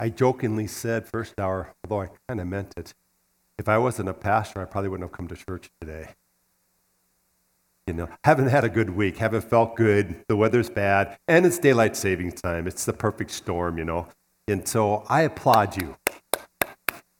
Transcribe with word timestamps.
I 0.00 0.08
jokingly 0.08 0.66
said 0.66 1.06
first 1.06 1.38
hour, 1.38 1.74
although 1.84 2.00
I 2.00 2.08
kind 2.26 2.40
of 2.40 2.46
meant 2.46 2.72
it, 2.78 2.94
if 3.58 3.68
I 3.68 3.76
wasn't 3.76 4.08
a 4.08 4.14
pastor, 4.14 4.62
I 4.62 4.64
probably 4.64 4.88
wouldn't 4.88 5.10
have 5.10 5.14
come 5.14 5.28
to 5.28 5.36
church 5.36 5.70
today. 5.78 6.14
You 7.86 7.92
know, 7.92 8.08
haven't 8.24 8.48
had 8.48 8.64
a 8.64 8.70
good 8.70 8.90
week, 8.90 9.18
haven't 9.18 9.42
felt 9.42 9.76
good, 9.76 10.24
the 10.26 10.36
weather's 10.36 10.70
bad, 10.70 11.18
and 11.28 11.44
it's 11.44 11.58
daylight 11.58 11.96
savings 11.96 12.40
time. 12.40 12.66
It's 12.66 12.86
the 12.86 12.94
perfect 12.94 13.30
storm, 13.30 13.76
you 13.76 13.84
know. 13.84 14.08
And 14.48 14.66
so 14.66 15.04
I 15.10 15.22
applaud 15.22 15.76
you 15.76 15.96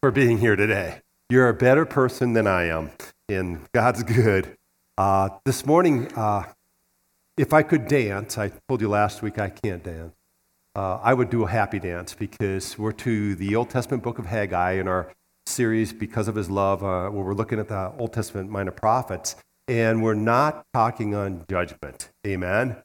for 0.00 0.10
being 0.10 0.38
here 0.38 0.56
today. 0.56 1.02
You're 1.28 1.50
a 1.50 1.54
better 1.54 1.84
person 1.84 2.32
than 2.32 2.46
I 2.46 2.64
am, 2.68 2.92
and 3.28 3.60
God's 3.72 4.02
good. 4.04 4.56
Uh, 4.96 5.28
this 5.44 5.66
morning, 5.66 6.10
uh, 6.16 6.44
if 7.36 7.52
I 7.52 7.62
could 7.62 7.88
dance, 7.88 8.38
I 8.38 8.50
told 8.68 8.80
you 8.80 8.88
last 8.88 9.20
week 9.20 9.38
I 9.38 9.50
can't 9.50 9.84
dance. 9.84 10.14
Uh, 10.76 11.00
I 11.02 11.14
would 11.14 11.30
do 11.30 11.44
a 11.44 11.48
happy 11.48 11.80
dance 11.80 12.14
because 12.14 12.78
we're 12.78 12.92
to 12.92 13.34
the 13.34 13.56
Old 13.56 13.70
Testament 13.70 14.04
book 14.04 14.20
of 14.20 14.26
Haggai 14.26 14.72
in 14.72 14.86
our 14.86 15.12
series, 15.46 15.92
Because 15.92 16.28
of 16.28 16.36
His 16.36 16.48
Love, 16.48 16.84
uh, 16.84 17.10
where 17.10 17.24
we're 17.24 17.34
looking 17.34 17.58
at 17.58 17.66
the 17.66 17.92
Old 17.98 18.12
Testament 18.12 18.50
minor 18.50 18.70
prophets, 18.70 19.34
and 19.66 20.00
we're 20.00 20.14
not 20.14 20.64
talking 20.72 21.12
on 21.14 21.44
judgment. 21.50 22.10
Amen? 22.24 22.76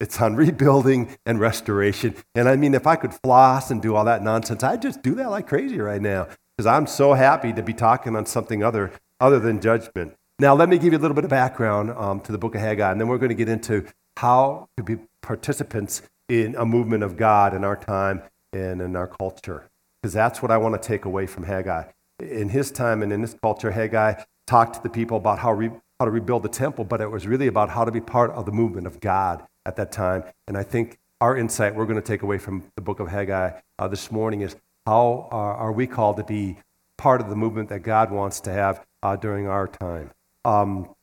It's 0.00 0.20
on 0.22 0.36
rebuilding 0.36 1.16
and 1.26 1.38
restoration. 1.38 2.14
And 2.34 2.48
I 2.48 2.56
mean, 2.56 2.72
if 2.72 2.86
I 2.86 2.96
could 2.96 3.12
floss 3.12 3.70
and 3.70 3.82
do 3.82 3.94
all 3.94 4.06
that 4.06 4.22
nonsense, 4.22 4.62
I'd 4.62 4.80
just 4.80 5.02
do 5.02 5.14
that 5.16 5.28
like 5.28 5.46
crazy 5.46 5.78
right 5.78 6.00
now 6.00 6.28
because 6.56 6.66
I'm 6.66 6.86
so 6.86 7.12
happy 7.12 7.52
to 7.52 7.62
be 7.62 7.74
talking 7.74 8.16
on 8.16 8.24
something 8.24 8.62
other, 8.62 8.90
other 9.20 9.38
than 9.38 9.60
judgment. 9.60 10.14
Now, 10.38 10.54
let 10.54 10.70
me 10.70 10.78
give 10.78 10.94
you 10.94 10.98
a 10.98 11.00
little 11.00 11.14
bit 11.14 11.24
of 11.24 11.30
background 11.30 11.90
um, 11.90 12.20
to 12.20 12.32
the 12.32 12.38
book 12.38 12.54
of 12.54 12.62
Haggai, 12.62 12.90
and 12.90 13.00
then 13.00 13.06
we're 13.06 13.18
going 13.18 13.28
to 13.28 13.34
get 13.34 13.48
into 13.50 13.84
how 14.16 14.68
to 14.76 14.82
be 14.82 14.96
participants 15.20 16.02
in 16.28 16.54
a 16.56 16.64
movement 16.64 17.02
of 17.02 17.16
God 17.16 17.54
in 17.54 17.64
our 17.64 17.76
time 17.76 18.22
and 18.52 18.80
in 18.80 18.96
our 18.96 19.06
culture. 19.06 19.68
Because 20.02 20.12
that's 20.12 20.42
what 20.42 20.50
I 20.50 20.58
want 20.58 20.80
to 20.80 20.88
take 20.88 21.04
away 21.04 21.26
from 21.26 21.44
Haggai. 21.44 21.84
In 22.20 22.48
his 22.48 22.70
time 22.70 23.02
and 23.02 23.12
in 23.12 23.22
his 23.22 23.34
culture, 23.34 23.70
Haggai 23.70 24.22
talked 24.46 24.74
to 24.76 24.82
the 24.82 24.90
people 24.90 25.16
about 25.16 25.38
how, 25.38 25.52
re, 25.52 25.70
how 25.98 26.04
to 26.04 26.10
rebuild 26.10 26.42
the 26.42 26.48
temple, 26.48 26.84
but 26.84 27.00
it 27.00 27.10
was 27.10 27.26
really 27.26 27.46
about 27.46 27.70
how 27.70 27.84
to 27.84 27.90
be 27.90 28.00
part 28.00 28.30
of 28.32 28.46
the 28.46 28.52
movement 28.52 28.86
of 28.86 29.00
God 29.00 29.44
at 29.66 29.76
that 29.76 29.92
time. 29.92 30.24
And 30.46 30.56
I 30.56 30.62
think 30.62 30.98
our 31.20 31.36
insight 31.36 31.74
we're 31.74 31.86
going 31.86 32.00
to 32.00 32.06
take 32.06 32.22
away 32.22 32.38
from 32.38 32.64
the 32.76 32.82
book 32.82 33.00
of 33.00 33.08
Haggai 33.08 33.58
uh, 33.78 33.88
this 33.88 34.12
morning 34.12 34.42
is 34.42 34.56
how 34.86 35.28
are, 35.30 35.54
are, 35.54 35.72
we 35.72 35.86
called 35.86 36.18
to 36.18 36.24
be 36.24 36.58
part 36.98 37.20
of 37.20 37.30
the 37.30 37.36
movement 37.36 37.70
that 37.70 37.80
God 37.80 38.10
wants 38.10 38.40
to 38.40 38.52
have 38.52 38.84
uh, 39.02 39.16
during 39.16 39.46
our 39.46 39.66
time? 39.66 40.10
Um, 40.44 40.94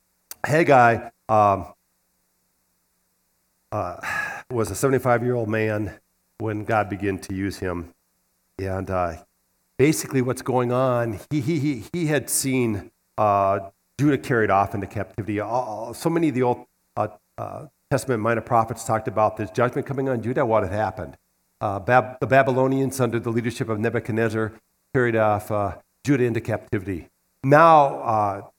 Haggai 0.45 1.09
um, 1.27 1.73
uh, 3.71 3.97
was 4.51 4.71
a 4.71 4.75
75 4.75 5.23
year 5.23 5.35
old 5.35 5.49
man 5.49 5.99
when 6.37 6.63
God 6.63 6.89
began 6.89 7.19
to 7.19 7.35
use 7.35 7.59
him. 7.59 7.93
And 8.59 8.89
uh, 8.89 9.15
basically, 9.77 10.21
what's 10.21 10.41
going 10.41 10.71
on, 10.71 11.19
he, 11.29 11.41
he, 11.41 11.83
he, 11.93 12.05
had 12.07 12.29
seen 12.29 12.91
uh, 13.17 13.59
Judah 13.99 14.17
carried 14.17 14.51
off 14.51 14.75
into 14.75 14.87
captivity. 14.87 15.37
so 15.37 16.09
many 16.09 16.29
of 16.29 16.35
the 16.35 16.43
Old 16.43 16.65
uh, 16.95 17.07
uh, 17.37 17.67
Testament 17.89 18.21
minor 18.21 18.41
prophets 18.41 18.85
talked 18.85 19.07
about 19.07 19.37
this 19.37 19.49
judgment 19.51 19.87
coming 19.87 20.09
on 20.09 20.21
Judah, 20.21 20.45
what 20.45 20.63
had 20.63 20.71
happened. 20.71 21.17
Uh, 21.59 21.79
Bab- 21.79 22.19
the 22.19 22.27
Babylonians, 22.27 22.99
under 22.99 23.19
the 23.19 23.31
leadership 23.31 23.69
of 23.69 23.79
Nebuchadnezzar, 23.79 24.53
carried 24.93 25.15
off 25.15 25.49
Judah 26.03 26.23
into 26.23 26.41
captivity. 26.41 27.09
Now, 27.43 28.51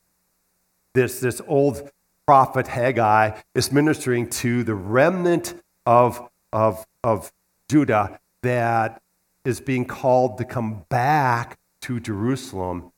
this, 0.95 1.21
this 1.21 1.41
old 1.47 1.91
prophet 2.27 2.69
Haggai 2.69 3.39
is 3.55 3.73
ministering 3.73 4.29
to 4.31 4.63
the 4.65 4.75
remnant 4.75 5.55
of, 5.87 6.29
of, 6.53 6.87
of 7.03 7.33
Judah 7.69 8.21
that 8.43 9.01
is 9.45 9.61
being 9.61 9.85
called 9.85 10.39
to 10.39 10.45
come 10.45 10.85
back 10.89 11.59
to 11.83 12.01
Jerusalem 12.01 12.93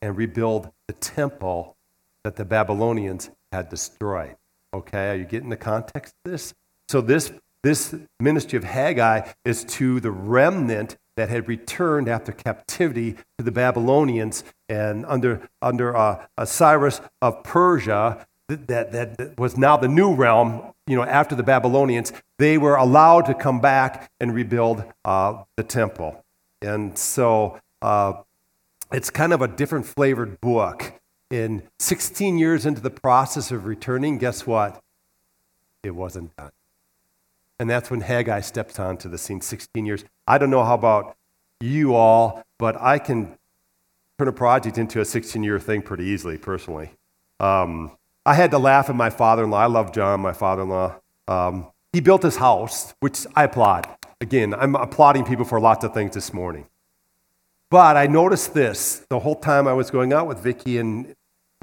and 0.00 0.16
rebuild 0.16 0.70
the 0.86 0.92
temple 0.92 1.76
that 2.22 2.36
the 2.36 2.44
Babylonians 2.44 3.30
had 3.52 3.68
destroyed. 3.68 4.36
Okay, 4.72 5.10
are 5.10 5.16
you 5.16 5.24
getting 5.24 5.48
the 5.48 5.56
context 5.56 6.14
of 6.24 6.30
this? 6.30 6.54
So, 6.88 7.00
this 7.00 7.32
this 7.62 7.94
ministry 8.20 8.56
of 8.56 8.64
Haggai 8.64 9.32
is 9.44 9.64
to 9.64 9.98
the 9.98 10.12
remnant 10.12 10.96
that 11.16 11.28
had 11.28 11.48
returned 11.48 12.08
after 12.08 12.30
captivity 12.30 13.16
to 13.36 13.44
the 13.44 13.50
Babylonians 13.50 14.44
and 14.68 15.04
under, 15.06 15.48
under 15.60 15.96
uh, 15.96 16.24
Cyrus 16.44 17.00
of 17.20 17.42
Persia, 17.42 18.24
that, 18.48 18.92
that, 18.92 19.38
was 19.38 19.56
now 19.56 19.76
the 19.76 19.88
new 19.88 20.14
realm, 20.14 20.72
you 20.86 20.96
know, 20.96 21.02
after 21.02 21.34
the 21.34 21.42
Babylonians, 21.42 22.12
they 22.38 22.56
were 22.56 22.76
allowed 22.76 23.26
to 23.26 23.34
come 23.34 23.60
back 23.60 24.10
and 24.20 24.34
rebuild 24.34 24.84
uh, 25.04 25.42
the 25.56 25.62
temple. 25.62 26.24
And 26.62 26.98
so 26.98 27.60
uh, 27.82 28.14
it's 28.90 29.10
kind 29.10 29.32
of 29.32 29.42
a 29.42 29.48
different 29.48 29.86
flavored 29.86 30.40
book. 30.40 30.94
In 31.30 31.62
16 31.78 32.38
years 32.38 32.64
into 32.64 32.80
the 32.80 32.90
process 32.90 33.50
of 33.50 33.66
returning, 33.66 34.16
guess 34.16 34.46
what? 34.46 34.82
It 35.82 35.90
wasn't 35.90 36.34
done. 36.36 36.52
And 37.58 37.68
that's 37.68 37.90
when 37.90 38.00
Haggai 38.00 38.40
steps 38.40 38.78
onto 38.78 39.10
the 39.10 39.18
scene 39.18 39.42
16 39.42 39.84
years. 39.84 40.04
I 40.26 40.38
don't 40.38 40.48
know 40.48 40.64
how 40.64 40.74
about 40.74 41.16
you 41.60 41.94
all, 41.94 42.42
but 42.58 42.80
I 42.80 42.98
can 42.98 43.36
turn 44.18 44.28
a 44.28 44.32
project 44.32 44.78
into 44.78 45.02
a 45.02 45.04
16 45.04 45.42
year 45.42 45.58
thing 45.58 45.82
pretty 45.82 46.04
easily, 46.04 46.38
personally. 46.38 46.92
Um, 47.40 47.97
I 48.28 48.34
had 48.34 48.50
to 48.50 48.58
laugh 48.58 48.90
at 48.90 48.94
my 48.94 49.08
father 49.08 49.44
in 49.44 49.50
law. 49.50 49.60
I 49.60 49.66
love 49.68 49.90
John, 49.90 50.20
my 50.20 50.34
father 50.34 50.60
in 50.60 50.68
law. 50.68 50.96
Um, 51.28 51.68
he 51.94 52.00
built 52.00 52.22
his 52.22 52.36
house, 52.36 52.92
which 53.00 53.26
I 53.34 53.44
applaud. 53.44 53.88
Again, 54.20 54.52
I'm 54.52 54.74
applauding 54.74 55.24
people 55.24 55.46
for 55.46 55.58
lots 55.58 55.82
of 55.82 55.94
things 55.94 56.12
this 56.12 56.34
morning. 56.34 56.66
But 57.70 57.96
I 57.96 58.06
noticed 58.06 58.52
this 58.52 59.06
the 59.08 59.20
whole 59.20 59.34
time 59.34 59.66
I 59.66 59.72
was 59.72 59.90
going 59.90 60.12
out 60.12 60.26
with 60.26 60.40
Vicki 60.40 60.76
and 60.76 61.14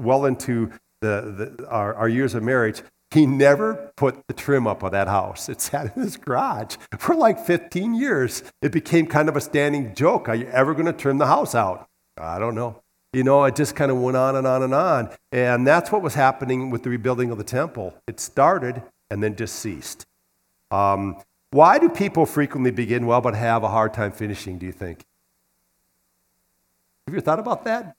well 0.02 0.24
into 0.24 0.72
the, 1.02 1.54
the 1.56 1.68
our, 1.68 1.94
our 1.94 2.08
years 2.08 2.34
of 2.34 2.42
marriage. 2.42 2.82
He 3.12 3.26
never 3.26 3.92
put 3.96 4.26
the 4.26 4.34
trim 4.34 4.66
up 4.66 4.82
on 4.82 4.90
that 4.90 5.06
house. 5.06 5.48
It 5.48 5.60
sat 5.60 5.92
in 5.96 6.02
his 6.02 6.16
garage 6.16 6.74
for 6.98 7.14
like 7.14 7.38
15 7.38 7.94
years. 7.94 8.42
It 8.60 8.72
became 8.72 9.06
kind 9.06 9.28
of 9.28 9.36
a 9.36 9.40
standing 9.40 9.94
joke. 9.94 10.28
Are 10.28 10.34
you 10.34 10.48
ever 10.48 10.74
going 10.74 10.86
to 10.86 10.92
trim 10.92 11.18
the 11.18 11.26
house 11.26 11.54
out? 11.54 11.86
I 12.18 12.40
don't 12.40 12.56
know. 12.56 12.82
You 13.16 13.24
know, 13.24 13.44
it 13.44 13.56
just 13.56 13.74
kind 13.74 13.90
of 13.90 13.96
went 13.96 14.14
on 14.18 14.36
and 14.36 14.46
on 14.46 14.62
and 14.62 14.74
on. 14.74 15.08
And 15.32 15.66
that's 15.66 15.90
what 15.90 16.02
was 16.02 16.12
happening 16.12 16.68
with 16.68 16.82
the 16.82 16.90
rebuilding 16.90 17.30
of 17.30 17.38
the 17.38 17.44
temple. 17.44 17.94
It 18.06 18.20
started 18.20 18.82
and 19.10 19.22
then 19.22 19.36
just 19.36 19.54
ceased. 19.54 20.04
Um, 20.70 21.16
why 21.50 21.78
do 21.78 21.88
people 21.88 22.26
frequently 22.26 22.70
begin 22.70 23.06
well 23.06 23.22
but 23.22 23.34
have 23.34 23.62
a 23.62 23.68
hard 23.68 23.94
time 23.94 24.12
finishing, 24.12 24.58
do 24.58 24.66
you 24.66 24.72
think? 24.72 25.06
Have 27.06 27.14
you 27.14 27.22
thought 27.22 27.38
about 27.38 27.64
that? 27.64 27.96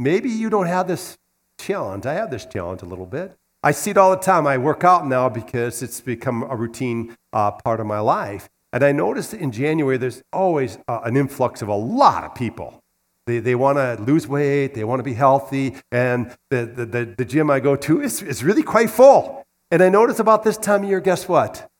Maybe 0.00 0.28
you 0.28 0.50
don't 0.50 0.66
have 0.66 0.88
this 0.88 1.18
challenge. 1.56 2.04
I 2.04 2.14
have 2.14 2.32
this 2.32 2.44
challenge 2.44 2.82
a 2.82 2.86
little 2.86 3.06
bit. 3.06 3.38
I 3.62 3.70
see 3.70 3.92
it 3.92 3.96
all 3.96 4.10
the 4.10 4.16
time. 4.16 4.48
I 4.48 4.58
work 4.58 4.82
out 4.82 5.06
now 5.06 5.28
because 5.28 5.84
it's 5.84 6.00
become 6.00 6.42
a 6.50 6.56
routine 6.56 7.16
uh, 7.32 7.52
part 7.52 7.78
of 7.78 7.86
my 7.86 8.00
life. 8.00 8.48
And 8.72 8.82
I 8.82 8.90
noticed 8.90 9.34
in 9.34 9.52
January 9.52 9.98
there's 9.98 10.24
always 10.32 10.78
uh, 10.88 10.98
an 11.04 11.16
influx 11.16 11.62
of 11.62 11.68
a 11.68 11.76
lot 11.76 12.24
of 12.24 12.34
people. 12.34 12.81
They, 13.26 13.38
they 13.38 13.54
want 13.54 13.78
to 13.78 14.02
lose 14.02 14.26
weight, 14.26 14.74
they 14.74 14.84
want 14.84 15.00
to 15.00 15.04
be 15.04 15.14
healthy, 15.14 15.76
and 15.92 16.34
the, 16.50 16.66
the, 16.66 16.86
the, 16.86 17.04
the 17.18 17.24
gym 17.24 17.50
I 17.50 17.60
go 17.60 17.76
to 17.76 18.00
is, 18.00 18.20
is 18.22 18.42
really 18.42 18.62
quite 18.62 18.90
full. 18.90 19.46
And 19.70 19.82
I 19.82 19.88
notice 19.88 20.18
about 20.18 20.42
this 20.42 20.56
time 20.56 20.82
of 20.82 20.88
year, 20.88 21.00
guess 21.00 21.28
what? 21.28 21.70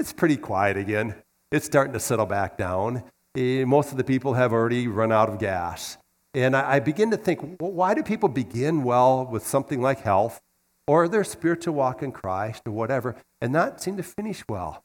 It's 0.00 0.12
pretty 0.12 0.36
quiet 0.36 0.76
again. 0.76 1.14
It's 1.50 1.66
starting 1.66 1.92
to 1.92 2.00
settle 2.00 2.26
back 2.26 2.58
down. 2.58 3.04
Eh, 3.36 3.64
most 3.64 3.92
of 3.92 3.98
the 3.98 4.04
people 4.04 4.34
have 4.34 4.52
already 4.52 4.88
run 4.88 5.12
out 5.12 5.28
of 5.28 5.38
gas. 5.38 5.96
And 6.34 6.56
I, 6.56 6.74
I 6.74 6.80
begin 6.80 7.10
to 7.12 7.16
think, 7.16 7.40
well, 7.60 7.70
why 7.70 7.94
do 7.94 8.02
people 8.02 8.28
begin 8.28 8.82
well 8.82 9.24
with 9.24 9.46
something 9.46 9.80
like 9.80 10.00
health? 10.00 10.40
or 10.86 11.08
their 11.08 11.24
spiritual 11.24 11.74
walk 11.74 12.02
in 12.02 12.12
Christ 12.12 12.62
or 12.66 12.72
whatever, 12.72 13.16
and 13.40 13.52
not 13.52 13.80
seem 13.80 13.96
to 13.96 14.02
finish 14.02 14.42
well. 14.48 14.82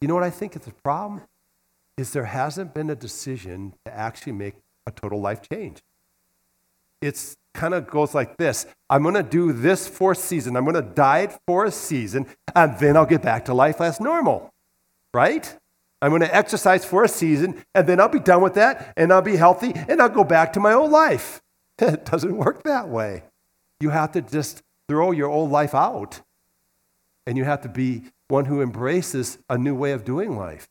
You 0.00 0.08
know 0.08 0.14
what 0.14 0.22
I 0.22 0.30
think 0.30 0.54
is 0.56 0.62
the 0.62 0.72
problem? 0.72 1.22
Is 1.96 2.12
there 2.12 2.26
hasn't 2.26 2.74
been 2.74 2.90
a 2.90 2.94
decision 2.94 3.74
to 3.84 3.94
actually 3.94 4.32
make 4.32 4.54
a 4.86 4.90
total 4.90 5.20
life 5.20 5.40
change. 5.48 5.82
It's 7.02 7.36
kind 7.54 7.74
of 7.74 7.88
goes 7.88 8.14
like 8.14 8.36
this 8.36 8.66
I'm 8.88 9.02
going 9.02 9.14
to 9.14 9.22
do 9.22 9.52
this 9.52 9.88
for 9.88 10.12
a 10.12 10.16
season, 10.16 10.56
I'm 10.56 10.64
going 10.64 10.74
to 10.74 10.82
diet 10.82 11.38
for 11.46 11.64
a 11.64 11.70
season, 11.70 12.26
and 12.54 12.78
then 12.78 12.96
I'll 12.96 13.06
get 13.06 13.22
back 13.22 13.46
to 13.46 13.54
life 13.54 13.80
as 13.80 14.00
normal, 14.00 14.50
right? 15.14 15.56
I'm 16.02 16.10
going 16.10 16.22
to 16.22 16.34
exercise 16.34 16.84
for 16.84 17.04
a 17.04 17.08
season, 17.08 17.64
and 17.74 17.86
then 17.86 18.00
I'll 18.00 18.08
be 18.08 18.20
done 18.20 18.42
with 18.42 18.54
that, 18.54 18.92
and 18.96 19.12
I'll 19.12 19.22
be 19.22 19.36
healthy, 19.36 19.72
and 19.88 20.00
I'll 20.00 20.10
go 20.10 20.24
back 20.24 20.52
to 20.52 20.60
my 20.60 20.72
old 20.72 20.90
life. 20.90 21.40
It 21.78 22.06
doesn't 22.06 22.36
work 22.36 22.62
that 22.62 22.88
way. 22.88 23.24
You 23.80 23.90
have 23.90 24.12
to 24.12 24.22
just 24.22 24.62
throw 24.88 25.10
your 25.10 25.28
old 25.28 25.50
life 25.50 25.74
out. 25.74 26.22
And 27.26 27.36
you 27.36 27.44
have 27.44 27.60
to 27.62 27.68
be 27.68 28.04
one 28.28 28.46
who 28.46 28.62
embraces 28.62 29.38
a 29.48 29.58
new 29.58 29.74
way 29.74 29.92
of 29.92 30.04
doing 30.04 30.36
life. 30.36 30.68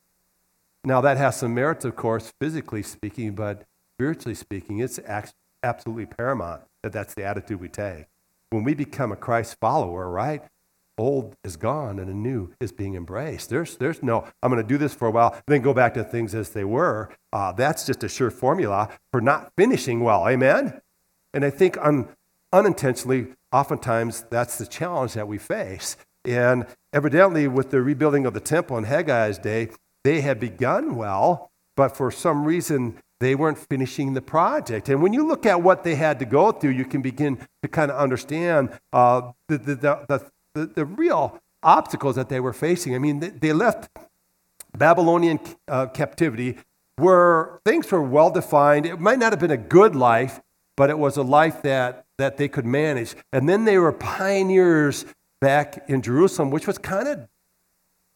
Now, 0.83 1.01
that 1.01 1.17
has 1.17 1.38
some 1.38 1.53
merits, 1.53 1.85
of 1.85 1.95
course, 1.95 2.33
physically 2.39 2.83
speaking, 2.83 3.33
but 3.33 3.63
spiritually 3.97 4.36
speaking, 4.36 4.80
it's 4.80 5.00
absolutely 5.63 6.06
paramount 6.06 6.63
that 6.83 6.92
that's 6.92 7.13
the 7.13 7.24
attitude 7.24 7.59
we 7.59 7.69
take. 7.69 8.06
When 8.50 8.63
we 8.63 8.74
become 8.74 9.12
a 9.12 9.15
Christ 9.15 9.57
follower, 9.59 10.09
right? 10.09 10.44
old 10.97 11.36
is 11.44 11.57
gone 11.57 12.00
and 12.00 12.09
a 12.09 12.13
new 12.13 12.51
is 12.59 12.71
being 12.71 12.95
embraced. 12.95 13.50
There's, 13.50 13.77
there's 13.77 14.01
no, 14.01 14.27
I'm 14.42 14.51
going 14.51 14.62
to 14.62 14.68
do 14.68 14.77
this 14.77 14.94
for 14.94 15.07
a 15.07 15.12
while, 15.12 15.36
then 15.47 15.62
go 15.62 15.74
back 15.74 15.94
to 15.95 16.03
things 16.03 16.33
as 16.33 16.50
they 16.50 16.63
were. 16.63 17.09
Uh, 17.33 17.51
that's 17.51 17.86
just 17.86 18.03
a 18.03 18.09
sure 18.09 18.31
formula 18.31 18.89
for 19.12 19.21
not 19.21 19.51
finishing 19.57 20.01
well. 20.01 20.27
Amen? 20.27 20.81
And 21.33 21.44
I 21.44 21.50
think 21.50 21.77
un, 21.81 22.09
unintentionally, 22.53 23.27
oftentimes, 23.51 24.25
that's 24.30 24.57
the 24.57 24.65
challenge 24.65 25.13
that 25.13 25.27
we 25.27 25.38
face. 25.38 25.98
And 26.24 26.65
evidently, 26.94 27.48
with 27.48 27.71
the 27.71 27.81
rebuilding 27.81 28.25
of 28.25 28.33
the 28.33 28.39
temple 28.39 28.77
in 28.77 28.86
Haggai's 28.86 29.38
day, 29.38 29.69
they 30.03 30.21
had 30.21 30.39
begun 30.39 30.95
well, 30.95 31.51
but 31.75 31.95
for 31.95 32.09
some 32.09 32.45
reason, 32.45 33.01
they 33.19 33.35
weren't 33.35 33.57
finishing 33.57 34.13
the 34.13 34.21
project. 34.21 34.89
And 34.89 35.01
when 35.01 35.13
you 35.13 35.25
look 35.25 35.45
at 35.45 35.62
what 35.62 35.83
they 35.83 35.95
had 35.95 36.19
to 36.19 36.25
go 36.25 36.51
through, 36.51 36.71
you 36.71 36.85
can 36.85 37.01
begin 37.01 37.38
to 37.62 37.67
kind 37.67 37.89
of 37.91 37.97
understand 37.97 38.69
uh, 38.91 39.31
the, 39.47 39.57
the, 39.57 39.75
the, 39.75 40.31
the, 40.53 40.65
the 40.67 40.85
real 40.85 41.39
obstacles 41.63 42.15
that 42.15 42.29
they 42.29 42.39
were 42.39 42.53
facing. 42.53 42.94
I 42.94 43.00
mean, 43.00 43.19
they, 43.19 43.29
they 43.29 43.53
left 43.53 43.89
Babylonian 44.77 45.39
uh, 45.67 45.88
captivity 45.88 46.57
where 46.97 47.59
things 47.65 47.91
were 47.91 48.01
well 48.01 48.29
defined. 48.29 48.85
It 48.85 49.00
might 49.00 49.19
not 49.19 49.31
have 49.33 49.39
been 49.39 49.51
a 49.51 49.57
good 49.57 49.95
life, 49.95 50.41
but 50.77 50.89
it 50.89 50.97
was 50.97 51.17
a 51.17 51.23
life 51.23 51.62
that, 51.63 52.06
that 52.17 52.38
they 52.38 52.47
could 52.47 52.65
manage. 52.65 53.15
And 53.33 53.50
then 53.50 53.65
they 53.65 53.77
were 53.77 53.91
pioneers 53.91 55.06
back 55.41 55.89
in 55.89 56.01
Jerusalem, 56.01 56.51
which 56.51 56.67
was 56.67 56.77
kind 56.77 57.07
of 57.07 57.27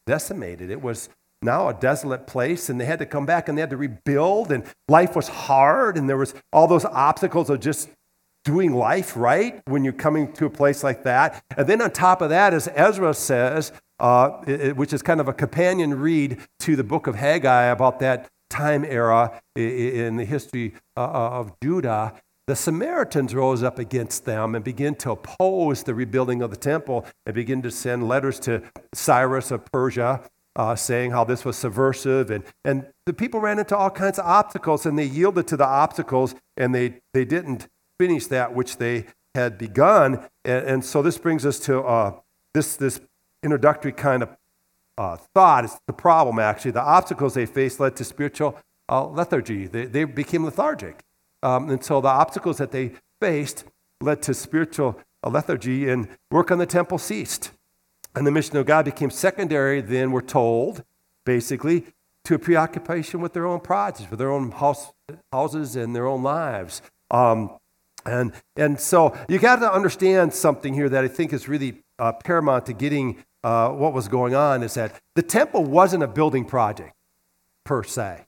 decimated. 0.06 0.70
It 0.70 0.82
was 0.82 1.08
now 1.42 1.68
a 1.68 1.74
desolate 1.74 2.26
place, 2.26 2.68
and 2.68 2.80
they 2.80 2.84
had 2.84 2.98
to 2.98 3.06
come 3.06 3.26
back 3.26 3.48
and 3.48 3.56
they 3.56 3.60
had 3.60 3.70
to 3.70 3.76
rebuild, 3.76 4.52
and 4.52 4.64
life 4.88 5.16
was 5.16 5.28
hard, 5.28 5.96
and 5.96 6.08
there 6.08 6.16
was 6.16 6.34
all 6.52 6.66
those 6.66 6.84
obstacles 6.84 7.50
of 7.50 7.60
just 7.60 7.88
doing 8.44 8.72
life 8.72 9.16
right 9.16 9.60
when 9.66 9.84
you're 9.84 9.92
coming 9.92 10.32
to 10.32 10.46
a 10.46 10.50
place 10.50 10.82
like 10.82 11.04
that. 11.04 11.42
And 11.56 11.66
then 11.66 11.82
on 11.82 11.90
top 11.90 12.22
of 12.22 12.30
that, 12.30 12.54
as 12.54 12.68
Ezra 12.74 13.14
says, 13.14 13.72
uh, 13.98 14.42
it, 14.46 14.76
which 14.76 14.92
is 14.92 15.02
kind 15.02 15.20
of 15.20 15.28
a 15.28 15.32
companion 15.32 16.00
read 16.00 16.38
to 16.60 16.74
the 16.74 16.84
book 16.84 17.06
of 17.06 17.16
Haggai 17.16 17.64
about 17.64 18.00
that 18.00 18.28
time 18.48 18.84
era 18.84 19.40
in 19.54 20.16
the 20.16 20.24
history 20.24 20.74
uh, 20.96 21.04
uh, 21.04 21.30
of 21.40 21.52
Judah, 21.62 22.14
the 22.46 22.56
Samaritans 22.56 23.34
rose 23.34 23.62
up 23.62 23.78
against 23.78 24.24
them 24.24 24.54
and 24.54 24.64
began 24.64 24.94
to 24.96 25.12
oppose 25.12 25.84
the 25.84 25.94
rebuilding 25.94 26.42
of 26.42 26.50
the 26.50 26.56
temple 26.56 27.06
and 27.24 27.34
begin 27.34 27.62
to 27.62 27.70
send 27.70 28.08
letters 28.08 28.40
to 28.40 28.62
Cyrus 28.92 29.50
of 29.50 29.64
Persia 29.70 30.20
uh, 30.56 30.74
saying 30.74 31.12
how 31.12 31.24
this 31.24 31.44
was 31.44 31.56
subversive. 31.56 32.30
And, 32.30 32.44
and 32.64 32.86
the 33.06 33.12
people 33.12 33.40
ran 33.40 33.58
into 33.58 33.76
all 33.76 33.90
kinds 33.90 34.18
of 34.18 34.26
obstacles 34.26 34.86
and 34.86 34.98
they 34.98 35.04
yielded 35.04 35.46
to 35.48 35.56
the 35.56 35.66
obstacles 35.66 36.34
and 36.56 36.74
they, 36.74 37.00
they 37.14 37.24
didn't 37.24 37.68
finish 37.98 38.26
that 38.26 38.54
which 38.54 38.78
they 38.78 39.06
had 39.34 39.58
begun. 39.58 40.26
And, 40.44 40.66
and 40.66 40.84
so 40.84 41.02
this 41.02 41.18
brings 41.18 41.46
us 41.46 41.58
to 41.60 41.80
uh, 41.80 42.12
this, 42.54 42.76
this 42.76 43.00
introductory 43.42 43.92
kind 43.92 44.22
of 44.22 44.36
uh, 44.98 45.16
thought. 45.34 45.64
It's 45.64 45.78
the 45.86 45.92
problem, 45.92 46.38
actually. 46.38 46.72
The 46.72 46.82
obstacles 46.82 47.34
they 47.34 47.46
faced 47.46 47.80
led 47.80 47.96
to 47.96 48.04
spiritual 48.04 48.58
uh, 48.88 49.06
lethargy. 49.06 49.66
They, 49.66 49.86
they 49.86 50.04
became 50.04 50.44
lethargic. 50.44 51.04
Um, 51.42 51.70
and 51.70 51.82
so 51.82 52.00
the 52.00 52.08
obstacles 52.08 52.58
that 52.58 52.70
they 52.70 52.92
faced 53.20 53.64
led 54.02 54.22
to 54.22 54.34
spiritual 54.34 55.00
uh, 55.22 55.30
lethargy, 55.30 55.88
and 55.88 56.08
work 56.30 56.50
on 56.50 56.58
the 56.58 56.66
temple 56.66 56.98
ceased. 56.98 57.52
And 58.14 58.26
the 58.26 58.30
mission 58.30 58.56
of 58.56 58.66
God 58.66 58.84
became 58.84 59.10
secondary, 59.10 59.80
then, 59.80 60.10
we're 60.10 60.20
told, 60.20 60.82
basically, 61.24 61.86
to 62.24 62.34
a 62.34 62.38
preoccupation 62.38 63.20
with 63.20 63.32
their 63.32 63.46
own 63.46 63.60
projects, 63.60 64.10
with 64.10 64.18
their 64.18 64.30
own 64.30 64.50
house, 64.50 64.92
houses 65.32 65.76
and 65.76 65.94
their 65.94 66.06
own 66.06 66.22
lives. 66.22 66.82
Um, 67.10 67.56
and, 68.04 68.32
and 68.56 68.80
so 68.80 69.16
you 69.28 69.38
got 69.38 69.56
to 69.56 69.72
understand 69.72 70.32
something 70.32 70.74
here 70.74 70.88
that 70.88 71.04
I 71.04 71.08
think 71.08 71.32
is 71.32 71.48
really 71.48 71.82
uh, 71.98 72.12
paramount 72.12 72.66
to 72.66 72.72
getting 72.72 73.24
uh, 73.42 73.70
what 73.70 73.92
was 73.92 74.08
going 74.08 74.34
on 74.34 74.62
is 74.62 74.74
that 74.74 74.94
the 75.14 75.22
temple 75.22 75.64
wasn't 75.64 76.02
a 76.02 76.08
building 76.08 76.44
project 76.44 76.94
per 77.64 77.82
se. 77.82 78.26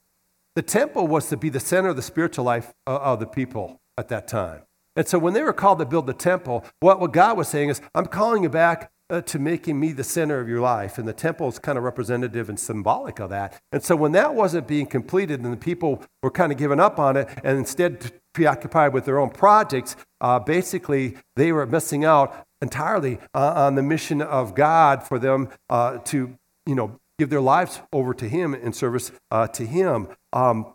The 0.55 0.63
temple 0.63 1.07
was 1.07 1.29
to 1.29 1.37
be 1.37 1.49
the 1.49 1.61
center 1.61 1.89
of 1.89 1.97
the 1.97 2.03
spiritual 2.03 2.45
life 2.45 2.73
uh, 2.87 2.97
of 2.97 3.21
the 3.21 3.27
people 3.27 3.81
at 3.97 4.09
that 4.09 4.29
time. 4.29 4.63
And 4.97 5.09
so 5.09 5.19
when 5.19 5.33
they 5.33 5.43
were 5.43 5.55
called 5.55 5.79
to 5.79 5.87
build 5.87 6.07
the 6.07 6.13
temple, 6.13 6.65
what, 6.81 7.01
what 7.01 7.13
God 7.13 7.39
was 7.39 7.49
saying 7.49 7.71
is, 7.71 7.81
I'm 7.95 8.07
calling 8.07 8.43
you 8.43 8.51
back 8.51 8.91
uh, 9.13 9.21
to 9.21 9.39
making 9.39 9.79
me 9.79 9.93
the 9.93 10.03
center 10.03 10.41
of 10.41 10.49
your 10.49 10.61
life. 10.61 10.97
And 10.97 11.07
the 11.07 11.13
temple 11.13 11.49
is 11.49 11.59
kind 11.59 11.77
of 11.77 11.85
representative 11.85 12.49
and 12.49 12.59
symbolic 12.59 13.21
of 13.21 13.29
that. 13.31 13.61
And 13.71 13.83
so 13.83 13.95
when 13.95 14.13
that 14.13 14.35
wasn't 14.35 14.67
being 14.67 14.87
completed 14.87 15.41
and 15.41 15.53
the 15.53 15.57
people 15.59 16.03
were 16.23 16.31
kind 16.31 16.51
of 16.51 16.57
giving 16.57 16.81
up 16.81 16.99
on 16.99 17.19
it 17.19 17.29
and 17.45 17.59
instead 17.59 18.13
preoccupied 18.33 18.95
with 18.95 19.05
their 19.05 19.19
own 19.19 19.29
projects, 19.29 19.97
uh, 20.23 20.39
basically 20.39 21.17
they 21.37 21.53
were 21.53 21.67
missing 21.67 22.07
out 22.07 22.47
entirely 22.63 23.19
uh, 23.35 23.53
on 23.55 23.75
the 23.75 23.83
mission 23.83 24.23
of 24.23 24.55
God 24.55 25.03
for 25.03 25.19
them 25.19 25.51
uh, 25.69 25.99
to, 25.99 26.37
you 26.65 26.75
know, 26.75 26.99
give 27.19 27.29
their 27.29 27.41
lives 27.41 27.81
over 27.93 28.15
to 28.15 28.27
Him 28.27 28.55
in 28.55 28.73
service 28.73 29.13
uh, 29.31 29.47
to 29.49 29.67
Him. 29.67 30.09
Um, 30.33 30.73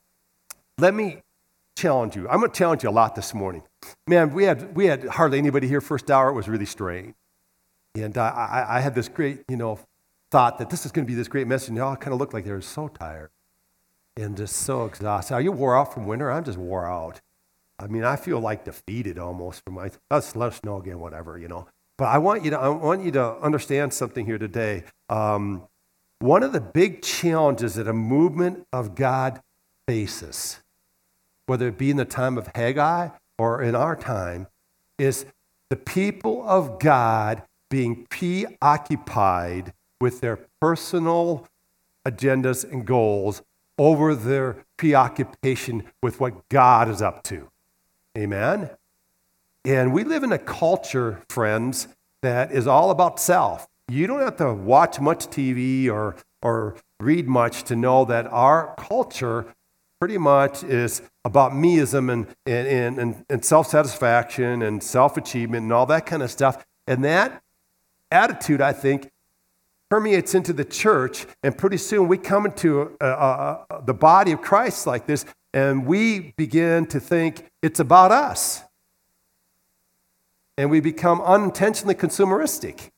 let 0.77 0.93
me 0.93 1.23
challenge 1.75 2.15
you. 2.15 2.29
I'm 2.29 2.39
going 2.39 2.51
to 2.51 2.57
challenge 2.57 2.83
you 2.83 2.89
a 2.89 2.91
lot 2.91 3.15
this 3.15 3.33
morning. 3.33 3.63
Man, 4.05 4.33
we 4.33 4.43
had, 4.43 4.75
we 4.75 4.85
had 4.85 5.05
hardly 5.05 5.39
anybody 5.39 5.67
here 5.67 5.81
first 5.81 6.11
hour. 6.11 6.29
It 6.29 6.33
was 6.33 6.47
really 6.47 6.65
strange. 6.65 7.15
And 8.01 8.17
I, 8.17 8.65
I, 8.69 8.79
had 8.79 8.95
this 8.95 9.07
great, 9.07 9.43
you 9.47 9.57
know, 9.57 9.79
thought 10.31 10.57
that 10.59 10.69
this 10.69 10.85
is 10.85 10.91
going 10.91 11.05
to 11.05 11.09
be 11.09 11.15
this 11.15 11.27
great 11.27 11.47
message. 11.47 11.69
And 11.69 11.77
they 11.77 11.81
all 11.81 11.95
kind 11.95 12.13
of 12.13 12.19
looked 12.19 12.33
like 12.33 12.45
they 12.45 12.51
were 12.51 12.61
so 12.61 12.87
tired 12.87 13.29
and 14.15 14.35
just 14.35 14.55
so 14.57 14.85
exhausted. 14.85 15.33
Are 15.33 15.41
you 15.41 15.51
wore 15.51 15.77
out 15.77 15.93
from 15.93 16.05
winter? 16.05 16.31
I'm 16.31 16.43
just 16.43 16.57
wore 16.57 16.85
out. 16.85 17.21
I 17.79 17.87
mean, 17.87 18.03
I 18.03 18.15
feel 18.15 18.39
like 18.39 18.65
defeated 18.65 19.19
almost 19.19 19.63
from 19.63 19.75
my, 19.75 19.91
let's 20.09 20.35
let 20.35 20.47
us 20.47 20.63
know 20.63 20.77
again, 20.77 20.99
whatever, 20.99 21.37
you 21.37 21.47
know. 21.47 21.67
But 21.97 22.05
I 22.05 22.17
want 22.17 22.43
you 22.43 22.51
to, 22.51 22.59
I 22.59 22.69
want 22.69 23.03
you 23.03 23.11
to 23.11 23.37
understand 23.37 23.93
something 23.93 24.25
here 24.25 24.37
today. 24.37 24.83
Um, 25.09 25.63
one 26.19 26.43
of 26.43 26.51
the 26.51 26.61
big 26.61 27.01
challenges 27.01 27.75
that 27.75 27.87
a 27.87 27.93
movement 27.93 28.65
of 28.73 28.95
God 28.95 29.41
faces, 29.87 30.59
whether 31.45 31.67
it 31.67 31.77
be 31.77 31.91
in 31.91 31.97
the 31.97 32.05
time 32.05 32.37
of 32.37 32.49
Haggai 32.55 33.09
or 33.37 33.61
in 33.61 33.75
our 33.75 33.95
time, 33.95 34.47
is 34.97 35.25
the 35.69 35.75
people 35.75 36.43
of 36.47 36.79
God 36.79 37.43
being 37.69 38.05
preoccupied 38.09 39.73
with 39.99 40.21
their 40.21 40.39
personal 40.61 41.47
agendas 42.05 42.69
and 42.69 42.85
goals 42.85 43.41
over 43.77 44.15
their 44.15 44.65
preoccupation 44.77 45.83
with 46.01 46.19
what 46.19 46.47
God 46.49 46.89
is 46.89 47.01
up 47.01 47.23
to. 47.23 47.49
Amen? 48.17 48.69
And 49.65 49.93
we 49.93 50.03
live 50.03 50.23
in 50.23 50.31
a 50.31 50.39
culture, 50.39 51.21
friends, 51.29 51.87
that 52.21 52.51
is 52.51 52.67
all 52.67 52.89
about 52.89 53.19
self. 53.19 53.67
You 53.89 54.07
don't 54.07 54.21
have 54.21 54.37
to 54.37 54.53
watch 54.53 54.99
much 54.99 55.27
TV 55.27 55.89
or, 55.89 56.15
or 56.41 56.77
read 56.99 57.27
much 57.27 57.63
to 57.63 57.75
know 57.75 58.05
that 58.05 58.27
our 58.27 58.75
culture 58.77 59.53
pretty 59.99 60.17
much 60.17 60.63
is 60.63 61.01
about 61.25 61.51
meism 61.51 62.11
and, 62.11 62.27
and, 62.45 62.97
and, 62.97 63.25
and 63.29 63.45
self 63.45 63.67
satisfaction 63.67 64.61
and 64.61 64.81
self 64.81 65.17
achievement 65.17 65.63
and 65.63 65.73
all 65.73 65.85
that 65.85 66.05
kind 66.05 66.23
of 66.23 66.31
stuff. 66.31 66.65
And 66.87 67.03
that 67.03 67.41
attitude, 68.11 68.61
I 68.61 68.73
think, 68.73 69.09
permeates 69.89 70.35
into 70.35 70.53
the 70.53 70.65
church, 70.65 71.25
and 71.43 71.57
pretty 71.57 71.77
soon 71.77 72.07
we 72.07 72.17
come 72.17 72.45
into 72.45 72.97
uh, 72.99 73.03
uh, 73.03 73.63
uh, 73.69 73.81
the 73.81 73.93
body 73.93 74.33
of 74.33 74.41
Christ 74.41 74.85
like 74.85 75.07
this, 75.07 75.25
and 75.53 75.85
we 75.85 76.33
begin 76.37 76.85
to 76.87 76.99
think 76.99 77.49
it's 77.61 77.79
about 77.79 78.11
us. 78.11 78.63
And 80.57 80.69
we 80.69 80.79
become 80.79 81.21
unintentionally 81.21 81.95
consumeristic. 81.95 82.89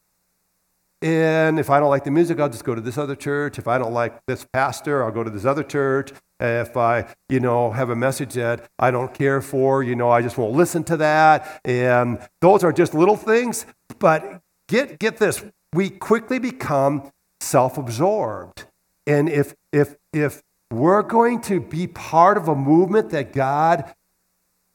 And 1.01 1.59
if 1.59 1.69
I 1.69 1.79
don't 1.79 1.89
like 1.89 2.03
the 2.03 2.11
music, 2.11 2.39
I'll 2.39 2.49
just 2.49 2.63
go 2.63 2.75
to 2.75 2.81
this 2.81 2.97
other 2.97 3.15
church. 3.15 3.57
If 3.57 3.67
I 3.67 3.77
don't 3.77 3.93
like 3.93 4.19
this 4.25 4.45
pastor, 4.51 5.03
I'll 5.03 5.11
go 5.11 5.23
to 5.23 5.29
this 5.29 5.45
other 5.45 5.63
church. 5.63 6.11
If 6.41 6.75
I, 6.75 7.05
you 7.27 7.39
know, 7.39 7.71
have 7.71 7.89
a 7.89 7.95
message 7.95 8.33
that 8.33 8.69
I 8.79 8.91
don't 8.91 9.13
care 9.13 9.41
for, 9.41 9.83
you 9.83 9.95
know, 9.95 10.09
I 10.09 10.21
just 10.21 10.37
won't 10.37 10.55
listen 10.55 10.83
to 10.85 10.97
that. 10.97 11.61
And 11.63 12.19
those 12.41 12.63
are 12.63 12.73
just 12.73 12.93
little 12.93 13.17
things, 13.17 13.65
but 13.99 14.41
get, 14.69 14.99
get 14.99 15.17
this, 15.17 15.43
we 15.73 15.89
quickly 15.89 16.39
become 16.39 17.11
self 17.41 17.77
absorbed. 17.77 18.65
And 19.05 19.27
if, 19.27 19.53
if, 19.73 19.95
if 20.13 20.41
we're 20.71 21.01
going 21.01 21.41
to 21.41 21.59
be 21.59 21.87
part 21.87 22.37
of 22.37 22.47
a 22.47 22.55
movement 22.55 23.09
that 23.09 23.33
God 23.33 23.93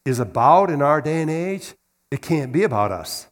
is 0.05 0.19
about 0.19 0.71
in 0.71 0.83
our 0.83 1.01
day 1.01 1.23
and 1.23 1.31
age, 1.31 1.75
it 2.11 2.21
can't 2.21 2.53
be 2.53 2.63
about 2.63 2.93
us. 2.93 3.29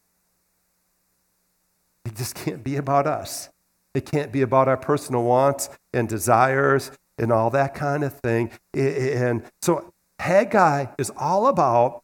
It 2.05 2.17
just 2.17 2.35
can't 2.35 2.65
be 2.65 2.77
about 2.77 3.07
us. 3.07 3.51
It 3.95 4.07
can't 4.07 4.33
be 4.33 4.43
about 4.43 4.69
our 4.69 4.77
personal 4.77 5.23
wants 5.25 5.69
and 5.93 6.09
desires 6.09 6.91
and 7.19 7.31
all 7.31 7.51
that 7.51 7.75
kind 7.75 8.03
of 8.03 8.19
thing. 8.21 8.51
And 8.75 9.43
so 9.61 9.93
Haggai 10.19 10.87
is 10.99 11.11
all 11.17 11.47
about 11.47 12.03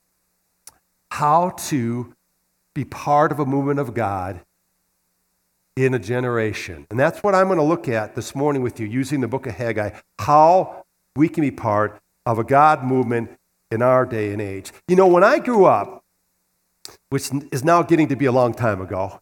how 1.11 1.51
to 1.51 2.15
be 2.75 2.85
part 2.85 3.33
of 3.33 3.39
a 3.39 3.47
movement 3.47 3.81
of 3.81 3.95
God 3.95 4.41
in 5.85 5.95
a 5.95 5.99
generation. 5.99 6.87
And 6.91 6.99
that's 6.99 7.23
what 7.23 7.35
I'm 7.35 7.47
going 7.47 7.59
to 7.59 7.65
look 7.65 7.89
at 7.89 8.15
this 8.15 8.35
morning 8.35 8.63
with 8.63 8.81
you 8.81 8.87
using 8.87 9.21
the 9.21 9.29
book 9.29 9.47
of 9.47 9.55
Haggai 9.55 9.91
how 10.19 10.85
we 11.17 11.29
can 11.29 11.43
be 11.43 11.51
part 11.51 12.01
of 12.27 12.39
a 12.39 12.45
God 12.45 12.85
movement 12.85 13.31
in 13.71 13.83
our 13.83 14.07
day 14.07 14.33
and 14.33 14.41
age. 14.41 14.73
You 14.89 14.97
know, 14.97 15.07
when 15.07 15.25
I 15.25 15.39
grew 15.39 15.65
up, 15.65 16.05
which 17.11 17.31
is 17.53 17.65
now 17.65 17.83
getting 17.83 18.09
to 18.09 18.17
be 18.17 18.27
a 18.27 18.33
long 18.33 18.55
time 18.55 18.81
ago, 18.81 19.21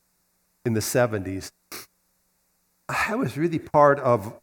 in 0.65 0.75
the 0.75 0.81
70s, 0.81 1.53
I 2.89 3.15
was 3.15 3.37
really 3.37 3.59
part 3.59 4.01
of 4.01 4.35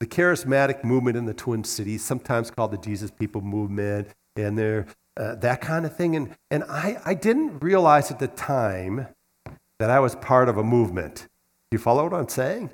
the 0.00 0.06
charismatic 0.06 0.84
movement 0.84 1.16
in 1.16 1.24
the 1.24 1.34
Twin 1.34 1.64
Cities, 1.64 2.04
sometimes 2.04 2.50
called 2.50 2.72
the 2.72 2.78
Jesus 2.78 3.10
People 3.10 3.40
Movement, 3.40 4.08
and 4.36 4.58
there, 4.58 4.86
uh, 5.16 5.36
that 5.36 5.60
kind 5.60 5.86
of 5.86 5.96
thing. 5.96 6.16
And, 6.16 6.36
and 6.50 6.64
I, 6.64 7.00
I 7.04 7.14
didn't 7.14 7.60
realize 7.60 8.10
at 8.10 8.18
the 8.18 8.28
time 8.28 9.08
that 9.78 9.90
I 9.90 10.00
was 10.00 10.14
part 10.16 10.48
of 10.48 10.58
a 10.58 10.64
movement. 10.64 11.28
You 11.74 11.78
follow 11.78 12.04
what 12.04 12.14
I'm 12.14 12.28
saying? 12.28 12.70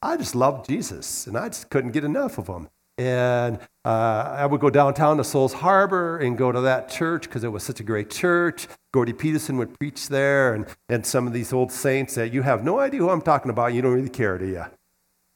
I 0.00 0.16
just 0.16 0.34
loved 0.34 0.70
Jesus, 0.70 1.26
and 1.26 1.36
I 1.36 1.50
just 1.50 1.68
couldn't 1.68 1.90
get 1.90 2.02
enough 2.02 2.38
of 2.38 2.46
him. 2.46 2.70
And 2.96 3.58
uh, 3.84 4.36
I 4.38 4.46
would 4.46 4.62
go 4.62 4.70
downtown 4.70 5.18
to 5.18 5.24
Souls 5.24 5.52
Harbor 5.52 6.16
and 6.16 6.38
go 6.38 6.50
to 6.50 6.62
that 6.62 6.88
church 6.88 7.24
because 7.24 7.44
it 7.44 7.48
was 7.48 7.62
such 7.62 7.78
a 7.80 7.82
great 7.82 8.08
church. 8.08 8.66
Gordy 8.94 9.12
Peterson 9.12 9.58
would 9.58 9.78
preach 9.78 10.08
there, 10.08 10.54
and, 10.54 10.64
and 10.88 11.04
some 11.04 11.26
of 11.26 11.34
these 11.34 11.52
old 11.52 11.70
saints 11.70 12.14
that 12.14 12.32
you 12.32 12.40
have 12.40 12.64
no 12.64 12.78
idea 12.78 13.00
who 13.00 13.10
I'm 13.10 13.20
talking 13.20 13.50
about. 13.50 13.74
You 13.74 13.82
don't 13.82 13.92
really 13.92 14.08
care, 14.08 14.38
do 14.38 14.46
you? 14.46 14.64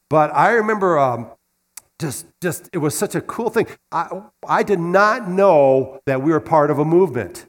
But 0.09 0.33
I 0.33 0.53
remember 0.53 0.97
um, 0.97 1.27
just, 2.01 2.25
just, 2.41 2.67
it 2.73 2.79
was 2.79 2.97
such 2.97 3.13
a 3.13 3.21
cool 3.21 3.51
thing. 3.51 3.67
I, 3.91 4.23
I 4.47 4.63
did 4.63 4.79
not 4.79 5.29
know 5.29 6.01
that 6.07 6.23
we 6.23 6.31
were 6.31 6.39
part 6.39 6.71
of 6.71 6.79
a 6.79 6.85
movement, 6.85 7.45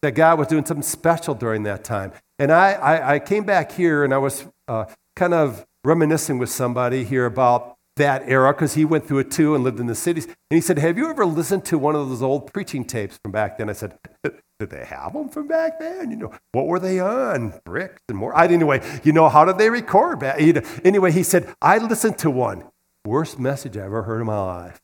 that 0.00 0.12
God 0.12 0.38
was 0.38 0.48
doing 0.48 0.64
something 0.64 0.82
special 0.82 1.34
during 1.34 1.64
that 1.64 1.84
time. 1.84 2.12
And 2.38 2.50
I, 2.50 2.72
I, 2.72 3.14
I 3.14 3.18
came 3.18 3.44
back 3.44 3.72
here 3.72 4.04
and 4.04 4.14
I 4.14 4.18
was 4.18 4.46
uh, 4.66 4.86
kind 5.16 5.34
of 5.34 5.66
reminiscing 5.84 6.38
with 6.38 6.50
somebody 6.50 7.04
here 7.04 7.26
about 7.26 7.76
that 7.96 8.22
era 8.26 8.52
because 8.52 8.74
he 8.74 8.84
went 8.84 9.06
through 9.06 9.18
it 9.18 9.30
too 9.30 9.54
and 9.54 9.62
lived 9.62 9.78
in 9.78 9.86
the 9.86 9.94
cities. 9.94 10.26
And 10.26 10.36
he 10.50 10.60
said, 10.60 10.78
Have 10.78 10.96
you 10.96 11.10
ever 11.10 11.26
listened 11.26 11.64
to 11.66 11.78
one 11.78 11.94
of 11.94 12.08
those 12.08 12.22
old 12.22 12.52
preaching 12.52 12.84
tapes 12.84 13.18
from 13.22 13.32
back 13.32 13.58
then? 13.58 13.68
I 13.68 13.74
said, 13.74 13.98
Did 14.22 14.70
they 14.70 14.84
have 14.84 15.12
them 15.12 15.28
from 15.28 15.48
back 15.48 15.80
then? 15.80 16.10
You 16.10 16.16
know, 16.16 16.32
what 16.52 16.66
were 16.66 16.78
they 16.78 17.00
on? 17.00 17.60
Bricks 17.64 18.00
and 18.08 18.16
more. 18.16 18.34
I, 18.36 18.46
anyway, 18.46 18.80
you 19.02 19.12
know, 19.12 19.28
how 19.28 19.44
did 19.44 19.58
they 19.58 19.68
record 19.68 20.20
back? 20.20 20.40
You 20.40 20.54
know, 20.54 20.62
anyway, 20.84 21.10
he 21.10 21.24
said, 21.24 21.52
I 21.60 21.78
listened 21.78 22.18
to 22.18 22.30
one. 22.30 22.64
Worst 23.04 23.38
message 23.38 23.76
I 23.76 23.82
ever 23.82 24.04
heard 24.04 24.20
in 24.20 24.26
my 24.26 24.40
life. 24.40 24.80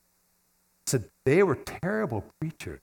I 0.87 0.91
said, 0.91 1.05
They 1.25 1.43
were 1.43 1.55
terrible 1.55 2.25
preachers. 2.41 2.81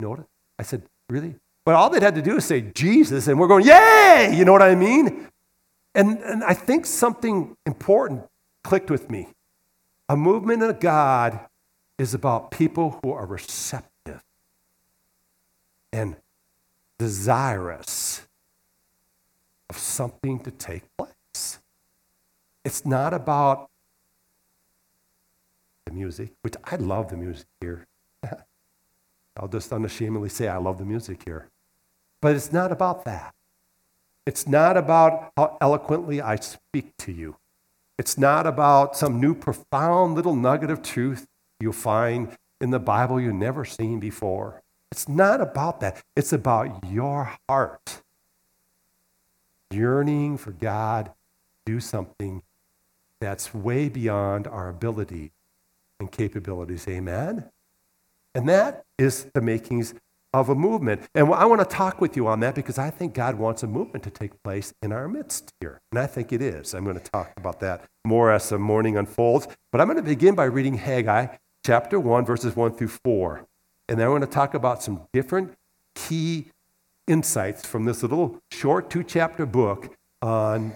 You 0.00 0.06
know 0.06 0.10
what? 0.10 0.26
I 0.58 0.64
said, 0.64 0.82
Really? 1.08 1.36
But 1.64 1.76
all 1.76 1.90
they'd 1.90 2.02
had 2.02 2.16
to 2.16 2.22
do 2.22 2.38
is 2.38 2.44
say 2.44 2.60
Jesus, 2.60 3.28
and 3.28 3.38
we're 3.38 3.46
going, 3.46 3.64
Yay! 3.64 4.34
You 4.36 4.44
know 4.44 4.52
what 4.52 4.62
I 4.62 4.74
mean? 4.74 5.28
And, 5.94 6.18
and 6.18 6.42
I 6.42 6.54
think 6.54 6.86
something 6.86 7.56
important 7.66 8.26
clicked 8.64 8.90
with 8.90 9.10
me. 9.10 9.28
A 10.08 10.16
movement 10.16 10.62
of 10.62 10.80
God 10.80 11.40
is 11.98 12.14
about 12.14 12.50
people 12.50 12.98
who 13.02 13.12
are 13.12 13.26
receptive 13.26 14.22
and 15.92 16.16
desirous 16.98 18.26
of 19.68 19.76
something 19.78 20.40
to 20.40 20.50
take 20.50 20.82
place. 20.96 21.58
It's 22.64 22.86
not 22.86 23.12
about 23.12 23.68
the 25.86 25.92
music, 25.92 26.32
which 26.42 26.54
I 26.64 26.76
love 26.76 27.08
the 27.08 27.16
music 27.16 27.46
here. 27.60 27.86
I'll 29.36 29.48
just 29.48 29.72
unashamedly 29.72 30.28
say 30.28 30.48
I 30.48 30.58
love 30.58 30.78
the 30.78 30.84
music 30.84 31.22
here. 31.24 31.48
But 32.20 32.36
it's 32.36 32.52
not 32.52 32.70
about 32.70 33.04
that. 33.04 33.34
It's 34.26 34.46
not 34.46 34.76
about 34.76 35.32
how 35.36 35.56
eloquently 35.60 36.20
I 36.20 36.36
speak 36.36 36.96
to 36.98 37.12
you. 37.12 37.36
It's 37.98 38.16
not 38.16 38.46
about 38.46 38.96
some 38.96 39.20
new 39.20 39.34
profound 39.34 40.14
little 40.14 40.36
nugget 40.36 40.70
of 40.70 40.82
truth 40.82 41.26
you'll 41.60 41.72
find 41.72 42.36
in 42.60 42.70
the 42.70 42.78
Bible 42.78 43.20
you've 43.20 43.34
never 43.34 43.64
seen 43.64 44.00
before. 44.00 44.62
It's 44.90 45.08
not 45.08 45.40
about 45.40 45.80
that. 45.80 46.02
It's 46.14 46.32
about 46.32 46.84
your 46.88 47.36
heart 47.48 48.02
yearning 49.70 50.36
for 50.36 50.52
God 50.52 51.06
to 51.06 51.12
do 51.72 51.80
something 51.80 52.42
that's 53.20 53.54
way 53.54 53.88
beyond 53.88 54.46
our 54.46 54.68
ability 54.68 55.32
and 55.98 56.10
capabilities. 56.10 56.86
Amen? 56.88 57.50
And 58.34 58.48
that 58.48 58.84
is 58.98 59.26
the 59.34 59.40
makings 59.40 59.94
of 60.32 60.48
a 60.48 60.54
movement. 60.54 61.02
And 61.14 61.32
I 61.34 61.44
want 61.44 61.60
to 61.60 61.66
talk 61.66 62.00
with 62.00 62.16
you 62.16 62.26
on 62.26 62.40
that 62.40 62.54
because 62.54 62.78
I 62.78 62.90
think 62.90 63.14
God 63.14 63.36
wants 63.36 63.62
a 63.62 63.66
movement 63.66 64.02
to 64.04 64.10
take 64.10 64.42
place 64.42 64.72
in 64.82 64.92
our 64.92 65.08
midst 65.08 65.52
here. 65.60 65.80
And 65.90 65.98
I 65.98 66.06
think 66.06 66.32
it 66.32 66.40
is. 66.40 66.74
I'm 66.74 66.84
going 66.84 66.98
to 66.98 67.10
talk 67.10 67.32
about 67.36 67.60
that 67.60 67.84
more 68.04 68.32
as 68.32 68.48
the 68.48 68.58
morning 68.58 68.96
unfolds. 68.96 69.46
But 69.70 69.80
I'm 69.80 69.88
going 69.88 69.98
to 69.98 70.02
begin 70.02 70.34
by 70.34 70.44
reading 70.44 70.74
Haggai 70.74 71.26
chapter 71.64 72.00
1, 72.00 72.24
verses 72.24 72.56
1 72.56 72.74
through 72.76 72.88
4. 72.88 73.46
And 73.88 73.98
then 73.98 74.06
I 74.06 74.10
want 74.10 74.24
to 74.24 74.30
talk 74.30 74.54
about 74.54 74.82
some 74.82 75.02
different 75.12 75.52
key 75.94 76.46
insights 77.06 77.66
from 77.66 77.84
this 77.84 78.02
little 78.02 78.40
short 78.50 78.88
two 78.88 79.02
chapter 79.02 79.44
book 79.44 79.94
on, 80.22 80.74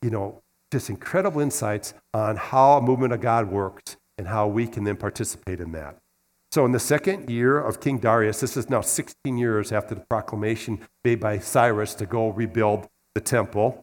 you 0.00 0.10
know, 0.10 0.40
just 0.70 0.88
incredible 0.88 1.40
insights 1.40 1.92
on 2.14 2.36
how 2.36 2.78
a 2.78 2.80
movement 2.80 3.12
of 3.12 3.20
God 3.20 3.50
works 3.50 3.96
and 4.16 4.26
how 4.26 4.46
we 4.46 4.66
can 4.66 4.84
then 4.84 4.96
participate 4.96 5.60
in 5.60 5.72
that. 5.72 5.98
So, 6.52 6.66
in 6.66 6.72
the 6.72 6.78
second 6.78 7.30
year 7.30 7.58
of 7.58 7.80
King 7.80 7.96
Darius, 7.96 8.40
this 8.40 8.58
is 8.58 8.68
now 8.68 8.82
16 8.82 9.38
years 9.38 9.72
after 9.72 9.94
the 9.94 10.02
proclamation 10.02 10.80
made 11.02 11.18
by 11.18 11.38
Cyrus 11.38 11.94
to 11.94 12.04
go 12.04 12.28
rebuild 12.28 12.88
the 13.14 13.22
temple. 13.22 13.82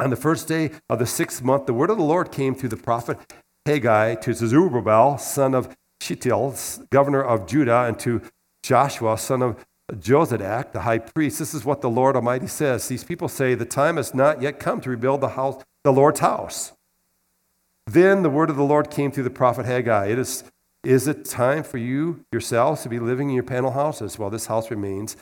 On 0.00 0.08
the 0.08 0.16
first 0.16 0.48
day 0.48 0.70
of 0.88 1.00
the 1.00 1.04
sixth 1.04 1.42
month, 1.42 1.66
the 1.66 1.74
word 1.74 1.90
of 1.90 1.98
the 1.98 2.04
Lord 2.04 2.32
came 2.32 2.54
through 2.54 2.70
the 2.70 2.78
prophet 2.78 3.18
Haggai 3.66 4.14
to 4.14 4.32
Zerubbabel, 4.32 5.18
son 5.18 5.54
of 5.54 5.76
Shealtiel, 6.00 6.54
governor 6.88 7.22
of 7.22 7.46
Judah, 7.46 7.84
and 7.84 7.98
to 7.98 8.22
Joshua, 8.62 9.18
son 9.18 9.42
of 9.42 9.66
Jozadak, 9.92 10.72
the 10.72 10.80
high 10.80 11.00
priest. 11.00 11.38
This 11.38 11.52
is 11.52 11.66
what 11.66 11.82
the 11.82 11.90
Lord 11.90 12.16
Almighty 12.16 12.46
says. 12.46 12.88
These 12.88 13.04
people 13.04 13.28
say, 13.28 13.54
The 13.54 13.66
time 13.66 13.98
has 13.98 14.14
not 14.14 14.40
yet 14.40 14.58
come 14.58 14.80
to 14.80 14.88
rebuild 14.88 15.20
the 15.20 15.30
house, 15.30 15.62
the 15.84 15.92
Lord's 15.92 16.20
house. 16.20 16.72
Then 17.86 18.22
the 18.22 18.30
word 18.30 18.48
of 18.48 18.56
the 18.56 18.64
Lord 18.64 18.90
came 18.90 19.10
through 19.10 19.24
the 19.24 19.30
prophet 19.30 19.66
Haggai. 19.66 20.06
It 20.06 20.18
is 20.18 20.44
is 20.84 21.08
it 21.08 21.24
time 21.24 21.62
for 21.62 21.78
you 21.78 22.24
yourselves 22.32 22.82
to 22.82 22.88
be 22.88 22.98
living 22.98 23.28
in 23.28 23.34
your 23.34 23.44
panel 23.44 23.72
houses 23.72 24.18
while 24.18 24.30
this 24.30 24.46
house 24.46 24.70
remains 24.70 25.16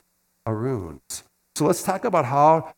a 0.44 0.54
ruins? 0.54 1.24
So 1.54 1.64
let's 1.64 1.82
talk 1.82 2.04
about 2.04 2.26
how 2.26 2.74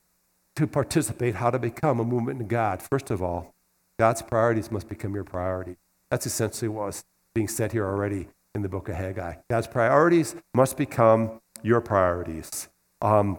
to 0.56 0.66
participate, 0.66 1.36
how 1.36 1.50
to 1.50 1.58
become 1.58 2.00
a 2.00 2.04
movement 2.04 2.40
in 2.40 2.48
God. 2.48 2.80
First 2.82 3.10
of 3.10 3.22
all, 3.22 3.54
God's 3.98 4.22
priorities 4.22 4.70
must 4.70 4.88
become 4.88 5.14
your 5.14 5.24
priority. 5.24 5.76
That's 6.10 6.26
essentially 6.26 6.68
what's 6.68 7.04
being 7.34 7.48
said 7.48 7.72
here 7.72 7.86
already 7.86 8.28
in 8.54 8.62
the 8.62 8.68
book 8.68 8.88
of 8.88 8.94
Haggai. 8.94 9.34
God's 9.50 9.66
priorities 9.66 10.36
must 10.54 10.76
become 10.76 11.40
your 11.62 11.80
priorities. 11.80 12.68
Um, 13.02 13.38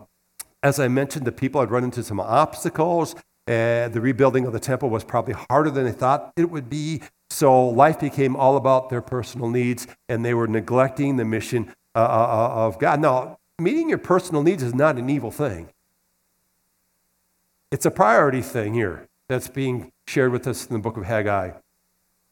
as 0.62 0.80
I 0.80 0.88
mentioned, 0.88 1.26
the 1.26 1.32
people 1.32 1.62
had 1.62 1.72
run 1.72 1.84
into 1.84 2.04
some 2.04 2.20
obstacles. 2.20 3.16
and 3.48 3.94
the 3.94 4.02
rebuilding 4.02 4.46
of 4.46 4.54
the 4.54 4.60
temple 4.60 4.90
was 4.90 5.04
probably 5.04 5.34
harder 5.50 5.72
than 5.72 5.86
they 5.86 5.92
thought 5.92 6.32
it 6.38 6.52
would 6.52 6.70
be. 6.70 7.02
So 7.30 7.68
life 7.68 8.00
became 8.00 8.36
all 8.36 8.58
about 8.58 8.90
their 8.90 9.02
personal 9.02 9.50
needs, 9.50 9.88
and 10.08 10.26
they 10.26 10.34
were 10.34 10.48
neglecting 10.48 11.18
the 11.18 11.26
mission 11.26 11.74
uh, 11.96 12.00
uh, 12.00 12.04
uh, 12.04 12.68
of 12.68 12.80
God. 12.80 13.00
Now, 13.02 13.40
meeting 13.60 13.90
your 13.90 13.98
personal 13.98 14.44
needs 14.44 14.64
is 14.64 14.74
not 14.74 14.98
an 14.98 15.10
evil 15.10 15.32
thing, 15.32 15.70
it's 17.72 17.86
a 17.86 17.92
priority 17.92 18.42
thing 18.42 18.74
here 18.74 19.08
that's 19.28 19.48
being 19.48 19.92
shared 20.08 20.32
with 20.32 20.48
us 20.48 20.66
in 20.66 20.74
the 20.74 20.80
book 20.80 20.98
of 20.98 21.06
Haggai. 21.06 21.52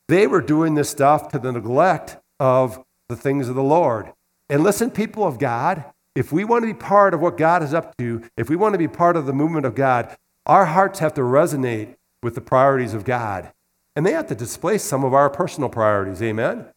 They 0.08 0.26
were 0.26 0.42
doing 0.42 0.74
this 0.76 0.90
stuff 0.90 1.30
to 1.30 1.40
the 1.40 1.52
neglect 1.52 2.18
of 2.40 2.84
the 3.08 3.16
things 3.16 3.50
of 3.50 3.56
the 3.56 3.64
Lord. 3.64 4.12
And 4.50 4.64
listen, 4.64 4.90
people 4.90 5.26
of 5.26 5.38
God, 5.38 5.84
if 6.16 6.32
we 6.32 6.44
want 6.44 6.64
to 6.64 6.68
be 6.68 6.74
part 6.74 7.14
of 7.14 7.22
what 7.22 7.38
God 7.38 7.62
is 7.62 7.74
up 7.74 7.96
to, 7.98 8.24
if 8.38 8.50
we 8.50 8.56
want 8.56 8.74
to 8.74 8.80
be 8.80 8.88
part 8.88 9.16
of 9.16 9.26
the 9.26 9.34
movement 9.34 9.66
of 9.66 9.76
God, 9.76 10.16
our 10.46 10.66
hearts 10.66 11.00
have 11.00 11.14
to 11.16 11.22
resonate 11.22 11.96
with 12.24 12.36
the 12.36 12.42
priorities 12.42 12.94
of 12.94 13.04
God. 13.04 13.52
And 13.98 14.06
they 14.06 14.12
have 14.12 14.28
to 14.28 14.36
displace 14.36 14.84
some 14.84 15.04
of 15.04 15.16
our 15.16 15.28
personal 15.28 15.70
priorities. 15.70 16.22
Amen? 16.22 16.68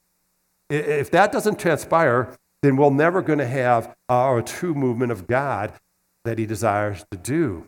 If 0.70 1.10
that 1.10 1.32
doesn't 1.32 1.58
transpire, 1.58 2.34
then 2.62 2.76
we're 2.76 2.88
never 2.88 3.20
going 3.20 3.40
to 3.40 3.46
have 3.46 3.94
our 4.08 4.40
true 4.40 4.72
movement 4.72 5.12
of 5.12 5.26
God 5.26 5.74
that 6.24 6.38
He 6.38 6.46
desires 6.46 7.04
to 7.10 7.18
do. 7.18 7.66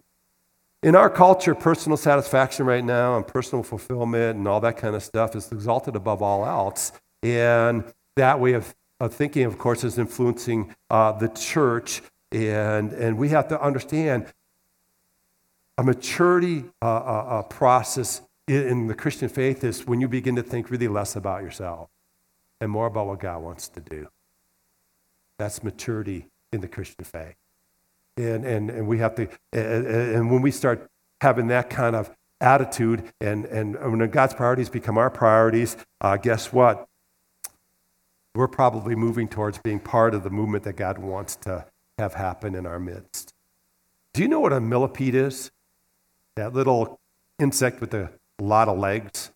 In 0.82 0.96
our 0.96 1.10
culture, 1.10 1.54
personal 1.54 1.98
satisfaction 1.98 2.64
right 2.64 2.82
now 2.82 3.14
and 3.14 3.26
personal 3.26 3.62
fulfillment 3.62 4.38
and 4.38 4.48
all 4.48 4.58
that 4.60 4.78
kind 4.78 4.96
of 4.96 5.02
stuff 5.02 5.36
is 5.36 5.52
exalted 5.52 5.96
above 5.96 6.22
all 6.22 6.46
else. 6.46 6.92
And 7.22 7.84
that 8.16 8.40
way 8.40 8.54
of, 8.54 8.74
of 9.00 9.12
thinking, 9.12 9.44
of 9.44 9.58
course, 9.58 9.84
is 9.84 9.98
influencing 9.98 10.74
uh, 10.88 11.12
the 11.12 11.28
church. 11.28 12.00
And, 12.32 12.94
and 12.94 13.18
we 13.18 13.28
have 13.28 13.48
to 13.48 13.60
understand 13.60 14.32
a 15.76 15.84
maturity 15.84 16.64
uh, 16.80 16.86
uh, 16.86 17.26
uh 17.28 17.42
process 17.42 18.22
in 18.48 18.86
the 18.86 18.94
Christian 18.94 19.28
faith 19.28 19.64
is 19.64 19.86
when 19.86 20.00
you 20.00 20.08
begin 20.08 20.36
to 20.36 20.42
think 20.42 20.70
really 20.70 20.88
less 20.88 21.16
about 21.16 21.42
yourself 21.42 21.88
and 22.60 22.70
more 22.70 22.86
about 22.86 23.06
what 23.06 23.20
God 23.20 23.42
wants 23.42 23.68
to 23.68 23.80
do. 23.80 24.08
That's 25.38 25.62
maturity 25.62 26.28
in 26.52 26.60
the 26.60 26.68
Christian 26.68 27.04
faith. 27.04 27.36
And, 28.16 28.44
and, 28.44 28.70
and 28.70 28.86
we 28.86 28.98
have 28.98 29.14
to, 29.16 29.28
and 29.52 30.30
when 30.30 30.42
we 30.42 30.50
start 30.50 30.90
having 31.20 31.46
that 31.48 31.70
kind 31.70 31.96
of 31.96 32.10
attitude 32.40 33.10
and, 33.20 33.46
and 33.46 33.74
when 33.74 34.10
God's 34.10 34.34
priorities 34.34 34.68
become 34.68 34.98
our 34.98 35.10
priorities, 35.10 35.76
uh, 36.00 36.16
guess 36.16 36.52
what? 36.52 36.86
We're 38.34 38.48
probably 38.48 38.94
moving 38.94 39.28
towards 39.28 39.58
being 39.58 39.80
part 39.80 40.14
of 40.14 40.24
the 40.24 40.30
movement 40.30 40.64
that 40.64 40.74
God 40.74 40.98
wants 40.98 41.36
to 41.36 41.66
have 41.98 42.14
happen 42.14 42.54
in 42.54 42.66
our 42.66 42.78
midst. 42.78 43.34
Do 44.12 44.22
you 44.22 44.28
know 44.28 44.40
what 44.40 44.52
a 44.52 44.60
millipede 44.60 45.14
is? 45.14 45.50
that 46.36 46.52
little 46.52 47.00
insect 47.38 47.80
with 47.80 47.90
a 48.38 48.42
lot 48.42 48.68
of 48.68 48.78
legs. 48.78 49.30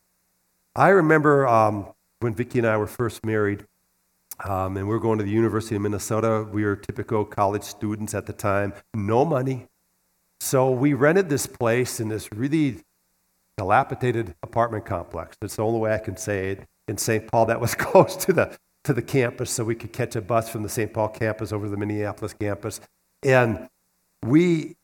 I 0.74 0.88
remember 0.88 1.46
um, 1.46 1.86
when 2.20 2.34
Vicki 2.34 2.58
and 2.58 2.66
I 2.66 2.76
were 2.76 2.86
first 2.86 3.24
married, 3.24 3.64
um, 4.44 4.76
and 4.76 4.86
we 4.86 4.94
were 4.94 5.00
going 5.00 5.18
to 5.18 5.24
the 5.24 5.30
University 5.30 5.76
of 5.76 5.82
Minnesota. 5.82 6.46
We 6.50 6.64
were 6.64 6.76
typical 6.76 7.24
college 7.24 7.62
students 7.62 8.14
at 8.14 8.26
the 8.26 8.32
time, 8.32 8.74
no 8.94 9.24
money. 9.24 9.66
So 10.40 10.70
we 10.70 10.92
rented 10.92 11.30
this 11.30 11.46
place 11.46 12.00
in 12.00 12.08
this 12.08 12.30
really 12.32 12.82
dilapidated 13.56 14.34
apartment 14.42 14.84
complex. 14.84 15.36
That's 15.40 15.56
the 15.56 15.64
only 15.64 15.80
way 15.80 15.94
I 15.94 15.98
can 15.98 16.16
say 16.16 16.50
it 16.50 16.68
in 16.88 16.98
St. 16.98 17.26
Paul 17.30 17.46
that 17.46 17.60
was 17.60 17.74
close 17.76 18.16
to 18.16 18.32
the 18.32 18.56
to 18.84 18.92
the 18.92 19.02
campus 19.02 19.50
so 19.50 19.64
we 19.64 19.74
could 19.74 19.92
catch 19.92 20.14
a 20.14 20.20
bus 20.20 20.48
from 20.48 20.62
the 20.62 20.68
St. 20.68 20.92
Paul 20.92 21.08
campus 21.08 21.52
over 21.52 21.64
to 21.64 21.70
the 21.70 21.76
Minneapolis 21.76 22.32
campus. 22.34 22.80
And 23.24 23.68
we 24.22 24.76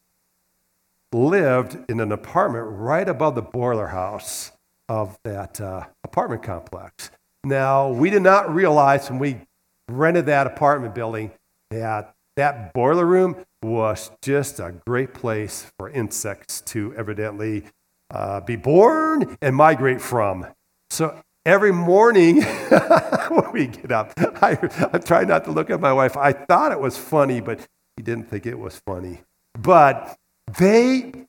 lived 1.13 1.79
in 1.91 2.01
an 2.01 2.13
apartment 2.13 2.67
right 2.69 3.09
above 3.09 3.35
the 3.35 3.43
boiler 3.43 3.89
house 3.89 4.53
of 4.89 5.19
that 5.25 5.61
uh, 5.61 5.87
apartment 6.05 6.43
complex. 6.43 7.11
Now, 7.45 7.91
we 7.91 8.11
did 8.11 8.23
not 8.23 8.55
realize 8.55 9.11
when 9.11 9.19
we 9.19 9.41
rented 9.89 10.27
that 10.27 10.47
apartment 10.47 10.95
building 10.95 11.33
that 11.71 12.15
that 12.37 12.73
boiler 12.73 13.05
room 13.05 13.37
was 13.63 14.11
just 14.23 14.59
a 14.59 14.75
great 14.87 15.15
place 15.15 15.71
for 15.79 15.89
insects 15.91 16.61
to 16.63 16.95
evidently 16.97 17.65
uh, 18.11 18.41
be 18.41 18.57
born 18.57 19.37
and 19.41 19.55
migrate 19.55 20.01
from. 20.01 20.47
So 20.91 21.21
every 21.45 21.73
morning 21.73 22.43
when 23.29 23.53
we 23.53 23.67
get 23.67 23.93
up, 23.93 24.13
I, 24.43 24.59
I 24.93 24.99
try 24.99 25.25
not 25.25 25.45
to 25.45 25.51
look 25.51 25.71
at 25.71 25.81
my 25.81 25.93
wife. 25.93 26.17
I 26.17 26.33
thought 26.33 26.73
it 26.73 26.81
was 26.81 26.97
funny, 26.97 27.41
but 27.41 27.61
she 27.61 28.03
didn't 28.03 28.29
think 28.29 28.47
it 28.47 28.59
was 28.59 28.81
funny. 28.87 29.23
But 29.59 30.17
they, 30.59 31.27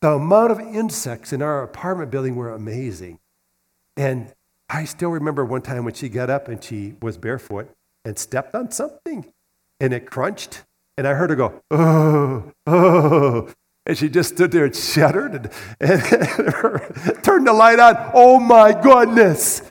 the 0.00 0.12
amount 0.12 0.52
of 0.52 0.60
insects 0.60 1.32
in 1.32 1.42
our 1.42 1.62
apartment 1.62 2.10
building 2.10 2.36
were 2.36 2.52
amazing. 2.52 3.18
And 3.96 4.32
I 4.68 4.84
still 4.84 5.10
remember 5.10 5.44
one 5.44 5.62
time 5.62 5.84
when 5.84 5.94
she 5.94 6.08
got 6.08 6.30
up 6.30 6.48
and 6.48 6.62
she 6.62 6.94
was 7.00 7.18
barefoot 7.18 7.70
and 8.04 8.18
stepped 8.18 8.54
on 8.54 8.70
something 8.70 9.32
and 9.80 9.92
it 9.92 10.06
crunched. 10.06 10.64
And 10.96 11.06
I 11.06 11.14
heard 11.14 11.30
her 11.30 11.36
go, 11.36 11.60
oh, 11.70 12.52
oh. 12.66 13.52
And 13.86 13.98
she 13.98 14.08
just 14.08 14.34
stood 14.34 14.50
there 14.50 14.64
and 14.64 14.74
shuddered 14.74 15.34
and, 15.34 15.50
and 15.80 16.02
turned 17.22 17.46
the 17.46 17.52
light 17.52 17.78
on. 17.78 18.10
Oh 18.14 18.40
my 18.40 18.72
goodness. 18.72 19.62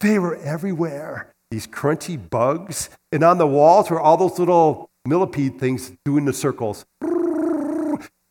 They 0.00 0.18
were 0.18 0.36
everywhere. 0.36 1.34
These 1.50 1.66
crunchy 1.66 2.18
bugs. 2.30 2.88
And 3.10 3.22
on 3.22 3.38
the 3.38 3.46
walls 3.46 3.90
were 3.90 4.00
all 4.00 4.16
those 4.16 4.38
little 4.38 4.90
millipede 5.04 5.58
things 5.58 5.92
doing 6.04 6.24
the 6.24 6.32
circles. 6.32 6.86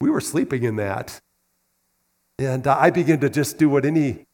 We 0.02 0.10
were 0.10 0.20
sleeping 0.20 0.64
in 0.64 0.76
that. 0.78 1.22
And 2.40 2.66
uh, 2.66 2.76
I 2.78 2.90
began 2.90 3.20
to 3.20 3.30
just 3.30 3.58
do 3.60 3.70
what 3.70 3.86
any 3.86 4.26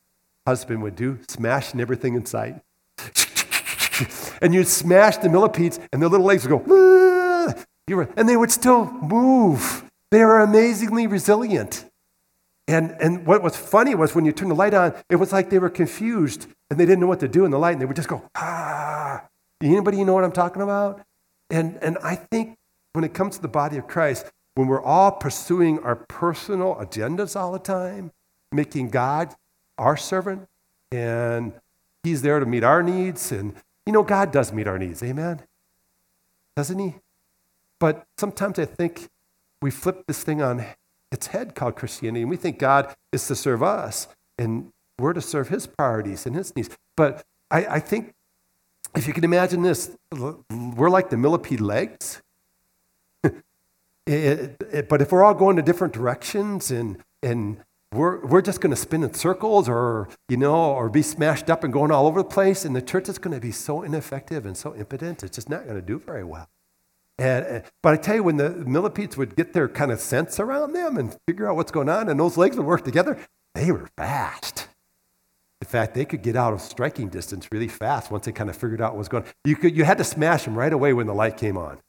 husband 0.47 0.81
would 0.81 0.95
do 0.95 1.19
smashing 1.27 1.81
everything 1.81 2.15
in 2.15 2.25
sight. 2.25 2.61
and 4.41 4.53
you'd 4.53 4.67
smash 4.67 5.17
the 5.17 5.29
millipedes, 5.29 5.77
and 5.91 6.01
their 6.01 6.09
little 6.09 6.25
legs 6.25 6.47
would 6.47 6.65
go, 6.65 8.07
and 8.15 8.29
they 8.29 8.37
would 8.37 8.51
still 8.51 8.85
move. 8.85 9.83
They 10.09 10.23
were 10.23 10.39
amazingly 10.39 11.05
resilient. 11.05 11.85
And, 12.69 12.95
and 13.01 13.25
what 13.25 13.43
was 13.43 13.55
funny 13.57 13.93
was 13.93 14.15
when 14.15 14.25
you 14.25 14.31
turned 14.31 14.51
the 14.51 14.55
light 14.55 14.73
on, 14.73 14.93
it 15.09 15.17
was 15.17 15.31
like 15.31 15.49
they 15.49 15.59
were 15.59 15.69
confused 15.69 16.47
and 16.69 16.79
they 16.79 16.85
didn't 16.85 16.99
know 16.99 17.07
what 17.07 17.19
to 17.21 17.27
do 17.27 17.45
in 17.45 17.51
the 17.51 17.59
light, 17.59 17.73
and 17.73 17.81
they 17.81 17.85
would 17.85 17.95
just 17.95 18.09
go, 18.09 18.23
ah. 18.35 19.23
Anybody 19.61 20.03
know 20.03 20.13
what 20.13 20.23
I'm 20.23 20.31
talking 20.31 20.61
about? 20.61 21.01
And, 21.49 21.77
and 21.81 21.97
I 22.03 22.15
think 22.15 22.57
when 22.93 23.03
it 23.03 23.13
comes 23.13 23.35
to 23.37 23.41
the 23.41 23.47
body 23.47 23.77
of 23.77 23.87
Christ, 23.87 24.31
when 24.57 24.67
we're 24.67 24.81
all 24.81 25.11
pursuing 25.11 25.77
our 25.79 25.95
personal 25.95 26.75
agendas 26.75 27.39
all 27.39 27.51
the 27.51 27.59
time, 27.59 28.11
making 28.51 28.89
God 28.89 29.35
our 29.77 29.95
servant, 29.95 30.47
and 30.91 31.53
He's 32.01 32.23
there 32.23 32.39
to 32.39 32.45
meet 32.45 32.63
our 32.63 32.81
needs, 32.81 33.31
and 33.31 33.53
you 33.85 33.93
know, 33.93 34.01
God 34.01 34.31
does 34.31 34.51
meet 34.51 34.67
our 34.67 34.79
needs, 34.79 35.03
amen? 35.03 35.41
Doesn't 36.55 36.79
He? 36.79 36.95
But 37.79 38.07
sometimes 38.17 38.57
I 38.57 38.65
think 38.65 39.09
we 39.61 39.69
flip 39.69 40.05
this 40.07 40.23
thing 40.23 40.41
on 40.41 40.65
its 41.11 41.27
head 41.27 41.53
called 41.53 41.75
Christianity, 41.75 42.21
and 42.21 42.29
we 42.29 42.37
think 42.37 42.57
God 42.57 42.95
is 43.11 43.27
to 43.27 43.35
serve 43.35 43.61
us, 43.61 44.07
and 44.39 44.71
we're 44.97 45.13
to 45.13 45.21
serve 45.21 45.49
His 45.49 45.67
priorities 45.67 46.25
and 46.25 46.35
His 46.35 46.55
needs. 46.55 46.75
But 46.95 47.23
I, 47.51 47.65
I 47.65 47.79
think 47.79 48.15
if 48.95 49.07
you 49.07 49.13
can 49.13 49.23
imagine 49.23 49.61
this, 49.61 49.95
we're 50.11 50.89
like 50.89 51.11
the 51.11 51.17
millipede 51.17 51.61
legs. 51.61 52.23
It, 54.07 54.63
it, 54.71 54.89
but 54.89 55.01
if 55.01 55.11
we're 55.11 55.23
all 55.23 55.33
going 55.33 55.55
to 55.57 55.61
different 55.61 55.93
directions 55.93 56.71
and, 56.71 57.03
and 57.21 57.57
we're, 57.93 58.25
we're 58.25 58.41
just 58.41 58.61
going 58.61 58.71
to 58.71 58.75
spin 58.75 59.03
in 59.03 59.13
circles 59.13 59.69
or, 59.69 60.09
you 60.29 60.37
know, 60.37 60.55
or 60.55 60.89
be 60.89 61.01
smashed 61.01 61.49
up 61.49 61.63
and 61.63 61.71
going 61.71 61.91
all 61.91 62.07
over 62.07 62.21
the 62.21 62.29
place, 62.29 62.65
and 62.65 62.75
the 62.75 62.81
church 62.81 63.07
is 63.09 63.17
going 63.17 63.33
to 63.33 63.41
be 63.41 63.51
so 63.51 63.81
ineffective 63.81 64.45
and 64.45 64.57
so 64.57 64.75
impotent, 64.75 65.23
it's 65.23 65.35
just 65.35 65.49
not 65.49 65.63
going 65.63 65.79
to 65.79 65.85
do 65.85 65.99
very 65.99 66.23
well. 66.23 66.49
And, 67.17 67.63
but 67.81 67.93
I 67.93 67.97
tell 67.97 68.15
you, 68.15 68.23
when 68.23 68.37
the 68.37 68.49
millipedes 68.49 69.17
would 69.17 69.35
get 69.35 69.53
their 69.53 69.67
kind 69.67 69.91
of 69.91 69.99
sense 69.99 70.39
around 70.39 70.73
them 70.73 70.97
and 70.97 71.17
figure 71.27 71.49
out 71.49 71.55
what's 71.55 71.71
going 71.71 71.89
on, 71.89 72.09
and 72.09 72.19
those 72.19 72.37
legs 72.37 72.57
would 72.57 72.65
work 72.65 72.83
together, 72.83 73.17
they 73.55 73.71
were 73.71 73.89
fast. 73.97 74.67
In 75.61 75.67
fact, 75.67 75.95
they 75.95 76.05
could 76.05 76.21
get 76.21 76.35
out 76.35 76.53
of 76.53 76.61
striking 76.61 77.09
distance 77.09 77.47
really 77.51 77.67
fast 77.67 78.11
once 78.11 78.25
they 78.25 78.31
kind 78.31 78.49
of 78.49 78.55
figured 78.55 78.81
out 78.81 78.91
what 78.91 78.99
was 78.99 79.09
going 79.09 79.23
on. 79.23 79.29
You, 79.45 79.55
could, 79.55 79.75
you 79.75 79.83
had 79.83 79.97
to 79.97 80.03
smash 80.03 80.43
them 80.43 80.55
right 80.55 80.71
away 80.71 80.93
when 80.93 81.07
the 81.07 81.15
light 81.15 81.37
came 81.37 81.57
on. 81.57 81.79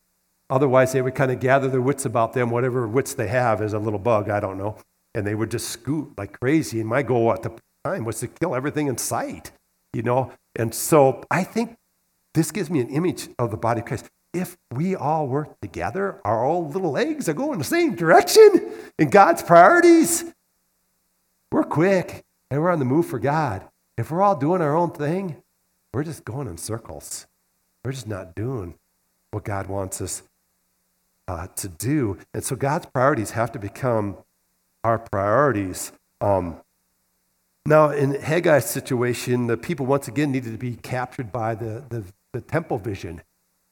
Otherwise, 0.51 0.93
they 0.93 1.03
would 1.03 1.15
kind 1.15 1.31
of 1.31 1.41
gather 1.41 1.69
their 1.69 1.81
wits 1.81 2.05
about 2.05 2.33
them, 2.33 2.51
whatever 2.51 2.87
wits 2.89 3.15
they 3.15 3.29
have 3.29 3.61
as 3.61 3.73
a 3.73 3.79
little 3.79 3.99
bug, 3.99 4.31
I 4.31 4.41
don't 4.41 4.59
know. 4.59 4.77
And 5.15 5.27
they 5.27 5.35
would 5.35 5.51
just 5.51 5.69
scoot 5.69 6.13
like 6.17 6.39
crazy. 6.41 6.81
And 6.81 6.89
my 6.89 7.03
goal 7.03 7.33
at 7.33 7.43
the 7.43 7.59
time 7.85 8.05
was 8.05 8.21
to 8.21 8.29
kill 8.29 8.55
everything 8.55 8.87
in 8.87 8.97
sight, 8.99 9.53
you 9.93 10.03
know? 10.03 10.33
And 10.57 10.75
so 10.75 11.23
I 11.31 11.45
think 11.45 11.77
this 12.35 12.51
gives 12.51 12.71
me 12.71 12.81
an 12.81 12.89
image 12.89 13.29
of 13.39 13.51
the 13.51 13.57
body 13.57 13.81
of 13.81 13.87
Christ 13.87 14.09
if 14.35 14.57
we 14.73 14.95
all 14.95 15.27
work 15.27 15.61
together, 15.61 16.21
our 16.25 16.45
old 16.45 16.75
little 16.75 16.93
legs 16.93 17.29
are 17.29 17.35
going 17.35 17.59
the 17.59 17.65
same 17.65 17.95
direction 17.95 18.73
in 18.99 19.11
God's 19.11 19.43
priorities, 19.43 20.25
we're 21.51 21.65
quick 21.65 22.25
and 22.51 22.61
we're 22.61 22.71
on 22.71 22.79
the 22.79 22.85
move 22.85 23.07
for 23.07 23.19
God. 23.19 23.67
If 23.97 24.11
we're 24.11 24.23
all 24.23 24.37
doing 24.37 24.61
our 24.61 24.77
own 24.77 24.91
thing, 24.91 25.43
we're 25.93 26.05
just 26.05 26.25
going 26.25 26.47
in 26.47 26.59
circles. 26.59 27.27
We're 27.85 27.93
just 27.93 28.07
not 28.07 28.35
doing 28.35 28.75
what 29.31 29.45
God 29.45 29.67
wants 29.67 30.01
us 30.01 30.23
uh, 31.29 31.47
to 31.57 31.69
do. 31.69 32.19
And 32.35 32.43
so 32.43 32.57
God's 32.57 32.87
priorities 32.87 33.33
have 33.33 33.53
to 33.53 33.59
become 33.59 34.17
our 34.83 34.99
priorities. 34.99 35.93
Um, 36.21 36.57
now, 37.67 37.91
in 37.91 38.15
Haggai's 38.15 38.65
situation, 38.65 39.47
the 39.47 39.57
people 39.57 39.85
once 39.85 40.09
again 40.09 40.33
needed 40.33 40.53
to 40.53 40.59
be 40.59 40.77
captured 40.77 41.31
by 41.31 41.55
the, 41.55 41.85
the, 41.91 42.05
the 42.33 42.41
temple 42.41 42.79
vision. 42.79 43.23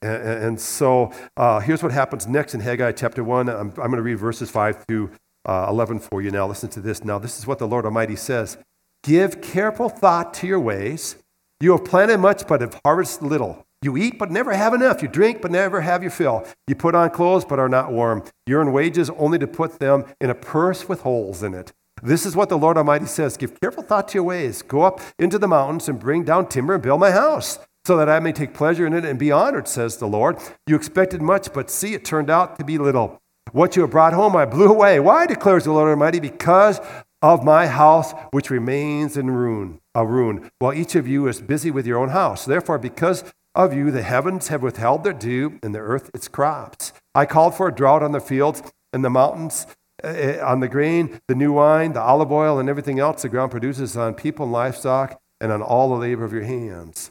And, 0.03 0.23
and 0.23 0.61
so 0.61 1.13
uh, 1.37 1.61
here's 1.61 1.83
what 1.83 1.93
happens 1.93 2.27
next 2.27 2.55
in 2.55 2.61
Haggai 2.61 2.93
chapter 2.93 3.25
1. 3.25 3.49
I'm, 3.49 3.59
I'm 3.59 3.73
going 3.73 3.93
to 3.93 4.03
read 4.03 4.19
verses 4.19 4.51
5 4.51 4.85
through 4.87 5.11
uh, 5.47 5.67
11 5.71 6.01
for 6.01 6.21
you 6.21 6.31
now. 6.31 6.47
Listen 6.47 6.69
to 6.71 6.81
this. 6.81 7.05
Now, 7.05 7.19
this 7.19 7.39
is 7.39 7.47
what 7.47 7.59
the 7.59 7.67
Lord 7.67 7.87
Almighty 7.87 8.17
says 8.17 8.59
Give 9.03 9.41
careful 9.41 9.89
thought 9.89 10.35
to 10.35 10.47
your 10.47 10.61
ways. 10.61 11.17
You 11.61 11.73
have 11.73 11.85
planted 11.87 12.19
much, 12.19 12.47
but 12.47 12.61
have 12.61 12.79
harvested 12.85 13.27
little. 13.27 13.66
You 13.87 13.97
eat, 13.97 14.19
but 14.19 14.33
never 14.33 14.53
have 14.53 14.75
enough. 14.75 15.01
You 15.01 15.07
drink, 15.07 15.41
but 15.41 15.53
never 15.53 15.81
have 15.81 16.03
your 16.03 16.11
fill. 16.11 16.45
You 16.67 16.75
put 16.75 16.97
on 16.97 17.09
clothes, 17.11 17.45
but 17.45 17.61
are 17.61 17.69
not 17.69 17.93
warm. 17.93 18.25
You 18.45 18.57
earn 18.57 18.73
wages 18.73 19.11
only 19.11 19.39
to 19.39 19.47
put 19.47 19.79
them 19.79 20.05
in 20.21 20.29
a 20.29 20.35
purse 20.35 20.89
with 20.89 21.03
holes 21.03 21.45
in 21.45 21.55
it. 21.55 21.73
This 22.03 22.27
is 22.27 22.35
what 22.35 22.49
the 22.49 22.59
Lord 22.59 22.77
Almighty 22.77 23.07
says 23.07 23.37
Give 23.37 23.61
careful 23.61 23.85
thought 23.85 24.09
to 24.09 24.15
your 24.15 24.25
ways. 24.25 24.63
Go 24.63 24.83
up 24.83 25.01
into 25.21 25.39
the 25.39 25.47
mountains 25.47 25.89
and 25.89 26.01
bring 26.01 26.25
down 26.25 26.49
timber 26.49 26.75
and 26.75 26.83
build 26.83 26.99
my 26.99 27.13
house 27.13 27.61
so 27.85 27.97
that 27.97 28.09
I 28.09 28.19
may 28.19 28.33
take 28.33 28.55
pleasure 28.55 28.89
in 28.89 28.93
it 28.93 29.05
and 29.05 29.21
be 29.21 29.31
honored, 29.31 29.69
says 29.69 29.99
the 29.99 30.09
Lord. 30.09 30.37
You 30.67 30.75
expected 30.75 31.23
much, 31.23 31.53
but 31.53 31.71
see, 31.71 31.95
it 31.95 32.05
turned 32.05 32.29
out 32.29 32.59
to 32.59 32.65
be 32.65 32.79
little. 32.79 33.23
What 33.53 33.77
you 33.77 33.83
have 33.83 33.93
brought 33.93 34.15
home, 34.15 34.35
I 34.35 34.47
blew 34.47 34.67
away. 34.67 34.99
Why, 34.99 35.27
declares 35.27 35.63
the 35.63 35.71
Lord 35.71 35.91
Almighty? 35.91 36.19
Because 36.19 36.81
of 37.23 37.45
my 37.45 37.69
house, 37.69 38.15
which 38.33 38.51
remains 38.51 39.17
in 39.17 39.31
ruin, 39.31 39.81
a 39.95 40.05
ruin, 40.05 40.51
while 40.59 40.75
each 40.75 40.97
of 40.97 41.07
you 41.07 41.29
is 41.29 41.41
busy 41.41 41.71
with 41.71 41.87
your 41.87 41.99
own 41.99 42.09
house. 42.09 42.45
Therefore, 42.45 42.79
because 42.79 43.23
of 43.57 43.73
you, 43.73 43.91
the 43.91 44.03
heavens 44.03 44.49
have 44.49 44.63
withheld 44.63 45.03
their 45.03 45.13
dew, 45.13 45.59
and 45.63 45.75
the 45.75 45.81
earth 45.81 46.11
its 46.15 46.29
crops. 46.29 46.93
I 47.15 47.27
called 47.27 47.55
for 47.55 47.69
a 47.69 47.75
drought 47.75 48.03
on 48.03 48.13
the 48.13 48.21
fields 48.21 48.63
and 48.93 49.05
the 49.05 49.11
mountains, 49.11 49.67
uh, 50.05 50.39
on 50.43 50.61
the 50.61 50.69
grain, 50.69 51.21
the 51.27 51.35
new 51.35 51.53
wine, 51.53 51.95
the 51.95 52.01
olive 52.01 52.31
oil, 52.31 52.59
and 52.59 52.69
everything 52.69 53.01
else 53.01 53.23
the 53.23 53.29
ground 53.29 53.51
produces 53.51 53.97
on 53.97 54.15
people 54.15 54.45
and 54.45 54.53
livestock, 54.53 55.21
and 55.41 55.51
on 55.51 55.63
all 55.63 55.89
the 55.89 55.97
labor 55.97 56.25
of 56.25 56.33
your 56.33 56.45
hands. 56.45 57.11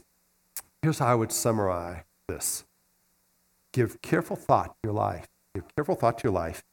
Here's 0.81 0.99
how 0.99 1.07
I 1.07 1.15
would 1.15 1.31
summarize 1.31 2.03
this 2.27 2.63
give 3.73 4.01
careful 4.01 4.35
thought 4.35 4.67
to 4.67 4.77
your 4.83 4.93
life. 4.93 5.27
Give 5.53 5.63
careful 5.75 5.95
thought 5.95 6.19
to 6.19 6.23
your 6.23 6.33
life. 6.33 6.63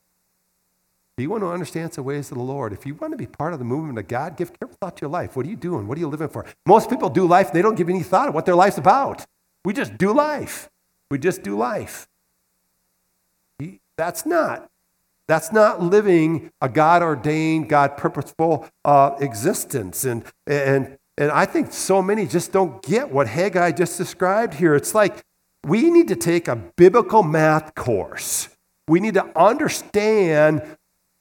If 1.16 1.22
you 1.22 1.30
want 1.30 1.42
to 1.42 1.50
understand 1.50 1.92
the 1.92 2.02
ways 2.02 2.30
of 2.30 2.38
the 2.38 2.44
Lord, 2.44 2.72
if 2.72 2.86
you 2.86 2.94
want 2.94 3.12
to 3.12 3.18
be 3.18 3.26
part 3.26 3.52
of 3.52 3.58
the 3.58 3.64
movement 3.64 3.98
of 3.98 4.08
God, 4.08 4.36
give 4.36 4.58
careful 4.58 4.76
thought 4.80 4.96
to 4.96 5.02
your 5.02 5.10
life. 5.10 5.36
What 5.36 5.44
are 5.44 5.48
you 5.48 5.56
doing? 5.56 5.86
What 5.86 5.98
are 5.98 6.00
you 6.00 6.08
living 6.08 6.28
for? 6.28 6.46
Most 6.66 6.88
people 6.88 7.10
do 7.10 7.26
life 7.26 7.52
they 7.52 7.60
don't 7.60 7.74
give 7.74 7.90
any 7.90 8.02
thought 8.02 8.28
of 8.28 8.34
what 8.34 8.46
their 8.46 8.54
life's 8.54 8.78
about. 8.78 9.26
We 9.64 9.72
just 9.72 9.96
do 9.98 10.12
life. 10.12 10.70
We 11.10 11.18
just 11.18 11.42
do 11.42 11.56
life. 11.56 12.08
That's 13.96 14.26
not 14.26 14.68
That's 15.28 15.52
not 15.52 15.80
living 15.80 16.50
a 16.60 16.68
God 16.68 17.02
ordained, 17.02 17.68
God 17.68 17.96
purposeful 17.96 18.68
uh, 18.84 19.16
existence. 19.20 20.04
And, 20.04 20.24
and, 20.46 20.98
and 21.16 21.30
I 21.30 21.46
think 21.46 21.72
so 21.72 22.02
many 22.02 22.26
just 22.26 22.52
don't 22.52 22.82
get 22.82 23.10
what 23.10 23.28
Haggai 23.28 23.72
just 23.72 23.96
described 23.96 24.54
here. 24.54 24.74
It's 24.74 24.94
like 24.94 25.22
we 25.64 25.90
need 25.90 26.08
to 26.08 26.16
take 26.16 26.48
a 26.48 26.56
biblical 26.56 27.22
math 27.22 27.74
course. 27.74 28.48
We 28.88 28.98
need 28.98 29.14
to 29.14 29.26
understand 29.38 30.76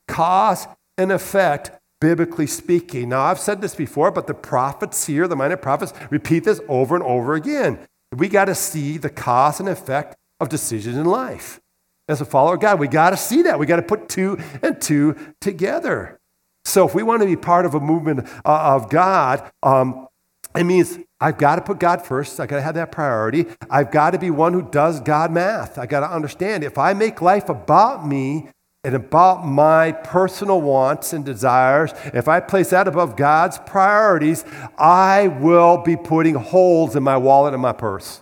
cause 0.08 0.68
and 0.98 1.12
effect, 1.12 1.72
biblically 2.02 2.48
speaking. 2.48 3.10
Now, 3.10 3.22
I've 3.22 3.40
said 3.40 3.62
this 3.62 3.76
before, 3.76 4.12
but 4.12 4.28
the 4.28 4.34
prophets 4.34 5.06
here, 5.06 5.28
the 5.28 5.36
minor 5.36 5.58
prophets, 5.58 5.94
repeat 6.10 6.44
this 6.44 6.60
over 6.68 6.96
and 6.96 7.04
over 7.04 7.36
again. 7.36 7.78
We 8.16 8.28
got 8.28 8.46
to 8.46 8.56
see 8.56 8.98
the 8.98 9.10
cause 9.10 9.60
and 9.60 9.70
effect 9.70 10.16
of 10.40 10.50
decisions 10.50 10.98
in 10.98 11.06
life. 11.06 11.62
As 12.08 12.20
a 12.20 12.26
follower 12.26 12.56
of 12.56 12.60
God, 12.60 12.80
we 12.80 12.88
got 12.88 13.12
to 13.12 13.18
see 13.18 13.44
that. 13.44 13.58
We 13.58 13.66
got 13.66 13.78
to 13.78 13.82
put 13.82 14.10
two 14.10 14.38
and 14.62 14.82
two 14.82 15.16
together. 15.40 16.20
So, 16.66 16.86
if 16.88 16.94
we 16.94 17.04
want 17.04 17.22
to 17.22 17.26
be 17.26 17.36
part 17.36 17.66
of 17.66 17.74
a 17.74 17.80
movement 17.80 18.28
uh, 18.46 18.76
of 18.76 18.90
God, 18.90 19.50
um, 19.64 20.08
it 20.56 20.66
means 20.66 21.00
I've 21.20 21.38
got 21.38 21.56
to 21.56 21.62
put 21.62 21.80
God 21.80 22.06
first. 22.06 22.40
I've 22.40 22.50
got 22.50 22.58
to 22.58 22.62
have 22.62 22.76
that 22.76 22.92
priority. 22.92 23.46
I've 23.70 23.92
got 23.92 24.12
to 24.12 24.20
be 24.20 24.30
one 24.30 24.54
who 24.54 24.62
does 24.62 25.00
God 25.00 25.32
math. 25.32 25.78
I've 25.78 25.90
got 25.90 26.02
to 26.02 26.12
understand 26.12 26.64
if 26.64 26.78
I 26.78 26.94
make 26.94 27.22
life 27.22 27.48
about 27.48 28.06
me 28.06 28.50
and 28.84 28.96
about 28.96 29.46
my 29.46 29.92
personal 29.92 30.60
wants 30.60 31.14
and 31.14 31.24
desires, 31.24 31.92
if 32.14 32.28
I 32.28 32.40
place 32.40 32.72
that 32.72 32.88
above 32.88 33.16
God's 33.16 33.60
priorities, 33.60 34.44
I 34.78 35.28
will 35.28 35.78
be 35.78 35.96
putting 35.96 36.36
holes 36.36 36.96
in 36.96 37.04
my 37.04 37.18
wallet 37.18 37.54
and 37.54 37.62
my 37.62 37.74
purse. 37.74 38.22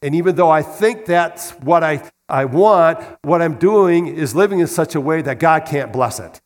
And 0.00 0.14
even 0.14 0.36
though 0.36 0.50
I 0.50 0.62
think 0.62 1.04
that's 1.04 1.50
what 1.52 1.84
I, 1.84 2.10
I 2.28 2.46
want, 2.46 3.04
what 3.22 3.42
I'm 3.42 3.54
doing 3.54 4.06
is 4.06 4.34
living 4.34 4.60
in 4.60 4.66
such 4.66 4.94
a 4.94 5.00
way 5.00 5.20
that 5.22 5.38
God 5.38 5.66
can't 5.66 5.92
bless 5.92 6.18
it. 6.18 6.40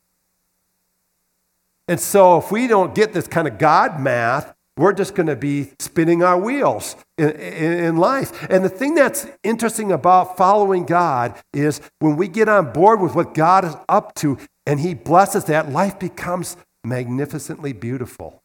And 1.87 1.99
so 1.99 2.37
if 2.37 2.51
we 2.51 2.67
don't 2.67 2.93
get 2.93 3.13
this 3.13 3.27
kind 3.27 3.47
of 3.47 3.57
God 3.57 3.99
math, 3.99 4.53
we're 4.77 4.93
just 4.93 5.15
going 5.15 5.27
to 5.27 5.35
be 5.35 5.71
spinning 5.79 6.23
our 6.23 6.39
wheels 6.39 6.95
in, 7.19 7.79
in, 7.79 7.97
life. 7.97 8.47
And 8.49 8.63
the 8.63 8.69
thing 8.69 8.95
that's 8.95 9.27
interesting 9.43 9.91
about 9.91 10.37
following 10.37 10.85
God 10.85 11.35
is 11.53 11.81
when 11.99 12.15
we 12.15 12.27
get 12.27 12.47
on 12.47 12.71
board 12.71 13.01
with 13.01 13.15
what 13.15 13.33
God 13.33 13.65
is 13.65 13.75
up 13.87 14.15
to 14.15 14.37
and 14.65 14.79
He 14.79 14.93
blesses 14.93 15.45
that, 15.45 15.71
life 15.71 15.99
becomes 15.99 16.57
magnificently 16.83 17.73
beautiful 17.73 18.41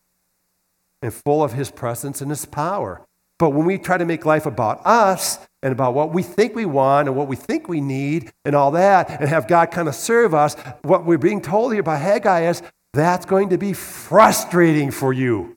and 1.02 1.12
full 1.12 1.42
of 1.42 1.52
His 1.52 1.70
presence 1.70 2.20
and 2.20 2.30
His 2.30 2.46
power. 2.46 3.06
But 3.38 3.50
when 3.50 3.66
we 3.66 3.78
try 3.78 3.98
to 3.98 4.04
make 4.04 4.24
life 4.24 4.46
about 4.46 4.84
us 4.86 5.38
and 5.62 5.72
about 5.72 5.94
what 5.94 6.12
we 6.12 6.22
think 6.22 6.54
we 6.54 6.66
want 6.66 7.08
and 7.08 7.16
what 7.16 7.28
we 7.28 7.36
think 7.36 7.68
we 7.68 7.80
need 7.80 8.32
and 8.44 8.54
all 8.54 8.70
that, 8.72 9.20
and 9.20 9.28
have 9.28 9.48
God 9.48 9.70
kind 9.70 9.88
of 9.88 9.94
serve 9.94 10.34
us, 10.34 10.54
what 10.82 11.04
we're 11.04 11.18
being 11.18 11.40
told 11.40 11.72
here 11.72 11.82
by 11.82 11.96
Haggai 11.96 12.48
is 12.48 12.62
that's 12.92 13.26
going 13.26 13.48
to 13.50 13.58
be 13.58 13.72
frustrating 13.72 14.90
for 14.90 15.12
you. 15.12 15.56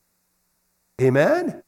Amen? 1.00 1.62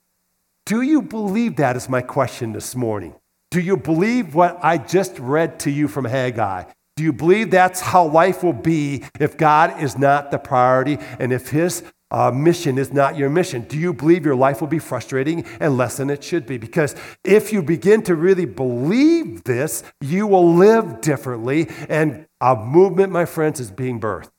Do 0.67 0.83
you 0.83 1.03
believe 1.03 1.57
that 1.57 1.77
is 1.77 1.89
my 1.89 2.01
question 2.01 2.53
this 2.53 2.77
morning? 2.77 3.15
Do 3.51 3.61
you 3.61 3.77
believe 3.77 4.35
what 4.35 4.59
I 4.63 4.79
just 4.79 5.19
read 5.19 5.59
to 5.61 5.71
you 5.71 5.89
from 5.89 6.05
Haggai? 6.05 6.65
Do 6.97 7.03
you 7.03 7.13
believe 7.13 7.51
that's 7.51 7.81
how 7.81 8.07
life 8.07 8.43
will 8.43 8.53
be 8.53 9.05
if 9.19 9.37
God 9.37 9.83
is 9.83 9.99
not 9.99 10.31
the 10.31 10.39
priority 10.39 10.99
and 11.19 11.33
if 11.33 11.49
His 11.49 11.83
uh, 12.11 12.31
mission 12.31 12.79
is 12.79 12.93
not 12.93 13.17
your 13.17 13.31
mission? 13.31 13.63
Do 13.63 13.79
you 13.79 13.93
believe 13.93 14.25
your 14.25 14.37
life 14.37 14.61
will 14.61 14.69
be 14.69 14.79
frustrating 14.79 15.45
and 15.61 15.77
less 15.77 15.97
than 15.97 16.11
it 16.11 16.23
should 16.23 16.47
be? 16.47 16.59
Because 16.59 16.95
if 17.25 17.53
you 17.53 17.63
begin 17.63 18.03
to 18.03 18.15
really 18.15 18.45
believe 18.45 19.45
this, 19.45 19.83
you 20.01 20.27
will 20.27 20.55
live 20.55 21.01
differently, 21.01 21.69
and 21.89 22.27
a 22.41 22.55
movement, 22.55 23.13
my 23.13 23.25
friends, 23.25 23.61
is 23.61 23.71
being 23.71 24.01
birthed. 24.01 24.31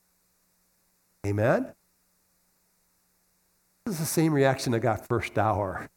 Amen? 1.25 1.73
This 3.85 3.95
is 3.95 3.99
the 3.99 4.05
same 4.05 4.33
reaction 4.33 4.73
I 4.73 4.79
got 4.79 5.07
first 5.07 5.37
hour. 5.37 5.89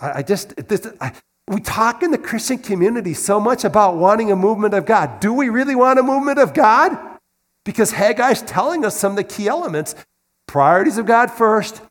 I, 0.00 0.18
I 0.18 0.22
just, 0.22 0.56
this, 0.68 0.86
I, 1.00 1.12
we 1.48 1.60
talk 1.60 2.02
in 2.02 2.10
the 2.10 2.18
Christian 2.18 2.58
community 2.58 3.14
so 3.14 3.38
much 3.38 3.64
about 3.64 3.96
wanting 3.96 4.32
a 4.32 4.36
movement 4.36 4.74
of 4.74 4.86
God. 4.86 5.20
Do 5.20 5.32
we 5.32 5.48
really 5.48 5.74
want 5.74 5.98
a 5.98 6.02
movement 6.02 6.38
of 6.38 6.54
God? 6.54 6.96
Because 7.64 7.92
Haggai's 7.92 8.42
telling 8.42 8.84
us 8.84 8.96
some 8.96 9.12
of 9.12 9.16
the 9.16 9.24
key 9.24 9.48
elements. 9.48 9.94
Priorities 10.46 10.98
of 10.98 11.06
God 11.06 11.30
first. 11.30 11.82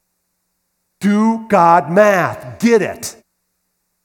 Do 1.00 1.45
God 1.48 1.91
math. 1.91 2.60
Get 2.60 2.82
it. 2.82 3.17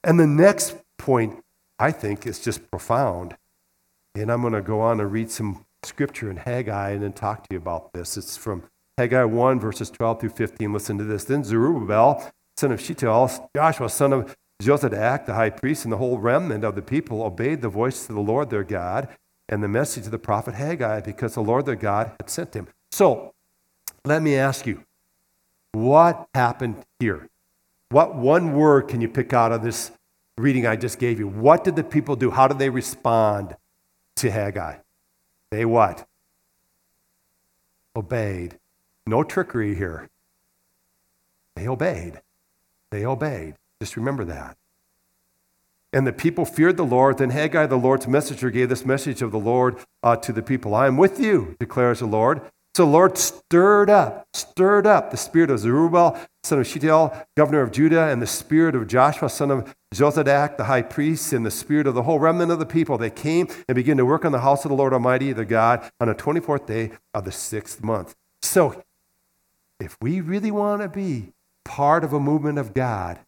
And 0.04 0.18
the 0.18 0.26
next 0.26 0.76
point, 0.98 1.42
I 1.78 1.92
think, 1.92 2.26
is 2.26 2.40
just 2.40 2.70
profound. 2.70 3.36
And 4.14 4.30
I'm 4.30 4.40
going 4.40 4.52
to 4.52 4.62
go 4.62 4.80
on 4.80 5.00
and 5.00 5.10
read 5.10 5.30
some 5.30 5.64
scripture 5.82 6.30
in 6.30 6.36
Haggai 6.36 6.90
and 6.90 7.02
then 7.02 7.12
talk 7.12 7.42
to 7.42 7.48
you 7.52 7.58
about 7.58 7.92
this. 7.92 8.16
It's 8.16 8.36
from 8.36 8.64
Haggai 8.98 9.24
1, 9.24 9.60
verses 9.60 9.90
12 9.90 10.20
through 10.20 10.30
15. 10.30 10.72
Listen 10.72 10.98
to 10.98 11.04
this. 11.04 11.24
Then 11.24 11.44
Zerubbabel, 11.44 12.30
son 12.56 12.72
of 12.72 12.80
Shealtiel, 12.80 13.50
Joshua, 13.54 13.88
son 13.88 14.12
of 14.12 14.36
Jozadak, 14.60 15.26
the 15.26 15.34
high 15.34 15.50
priest, 15.50 15.84
and 15.84 15.92
the 15.92 15.96
whole 15.96 16.18
remnant 16.18 16.64
of 16.64 16.74
the 16.74 16.82
people 16.82 17.22
obeyed 17.22 17.62
the 17.62 17.68
voice 17.68 18.08
of 18.08 18.14
the 18.14 18.20
Lord 18.20 18.50
their 18.50 18.64
God 18.64 19.08
and 19.48 19.62
the 19.62 19.68
message 19.68 20.04
of 20.04 20.12
the 20.12 20.18
prophet 20.18 20.54
Haggai 20.54 21.00
because 21.00 21.34
the 21.34 21.42
Lord 21.42 21.66
their 21.66 21.76
God 21.76 22.12
had 22.20 22.30
sent 22.30 22.54
him. 22.54 22.68
So, 22.92 23.32
let 24.04 24.22
me 24.22 24.36
ask 24.36 24.66
you, 24.66 24.84
what 25.72 26.28
happened 26.34 26.84
here? 26.98 27.28
What 27.90 28.14
one 28.14 28.52
word 28.52 28.88
can 28.88 29.00
you 29.00 29.08
pick 29.08 29.32
out 29.32 29.52
of 29.52 29.62
this 29.62 29.90
reading 30.38 30.66
I 30.66 30.76
just 30.76 30.98
gave 30.98 31.18
you? 31.18 31.26
What 31.26 31.64
did 31.64 31.76
the 31.76 31.84
people 31.84 32.16
do? 32.16 32.30
How 32.30 32.46
did 32.46 32.58
they 32.58 32.70
respond 32.70 33.56
to 34.16 34.30
Haggai? 34.30 34.76
They 35.50 35.64
what? 35.64 36.06
Obeyed. 37.96 38.58
No 39.06 39.24
trickery 39.24 39.74
here. 39.74 40.08
They 41.56 41.66
obeyed. 41.66 42.20
They 42.90 43.04
obeyed. 43.04 43.54
Just 43.80 43.96
remember 43.96 44.24
that. 44.24 44.56
And 45.92 46.06
the 46.06 46.12
people 46.12 46.44
feared 46.44 46.76
the 46.76 46.84
Lord. 46.84 47.18
Then 47.18 47.30
Haggai, 47.30 47.66
the 47.66 47.76
Lord's 47.76 48.06
messenger, 48.06 48.50
gave 48.50 48.68
this 48.68 48.84
message 48.84 49.22
of 49.22 49.32
the 49.32 49.38
Lord 49.38 49.76
uh, 50.02 50.16
to 50.16 50.32
the 50.32 50.42
people 50.42 50.74
I 50.74 50.86
am 50.86 50.96
with 50.96 51.18
you, 51.18 51.56
declares 51.58 51.98
the 51.98 52.06
Lord. 52.06 52.42
So 52.76 52.84
the 52.84 52.92
Lord 52.92 53.18
stirred 53.18 53.90
up, 53.90 54.28
stirred 54.32 54.86
up 54.86 55.10
the 55.10 55.16
spirit 55.16 55.50
of 55.50 55.58
Zerubbabel, 55.58 56.20
son 56.44 56.60
of 56.60 56.66
Shealtiel, 56.68 57.26
governor 57.36 57.62
of 57.62 57.72
Judah, 57.72 58.08
and 58.08 58.22
the 58.22 58.28
spirit 58.28 58.76
of 58.76 58.86
Joshua, 58.86 59.28
son 59.28 59.50
of 59.50 59.74
Jozadak, 59.92 60.56
the 60.56 60.64
high 60.64 60.82
priest, 60.82 61.32
and 61.32 61.44
the 61.44 61.50
spirit 61.50 61.88
of 61.88 61.94
the 61.94 62.04
whole 62.04 62.20
remnant 62.20 62.52
of 62.52 62.60
the 62.60 62.66
people. 62.66 62.96
They 62.96 63.10
came 63.10 63.48
and 63.66 63.74
began 63.74 63.96
to 63.96 64.06
work 64.06 64.24
on 64.24 64.30
the 64.30 64.40
house 64.40 64.64
of 64.64 64.68
the 64.68 64.76
Lord 64.76 64.92
Almighty, 64.92 65.32
the 65.32 65.44
God, 65.44 65.90
on 66.00 66.06
the 66.06 66.14
24th 66.14 66.66
day 66.66 66.92
of 67.12 67.24
the 67.24 67.32
sixth 67.32 67.82
month. 67.82 68.14
So 68.40 68.84
if 69.80 69.96
we 70.00 70.20
really 70.20 70.52
want 70.52 70.82
to 70.82 70.88
be 70.88 71.32
part 71.70 72.02
of 72.02 72.12
a 72.12 72.18
movement 72.18 72.58
of 72.58 72.74
God, 72.74 73.20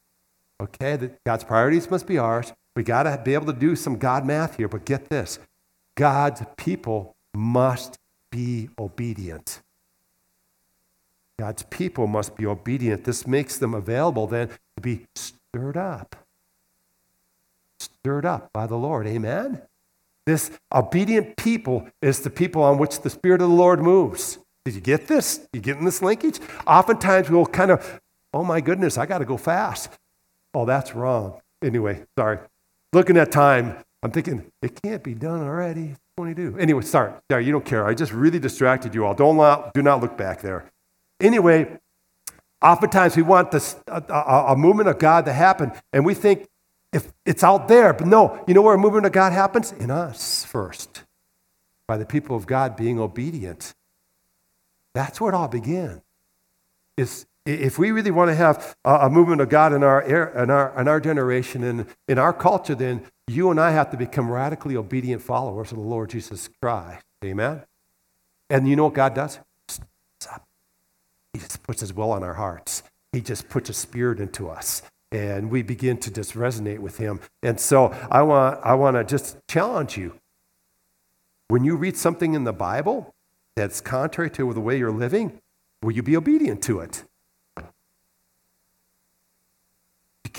okay, 0.61 0.97
that 0.97 1.23
God's 1.23 1.45
priorities 1.45 1.89
must 1.89 2.09
be 2.09 2.19
ours. 2.19 2.53
We 2.75 2.83
got 2.83 3.05
to 3.05 3.23
be 3.25 3.35
able 3.35 3.47
to 3.47 3.53
do 3.53 3.77
some 3.77 3.99
God 3.99 4.27
math 4.27 4.57
here, 4.57 4.67
but 4.67 4.85
get 4.85 5.09
this 5.09 5.39
God's 5.95 6.43
people 6.57 7.15
must 7.33 7.99
be 8.33 8.69
obedient. 8.77 9.63
God's 11.39 11.63
people 11.63 12.09
must 12.09 12.35
be 12.35 12.45
obedient. 12.45 13.05
This 13.05 13.29
makes 13.29 13.59
them 13.59 13.75
available 13.75 14.27
then 14.27 14.49
to 14.49 14.81
be 14.81 15.07
stirred 15.15 15.77
up. 15.77 16.17
Stirred 17.79 18.27
up 18.27 18.53
by 18.53 18.67
the 18.67 18.77
Lord. 18.77 19.07
Amen? 19.07 19.63
This 20.27 20.51
obedient 20.75 21.37
people 21.37 21.89
is 22.01 22.21
the 22.21 22.31
people 22.31 22.63
on 22.63 22.79
which 22.79 23.03
the 23.03 23.11
Spirit 23.11 23.41
of 23.41 23.49
the 23.49 23.55
Lord 23.55 23.81
moves. 23.81 24.39
Did 24.65 24.75
you 24.75 24.81
get 24.81 25.09
this? 25.09 25.47
You 25.53 25.61
getting 25.61 25.85
this 25.85 26.03
linkage? 26.03 26.39
Oftentimes 26.67 27.29
we'll 27.29 27.47
kind 27.47 27.73
of, 27.73 28.01
oh 28.33 28.45
my 28.45 28.61
goodness, 28.61 28.99
I 28.99 29.07
got 29.07 29.18
to 29.18 29.25
go 29.25 29.37
fast. 29.37 29.99
Oh, 30.55 30.64
that's 30.64 30.95
wrong. 30.95 31.40
Anyway, 31.62 32.05
sorry. 32.18 32.38
Looking 32.92 33.16
at 33.16 33.33
time, 33.33 33.77
I'm 34.03 34.11
thinking, 34.11 34.51
it 34.61 34.81
can't 34.83 35.03
be 35.03 35.14
done 35.14 35.42
already. 35.42 35.97
22. 36.16 36.59
Anyway, 36.59 36.83
sorry. 36.83 37.12
Sorry, 37.31 37.47
you 37.47 37.53
don't 37.53 37.64
care. 37.64 37.87
I 37.87 37.95
just 37.95 38.12
really 38.12 38.38
distracted 38.38 38.95
you 38.95 39.07
all. 39.07 39.14
Don't 39.14 39.73
do 39.73 39.83
not 39.83 40.01
look 40.01 40.18
back 40.18 40.42
there. 40.42 40.71
Anyway, 41.21 41.79
oftentimes 42.61 43.16
we 43.16 43.23
want 43.23 43.51
this, 43.51 43.77
a, 43.87 44.03
a, 44.09 44.53
a 44.53 44.57
movement 44.57 44.88
of 44.88 44.99
God 44.99 45.25
to 45.25 45.33
happen, 45.33 45.73
and 45.92 46.05
we 46.05 46.14
think 46.14 46.49
if 46.92 47.12
it's 47.25 47.42
out 47.42 47.68
there. 47.68 47.92
But 47.95 48.07
no, 48.09 48.42
you 48.47 48.55
know 48.55 48.62
where 48.62 48.75
a 48.75 48.79
movement 48.79 49.07
of 49.07 49.12
God 49.12 49.33
happens? 49.33 49.73
In 49.73 49.90
us 49.90 50.45
first, 50.45 51.05
by 51.87 51.97
the 51.97 52.07
people 52.07 52.37
of 52.37 52.47
God 52.47 52.77
being 52.77 52.99
obedient. 52.99 53.75
That's 54.95 55.21
where 55.21 55.33
it 55.33 55.35
all 55.35 55.49
began. 55.49 56.03
Is 56.99 57.25
if 57.45 57.79
we 57.79 57.91
really 57.91 58.11
want 58.11 58.31
to 58.31 58.35
have 58.35 58.77
a, 58.85 59.11
movement 59.11 59.41
of 59.41 59.49
God 59.49 59.73
in 59.73 59.83
our, 59.83 60.03
in 60.03 60.51
our, 60.51 60.81
in 60.81 60.89
our 60.89 61.01
generation 61.01 61.65
and 61.65 61.87
in 62.07 62.19
our 62.19 62.33
culture, 62.33 62.75
then 62.75 63.03
you 63.27 63.51
and 63.51 63.61
I 63.61 63.73
have 63.73 63.91
to 63.91 63.97
become 63.97 64.31
radically 64.31 64.77
obedient 64.77 65.23
followers 65.23 65.73
of 65.73 65.79
the 65.79 65.85
Lord 65.85 66.11
Jesus 66.11 66.49
Christ. 66.61 67.05
Amen? 67.25 67.63
And 68.49 68.69
you 68.69 68.77
know 68.77 68.85
what 68.85 68.95
God 68.95 69.15
does? 69.15 69.39
He 71.33 71.41
just 71.41 71.63
puts 71.63 71.81
His 71.81 71.93
will 71.93 72.13
on 72.13 72.23
our 72.23 72.35
hearts. 72.35 72.83
He 73.13 73.21
just 73.21 73.49
puts 73.49 73.71
a 73.71 73.73
spirit 73.73 74.21
into 74.21 74.49
us. 74.49 74.83
And 75.11 75.51
we 75.51 75.63
begin 75.63 75.99
to 75.99 76.11
just 76.11 76.35
resonate 76.35 76.79
with 76.79 76.99
Him. 76.99 77.21
And 77.43 77.59
so 77.59 77.95
I 78.11 78.23
want, 78.23 78.61
I 78.63 78.75
want 78.75 78.97
to 78.97 79.05
just 79.05 79.37
challenge 79.49 79.97
you 79.97 80.19
when 81.53 81.65
you 81.65 81.77
read 81.77 81.99
something 81.99 82.33
in 82.33 82.45
the 82.45 82.53
Bible 82.55 83.15
that's 83.57 83.83
contrary 83.83 84.31
to 84.31 84.55
the 84.55 84.61
way 84.61 84.79
you're 84.79 84.91
living, 84.91 85.39
will 85.83 85.93
you 85.93 86.03
be 86.03 86.17
obedient 86.17 86.63
to 86.63 86.81
it? 86.81 87.05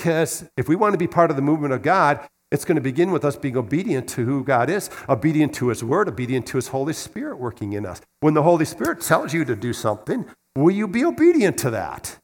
Because 0.04 0.44
if 0.58 0.68
we 0.68 0.76
want 0.76 0.92
to 0.92 0.98
be 0.98 1.06
part 1.06 1.30
of 1.30 1.36
the 1.36 1.40
movement 1.40 1.72
of 1.72 1.80
God, 1.80 2.28
it's 2.52 2.66
going 2.66 2.74
to 2.74 2.82
begin 2.82 3.10
with 3.10 3.24
us 3.24 3.36
being 3.36 3.56
obedient 3.56 4.06
to 4.10 4.26
who 4.26 4.44
God 4.44 4.68
is, 4.68 4.90
obedient 5.08 5.54
to 5.54 5.68
His 5.68 5.82
Word, 5.82 6.08
obedient 6.08 6.46
to 6.48 6.58
His 6.58 6.68
Holy 6.68 6.92
Spirit 6.92 7.38
working 7.38 7.72
in 7.72 7.86
us. 7.86 8.02
When 8.20 8.34
the 8.34 8.42
Holy 8.42 8.66
Spirit 8.66 9.00
tells 9.00 9.32
you 9.32 9.46
to 9.46 9.56
do 9.56 9.72
something, 9.72 10.26
will 10.54 10.74
you 10.74 10.86
be 10.86 11.06
obedient 11.06 11.56
to 11.60 11.70
that? 11.70 12.18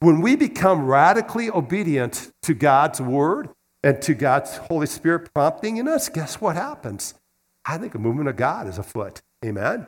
When 0.00 0.20
we 0.20 0.36
become 0.36 0.84
radically 0.84 1.48
obedient 1.48 2.30
to 2.42 2.52
God's 2.52 3.00
Word 3.00 3.48
and 3.82 4.02
to 4.02 4.12
God's 4.12 4.58
Holy 4.58 4.86
Spirit 4.86 5.32
prompting 5.32 5.78
in 5.78 5.88
us, 5.88 6.10
guess 6.10 6.42
what 6.42 6.56
happens? 6.56 7.14
I 7.64 7.78
think 7.78 7.94
a 7.94 7.98
movement 7.98 8.28
of 8.28 8.36
God 8.36 8.68
is 8.68 8.76
afoot. 8.76 9.22
Amen? 9.42 9.86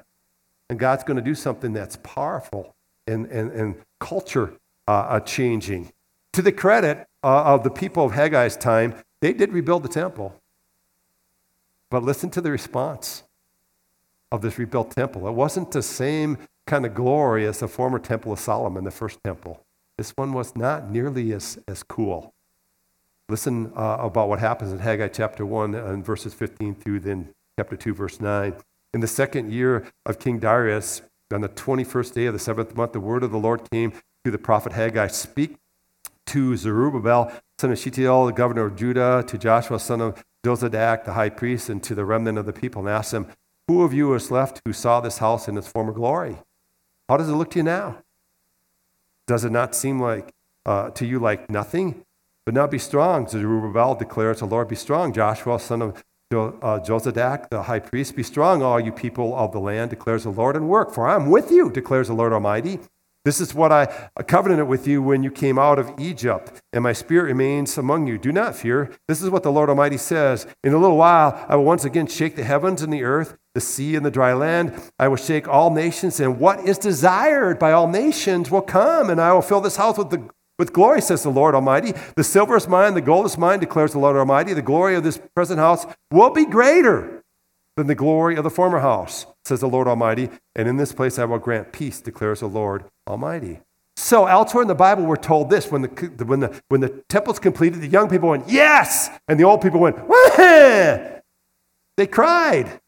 And 0.70 0.78
God's 0.78 1.04
going 1.04 1.18
to 1.18 1.22
do 1.22 1.34
something 1.34 1.74
that's 1.74 1.96
powerful 1.96 2.74
and, 3.06 3.26
and, 3.26 3.52
and 3.52 3.74
culture 4.00 4.54
uh, 4.88 5.20
changing. 5.20 5.92
To 6.34 6.42
the 6.42 6.52
credit 6.52 7.06
uh, 7.22 7.42
of 7.44 7.62
the 7.62 7.70
people 7.70 8.06
of 8.06 8.12
Haggai's 8.12 8.56
time, 8.56 8.94
they 9.20 9.32
did 9.32 9.52
rebuild 9.52 9.82
the 9.82 9.88
temple. 9.88 10.34
But 11.90 12.02
listen 12.02 12.30
to 12.30 12.40
the 12.40 12.50
response 12.50 13.22
of 14.30 14.40
this 14.40 14.58
rebuilt 14.58 14.92
temple. 14.92 15.28
It 15.28 15.32
wasn't 15.32 15.72
the 15.72 15.82
same 15.82 16.38
kind 16.66 16.86
of 16.86 16.94
glory 16.94 17.46
as 17.46 17.60
the 17.60 17.68
former 17.68 17.98
temple 17.98 18.32
of 18.32 18.40
Solomon, 18.40 18.84
the 18.84 18.90
first 18.90 19.22
temple. 19.22 19.62
This 19.98 20.12
one 20.12 20.32
was 20.32 20.56
not 20.56 20.90
nearly 20.90 21.32
as, 21.32 21.58
as 21.68 21.82
cool. 21.82 22.32
Listen 23.28 23.72
uh, 23.76 23.98
about 24.00 24.28
what 24.28 24.38
happens 24.38 24.72
in 24.72 24.78
Haggai 24.78 25.08
chapter 25.08 25.44
1 25.44 25.74
and 25.74 26.04
verses 26.04 26.32
15 26.32 26.74
through 26.76 27.00
then 27.00 27.28
chapter 27.58 27.76
2, 27.76 27.94
verse 27.94 28.20
9. 28.20 28.54
In 28.94 29.00
the 29.00 29.06
second 29.06 29.52
year 29.52 29.86
of 30.06 30.18
King 30.18 30.38
Darius, 30.38 31.02
on 31.32 31.42
the 31.42 31.48
21st 31.48 32.14
day 32.14 32.26
of 32.26 32.32
the 32.32 32.38
seventh 32.38 32.74
month, 32.74 32.92
the 32.92 33.00
word 33.00 33.22
of 33.22 33.30
the 33.30 33.38
Lord 33.38 33.70
came 33.70 33.92
to 34.24 34.30
the 34.30 34.38
prophet 34.38 34.72
Haggai 34.72 35.08
Speak 35.08 35.56
to 36.26 36.56
Zerubbabel, 36.56 37.32
son 37.58 37.72
of 37.72 37.78
Shealtiel, 37.78 38.26
the 38.26 38.32
governor 38.32 38.66
of 38.66 38.76
Judah, 38.76 39.24
to 39.26 39.38
Joshua, 39.38 39.78
son 39.78 40.00
of 40.00 40.24
Jozadak, 40.44 41.04
the 41.04 41.12
high 41.12 41.30
priest, 41.30 41.68
and 41.68 41.82
to 41.82 41.94
the 41.94 42.04
remnant 42.04 42.38
of 42.38 42.46
the 42.46 42.52
people, 42.52 42.80
and 42.80 42.88
asked 42.88 43.12
them, 43.12 43.26
Who 43.68 43.82
of 43.82 43.92
you 43.92 44.12
is 44.14 44.30
left 44.30 44.60
who 44.64 44.72
saw 44.72 45.00
this 45.00 45.18
house 45.18 45.48
in 45.48 45.56
its 45.56 45.68
former 45.68 45.92
glory? 45.92 46.38
How 47.08 47.16
does 47.16 47.28
it 47.28 47.34
look 47.34 47.50
to 47.52 47.58
you 47.58 47.64
now? 47.64 47.98
Does 49.26 49.44
it 49.44 49.52
not 49.52 49.74
seem 49.74 50.00
like 50.00 50.32
uh, 50.66 50.90
to 50.90 51.06
you 51.06 51.18
like 51.18 51.50
nothing? 51.50 52.04
But 52.44 52.54
now 52.54 52.66
be 52.66 52.78
strong, 52.78 53.28
Zerubbabel 53.28 53.94
declares 53.94 54.40
the 54.40 54.46
Lord. 54.46 54.68
Be 54.68 54.74
strong, 54.74 55.12
Joshua, 55.12 55.60
son 55.60 55.82
of 55.82 56.04
jo- 56.32 56.58
uh, 56.60 56.80
Jozadak, 56.80 57.50
the 57.50 57.62
high 57.62 57.78
priest. 57.78 58.16
Be 58.16 58.24
strong, 58.24 58.62
all 58.62 58.80
you 58.80 58.90
people 58.90 59.36
of 59.36 59.52
the 59.52 59.60
land, 59.60 59.90
declares 59.90 60.24
the 60.24 60.30
Lord, 60.30 60.56
and 60.56 60.68
work, 60.68 60.92
for 60.92 61.06
I 61.06 61.14
am 61.14 61.30
with 61.30 61.52
you, 61.52 61.70
declares 61.70 62.08
the 62.08 62.14
Lord 62.14 62.32
Almighty. 62.32 62.80
This 63.24 63.40
is 63.40 63.54
what 63.54 63.70
I 63.70 63.86
covenanted 64.26 64.66
with 64.66 64.88
you 64.88 65.00
when 65.00 65.22
you 65.22 65.30
came 65.30 65.56
out 65.56 65.78
of 65.78 65.92
Egypt, 65.96 66.60
and 66.72 66.82
my 66.82 66.92
spirit 66.92 67.26
remains 67.26 67.78
among 67.78 68.08
you. 68.08 68.18
Do 68.18 68.32
not 68.32 68.56
fear. 68.56 68.90
This 69.06 69.22
is 69.22 69.30
what 69.30 69.44
the 69.44 69.52
Lord 69.52 69.68
Almighty 69.68 69.96
says. 69.96 70.44
In 70.64 70.74
a 70.74 70.78
little 70.78 70.96
while, 70.96 71.44
I 71.48 71.54
will 71.54 71.64
once 71.64 71.84
again 71.84 72.08
shake 72.08 72.34
the 72.34 72.42
heavens 72.42 72.82
and 72.82 72.92
the 72.92 73.04
earth, 73.04 73.36
the 73.54 73.60
sea 73.60 73.94
and 73.94 74.04
the 74.04 74.10
dry 74.10 74.32
land. 74.32 74.74
I 74.98 75.06
will 75.06 75.16
shake 75.16 75.46
all 75.46 75.70
nations, 75.70 76.18
and 76.18 76.40
what 76.40 76.66
is 76.66 76.78
desired 76.78 77.60
by 77.60 77.70
all 77.70 77.86
nations 77.86 78.50
will 78.50 78.60
come, 78.60 79.08
and 79.08 79.20
I 79.20 79.32
will 79.32 79.42
fill 79.42 79.60
this 79.60 79.76
house 79.76 79.98
with, 79.98 80.10
the, 80.10 80.28
with 80.58 80.72
glory, 80.72 81.00
says 81.00 81.22
the 81.22 81.30
Lord 81.30 81.54
Almighty. 81.54 81.92
The 82.16 82.24
silver 82.24 82.56
is 82.56 82.66
mine, 82.66 82.94
the 82.94 83.00
gold 83.00 83.26
is 83.26 83.38
mine, 83.38 83.60
declares 83.60 83.92
the 83.92 84.00
Lord 84.00 84.16
Almighty. 84.16 84.52
The 84.52 84.62
glory 84.62 84.96
of 84.96 85.04
this 85.04 85.20
present 85.36 85.60
house 85.60 85.86
will 86.10 86.30
be 86.30 86.44
greater 86.44 87.21
than 87.76 87.86
the 87.86 87.94
glory 87.94 88.36
of 88.36 88.44
the 88.44 88.50
former 88.50 88.80
house, 88.80 89.26
says 89.44 89.60
the 89.60 89.68
Lord 89.68 89.88
Almighty. 89.88 90.30
And 90.54 90.68
in 90.68 90.76
this 90.76 90.92
place 90.92 91.18
I 91.18 91.24
will 91.24 91.38
grant 91.38 91.72
peace, 91.72 92.00
declares 92.00 92.40
the 92.40 92.46
Lord 92.46 92.84
Almighty. 93.08 93.60
So 93.96 94.26
elsewhere 94.26 94.62
in 94.62 94.68
the 94.68 94.74
Bible, 94.74 95.04
we're 95.04 95.16
told 95.16 95.50
this 95.50 95.70
when 95.70 95.82
the, 95.82 96.24
when 96.24 96.40
the, 96.40 96.62
when 96.68 96.80
the 96.80 97.02
temple's 97.08 97.38
completed, 97.38 97.80
the 97.80 97.88
young 97.88 98.08
people 98.08 98.30
went, 98.30 98.48
Yes! 98.48 99.10
And 99.28 99.38
the 99.38 99.44
old 99.44 99.60
people 99.60 99.80
went, 99.80 99.96
Wah! 100.08 101.20
They 101.96 102.06
cried. 102.06 102.80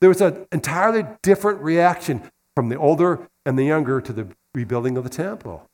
There 0.00 0.08
was 0.08 0.20
an 0.20 0.46
entirely 0.52 1.04
different 1.22 1.60
reaction 1.60 2.30
from 2.54 2.68
the 2.68 2.76
older 2.76 3.28
and 3.46 3.58
the 3.58 3.64
younger 3.64 4.00
to 4.00 4.12
the 4.12 4.28
rebuilding 4.54 4.96
of 4.96 5.04
the 5.04 5.10
temple. 5.10 5.66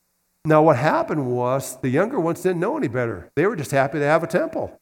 Now, 0.45 0.63
what 0.63 0.77
happened 0.77 1.27
was 1.27 1.77
the 1.81 1.89
younger 1.89 2.19
ones 2.19 2.41
didn't 2.41 2.59
know 2.59 2.77
any 2.77 2.87
better. 2.87 3.29
They 3.35 3.45
were 3.45 3.55
just 3.55 3.71
happy 3.71 3.99
to 3.99 4.05
have 4.05 4.23
a 4.23 4.27
temple. 4.27 4.79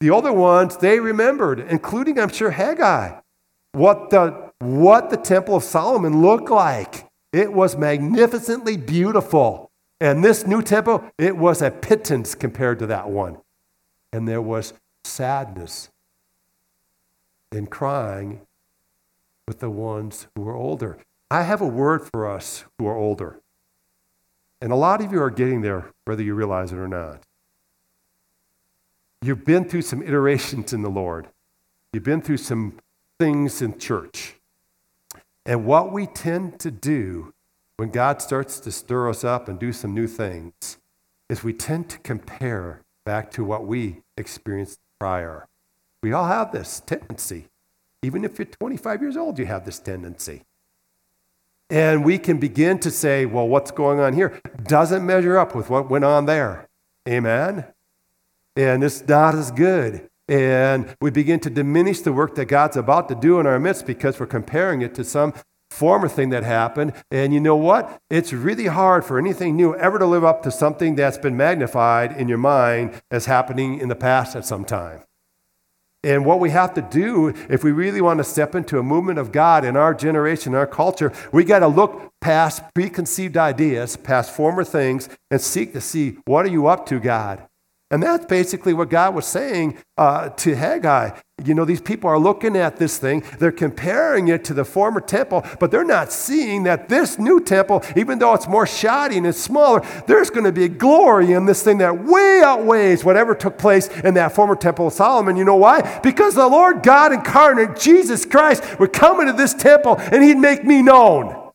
The 0.00 0.10
other 0.10 0.32
ones, 0.32 0.76
they 0.76 1.00
remembered, 1.00 1.60
including, 1.60 2.18
I'm 2.20 2.28
sure, 2.28 2.50
Haggai, 2.50 3.20
what 3.72 4.10
the, 4.10 4.52
what 4.60 5.10
the 5.10 5.16
Temple 5.16 5.56
of 5.56 5.64
Solomon 5.64 6.22
looked 6.22 6.50
like. 6.50 7.06
It 7.32 7.52
was 7.52 7.76
magnificently 7.76 8.76
beautiful. 8.76 9.70
And 10.00 10.24
this 10.24 10.46
new 10.46 10.62
temple, 10.62 11.04
it 11.18 11.36
was 11.36 11.60
a 11.60 11.70
pittance 11.70 12.34
compared 12.34 12.78
to 12.78 12.86
that 12.86 13.10
one. 13.10 13.38
And 14.12 14.28
there 14.28 14.40
was 14.40 14.72
sadness 15.04 15.90
and 17.50 17.68
crying 17.68 18.42
with 19.46 19.58
the 19.58 19.70
ones 19.70 20.28
who 20.34 20.42
were 20.42 20.54
older. 20.54 20.98
I 21.30 21.42
have 21.42 21.60
a 21.60 21.66
word 21.66 22.08
for 22.12 22.30
us 22.30 22.64
who 22.78 22.86
are 22.86 22.96
older. 22.96 23.40
And 24.60 24.72
a 24.72 24.76
lot 24.76 25.02
of 25.02 25.12
you 25.12 25.20
are 25.22 25.30
getting 25.30 25.62
there, 25.62 25.90
whether 26.04 26.22
you 26.22 26.34
realize 26.34 26.72
it 26.72 26.78
or 26.78 26.88
not. 26.88 27.22
You've 29.22 29.44
been 29.44 29.68
through 29.68 29.82
some 29.82 30.02
iterations 30.02 30.72
in 30.72 30.82
the 30.82 30.90
Lord, 30.90 31.28
you've 31.92 32.04
been 32.04 32.22
through 32.22 32.36
some 32.38 32.78
things 33.18 33.60
in 33.60 33.78
church. 33.78 34.34
And 35.44 35.64
what 35.64 35.92
we 35.92 36.06
tend 36.06 36.60
to 36.60 36.70
do 36.70 37.32
when 37.78 37.90
God 37.90 38.20
starts 38.20 38.60
to 38.60 38.70
stir 38.70 39.08
us 39.08 39.24
up 39.24 39.48
and 39.48 39.58
do 39.58 39.72
some 39.72 39.94
new 39.94 40.06
things 40.06 40.78
is 41.28 41.42
we 41.42 41.52
tend 41.52 41.88
to 41.90 41.98
compare 41.98 42.82
back 43.04 43.30
to 43.32 43.44
what 43.44 43.66
we 43.66 44.02
experienced 44.16 44.78
prior. 45.00 45.46
We 46.02 46.12
all 46.12 46.26
have 46.26 46.52
this 46.52 46.80
tendency. 46.80 47.48
Even 48.02 48.24
if 48.24 48.38
you're 48.38 48.46
25 48.46 49.02
years 49.02 49.16
old, 49.16 49.38
you 49.38 49.46
have 49.46 49.64
this 49.64 49.78
tendency. 49.78 50.42
And 51.70 52.04
we 52.04 52.18
can 52.18 52.38
begin 52.38 52.78
to 52.80 52.90
say, 52.90 53.26
well, 53.26 53.48
what's 53.48 53.70
going 53.70 54.00
on 54.00 54.12
here 54.12 54.40
doesn't 54.62 55.04
measure 55.04 55.38
up 55.38 55.54
with 55.54 55.70
what 55.70 55.90
went 55.90 56.04
on 56.04 56.26
there. 56.26 56.68
Amen? 57.08 57.64
And 58.58 58.82
it's 58.82 59.06
not 59.06 59.36
as 59.36 59.52
good. 59.52 60.08
And 60.26 60.96
we 61.00 61.12
begin 61.12 61.38
to 61.40 61.50
diminish 61.50 62.00
the 62.00 62.12
work 62.12 62.34
that 62.34 62.46
God's 62.46 62.76
about 62.76 63.08
to 63.08 63.14
do 63.14 63.38
in 63.38 63.46
our 63.46 63.60
midst 63.60 63.86
because 63.86 64.18
we're 64.18 64.26
comparing 64.26 64.82
it 64.82 64.96
to 64.96 65.04
some 65.04 65.32
former 65.70 66.08
thing 66.08 66.30
that 66.30 66.42
happened. 66.42 66.92
And 67.08 67.32
you 67.32 67.38
know 67.38 67.54
what? 67.54 68.02
It's 68.10 68.32
really 68.32 68.66
hard 68.66 69.04
for 69.04 69.16
anything 69.16 69.54
new 69.54 69.76
ever 69.76 70.00
to 70.00 70.06
live 70.06 70.24
up 70.24 70.42
to 70.42 70.50
something 70.50 70.96
that's 70.96 71.18
been 71.18 71.36
magnified 71.36 72.16
in 72.16 72.28
your 72.28 72.38
mind 72.38 73.00
as 73.12 73.26
happening 73.26 73.78
in 73.78 73.88
the 73.88 73.94
past 73.94 74.34
at 74.34 74.44
some 74.44 74.64
time. 74.64 75.04
And 76.02 76.24
what 76.24 76.40
we 76.40 76.50
have 76.50 76.74
to 76.74 76.82
do, 76.82 77.34
if 77.48 77.62
we 77.62 77.70
really 77.70 78.00
want 78.00 78.18
to 78.18 78.24
step 78.24 78.56
into 78.56 78.80
a 78.80 78.82
movement 78.82 79.20
of 79.20 79.30
God 79.30 79.64
in 79.64 79.76
our 79.76 79.94
generation, 79.94 80.56
our 80.56 80.66
culture, 80.66 81.12
we 81.32 81.44
got 81.44 81.60
to 81.60 81.68
look 81.68 82.12
past 82.20 82.62
preconceived 82.74 83.36
ideas, 83.36 83.96
past 83.96 84.32
former 84.32 84.64
things, 84.64 85.08
and 85.30 85.40
seek 85.40 85.72
to 85.74 85.80
see 85.80 86.18
what 86.24 86.44
are 86.44 86.50
you 86.50 86.66
up 86.66 86.86
to, 86.86 86.98
God? 86.98 87.47
And 87.90 88.02
that's 88.02 88.26
basically 88.26 88.74
what 88.74 88.90
God 88.90 89.14
was 89.14 89.26
saying 89.26 89.78
uh, 89.96 90.28
to 90.30 90.54
Haggai. 90.54 91.18
You 91.42 91.54
know, 91.54 91.64
these 91.64 91.80
people 91.80 92.10
are 92.10 92.18
looking 92.18 92.54
at 92.54 92.76
this 92.76 92.98
thing, 92.98 93.22
they're 93.38 93.52
comparing 93.52 94.28
it 94.28 94.44
to 94.46 94.54
the 94.54 94.64
former 94.64 95.00
temple, 95.00 95.46
but 95.58 95.70
they're 95.70 95.84
not 95.84 96.12
seeing 96.12 96.64
that 96.64 96.88
this 96.88 97.18
new 97.18 97.40
temple, 97.40 97.82
even 97.96 98.18
though 98.18 98.34
it's 98.34 98.48
more 98.48 98.66
shoddy 98.66 99.16
and 99.16 99.26
it's 99.26 99.38
smaller, 99.38 99.80
there's 100.06 100.28
going 100.30 100.44
to 100.44 100.52
be 100.52 100.68
glory 100.68 101.32
in 101.32 101.46
this 101.46 101.62
thing 101.62 101.78
that 101.78 102.04
way 102.04 102.42
outweighs 102.44 103.04
whatever 103.04 103.34
took 103.34 103.56
place 103.56 103.88
in 104.00 104.14
that 104.14 104.34
former 104.34 104.56
temple 104.56 104.88
of 104.88 104.92
Solomon. 104.92 105.36
You 105.36 105.44
know 105.44 105.56
why? 105.56 106.00
Because 106.02 106.34
the 106.34 106.48
Lord 106.48 106.82
God 106.82 107.12
incarnate, 107.12 107.78
Jesus 107.78 108.26
Christ, 108.26 108.78
would 108.80 108.92
come 108.92 109.20
into 109.20 109.32
this 109.32 109.54
temple 109.54 109.96
and 109.98 110.22
he'd 110.22 110.38
make 110.38 110.64
me 110.64 110.82
known. 110.82 111.47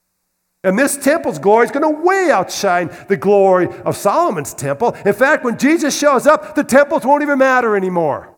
And 0.64 0.80
this 0.80 0.96
temple's 0.96 1.40
glory 1.40 1.66
is 1.66 1.72
going 1.72 1.84
to 1.84 2.02
way 2.02 2.30
outshine 2.32 2.90
the 3.10 3.18
glory 3.18 3.68
of 3.84 3.98
Solomon's 3.98 4.54
temple. 4.54 4.96
In 5.06 5.14
fact, 5.14 5.44
when 5.44 5.58
Jesus 5.58 5.98
shows 5.98 6.26
up, 6.26 6.56
the 6.56 6.64
temples 6.64 7.06
won't 7.06 7.22
even 7.22 7.38
matter 7.38 7.76
anymore. 7.76 8.38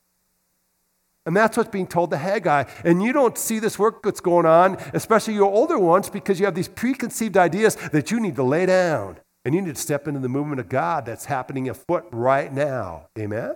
And 1.27 1.35
that's 1.35 1.57
what's 1.57 1.69
being 1.69 1.87
told 1.87 2.11
to 2.11 2.17
Haggai. 2.17 2.65
And 2.83 3.01
you 3.01 3.11
don't 3.11 3.37
see 3.37 3.59
this 3.59 3.79
work 3.79 4.03
that's 4.03 4.21
going 4.21 4.45
on, 4.45 4.77
especially 4.93 5.33
your 5.33 5.51
older 5.51 5.79
ones, 5.79 6.09
because 6.09 6.39
you 6.39 6.45
have 6.45 6.55
these 6.55 6.67
preconceived 6.67 7.37
ideas 7.37 7.75
that 7.91 8.11
you 8.11 8.19
need 8.19 8.35
to 8.35 8.43
lay 8.43 8.65
down. 8.65 9.17
And 9.43 9.53
you 9.53 9.61
need 9.61 9.75
to 9.75 9.81
step 9.81 10.07
into 10.07 10.19
the 10.19 10.29
movement 10.29 10.59
of 10.59 10.69
God 10.69 11.05
that's 11.05 11.25
happening 11.25 11.69
afoot 11.69 12.05
right 12.11 12.51
now. 12.51 13.07
Amen? 13.17 13.55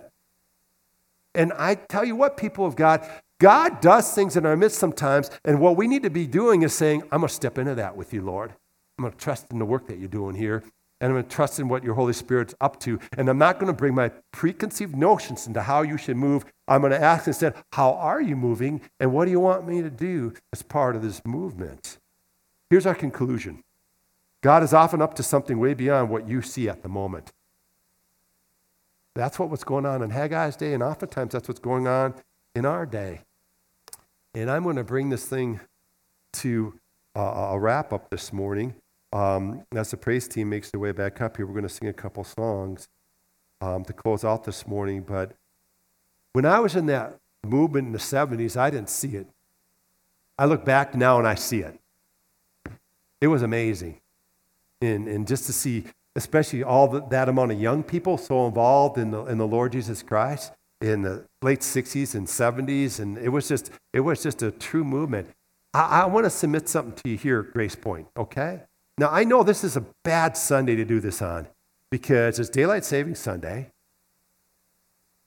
And 1.34 1.52
I 1.52 1.74
tell 1.76 2.04
you 2.04 2.16
what, 2.16 2.36
people 2.36 2.66
of 2.66 2.76
God, 2.76 3.08
God 3.40 3.80
does 3.80 4.14
things 4.14 4.36
in 4.36 4.46
our 4.46 4.56
midst 4.56 4.78
sometimes. 4.78 5.30
And 5.44 5.60
what 5.60 5.76
we 5.76 5.88
need 5.88 6.04
to 6.04 6.10
be 6.10 6.26
doing 6.26 6.62
is 6.62 6.74
saying, 6.74 7.02
I'm 7.10 7.20
going 7.20 7.28
to 7.28 7.34
step 7.34 7.58
into 7.58 7.74
that 7.74 7.96
with 7.96 8.12
you, 8.12 8.22
Lord. 8.22 8.54
I'm 8.96 9.02
going 9.02 9.12
to 9.12 9.18
trust 9.18 9.46
in 9.50 9.58
the 9.58 9.64
work 9.64 9.88
that 9.88 9.98
you're 9.98 10.08
doing 10.08 10.36
here. 10.36 10.62
and 11.00 11.08
I'm 11.08 11.14
going 11.14 11.24
to 11.24 11.34
trust 11.34 11.58
in 11.58 11.66
what 11.66 11.82
your 11.82 11.94
Holy 11.94 12.12
Spirit's 12.12 12.54
up 12.60 12.78
to. 12.80 13.00
And 13.16 13.30
I'm 13.30 13.38
not 13.38 13.58
going 13.58 13.72
to 13.72 13.76
bring 13.76 13.94
my 13.94 14.10
preconceived 14.30 14.94
notions 14.94 15.46
into 15.46 15.62
how 15.62 15.80
you 15.80 15.96
should 15.96 16.18
move. 16.18 16.44
I'm 16.68 16.82
going 16.82 16.92
to 16.92 17.02
ask 17.02 17.26
instead, 17.26 17.54
how 17.72 17.94
are 17.94 18.20
you 18.20 18.36
moving? 18.36 18.82
And 19.00 19.14
what 19.14 19.24
do 19.24 19.30
you 19.30 19.40
want 19.40 19.66
me 19.66 19.80
to 19.80 19.90
do 19.90 20.34
as 20.52 20.62
part 20.62 20.94
of 20.94 21.02
this 21.02 21.24
movement? 21.24 21.98
Here's 22.68 22.84
our 22.84 22.94
conclusion 22.94 23.64
God 24.42 24.62
is 24.62 24.74
often 24.74 25.00
up 25.00 25.14
to 25.14 25.22
something 25.22 25.58
way 25.58 25.72
beyond 25.72 26.10
what 26.10 26.28
you 26.28 26.42
see 26.42 26.68
at 26.68 26.82
the 26.82 26.90
moment. 26.90 27.32
That's 29.14 29.38
what 29.38 29.48
was 29.48 29.64
going 29.64 29.86
on 29.86 30.02
in 30.02 30.10
Haggai's 30.10 30.56
day, 30.56 30.74
and 30.74 30.82
oftentimes 30.82 31.32
that's 31.32 31.48
what's 31.48 31.60
going 31.60 31.88
on 31.88 32.14
in 32.54 32.66
our 32.66 32.84
day. 32.84 33.22
And 34.34 34.48
I'm 34.48 34.62
going 34.62 34.76
to 34.76 34.84
bring 34.84 35.10
this 35.10 35.26
thing 35.26 35.60
to 36.34 36.78
a 37.16 37.58
wrap 37.58 37.92
up 37.92 38.10
this 38.10 38.32
morning. 38.32 38.74
Um, 39.12 39.64
as 39.74 39.90
the 39.90 39.96
praise 39.96 40.28
team 40.28 40.50
makes 40.50 40.70
their 40.70 40.78
way 40.78 40.92
back 40.92 41.20
up 41.20 41.36
here, 41.36 41.46
we're 41.46 41.54
going 41.54 41.64
to 41.64 41.68
sing 41.68 41.88
a 41.88 41.92
couple 41.92 42.22
songs 42.22 42.88
um, 43.60 43.84
to 43.84 43.92
close 43.92 44.24
out 44.24 44.44
this 44.44 44.68
morning. 44.68 45.02
But 45.02 45.32
when 46.32 46.46
I 46.46 46.60
was 46.60 46.76
in 46.76 46.86
that 46.86 47.18
movement 47.44 47.86
in 47.86 47.92
the 47.92 47.98
70s, 47.98 48.56
I 48.56 48.70
didn't 48.70 48.90
see 48.90 49.16
it. 49.16 49.26
I 50.38 50.44
look 50.44 50.64
back 50.64 50.94
now 50.94 51.18
and 51.18 51.26
I 51.26 51.34
see 51.34 51.60
it. 51.60 51.80
It 53.20 53.26
was 53.26 53.42
amazing. 53.42 54.00
And, 54.80 55.08
and 55.08 55.26
just 55.26 55.46
to 55.46 55.52
see, 55.52 55.84
especially 56.14 56.62
all 56.62 56.86
the, 56.86 57.00
that 57.08 57.28
amount 57.28 57.50
of 57.50 57.60
young 57.60 57.82
people 57.82 58.16
so 58.16 58.46
involved 58.46 58.96
in 58.96 59.10
the, 59.10 59.24
in 59.24 59.38
the 59.38 59.46
Lord 59.46 59.72
Jesus 59.72 60.04
Christ 60.04 60.52
in 60.80 61.02
the 61.02 61.26
late 61.42 61.60
60s 61.60 62.14
and 62.14 62.26
70s. 62.26 63.00
And 63.00 63.18
it 63.18 63.28
was 63.28 63.48
just, 63.48 63.70
it 63.92 64.00
was 64.00 64.22
just 64.22 64.42
a 64.42 64.50
true 64.50 64.84
movement. 64.84 65.28
I, 65.74 66.02
I 66.02 66.06
want 66.06 66.24
to 66.24 66.30
submit 66.30 66.68
something 66.68 66.94
to 66.94 67.10
you 67.10 67.16
here, 67.16 67.42
Grace 67.42 67.76
Point, 67.76 68.08
okay? 68.16 68.62
Now, 68.98 69.08
I 69.10 69.24
know 69.24 69.42
this 69.42 69.64
is 69.64 69.76
a 69.76 69.84
bad 70.04 70.36
Sunday 70.36 70.76
to 70.76 70.84
do 70.84 71.00
this 71.00 71.22
on 71.22 71.48
because 71.90 72.38
it's 72.38 72.50
Daylight 72.50 72.84
Saving 72.84 73.14
Sunday. 73.14 73.70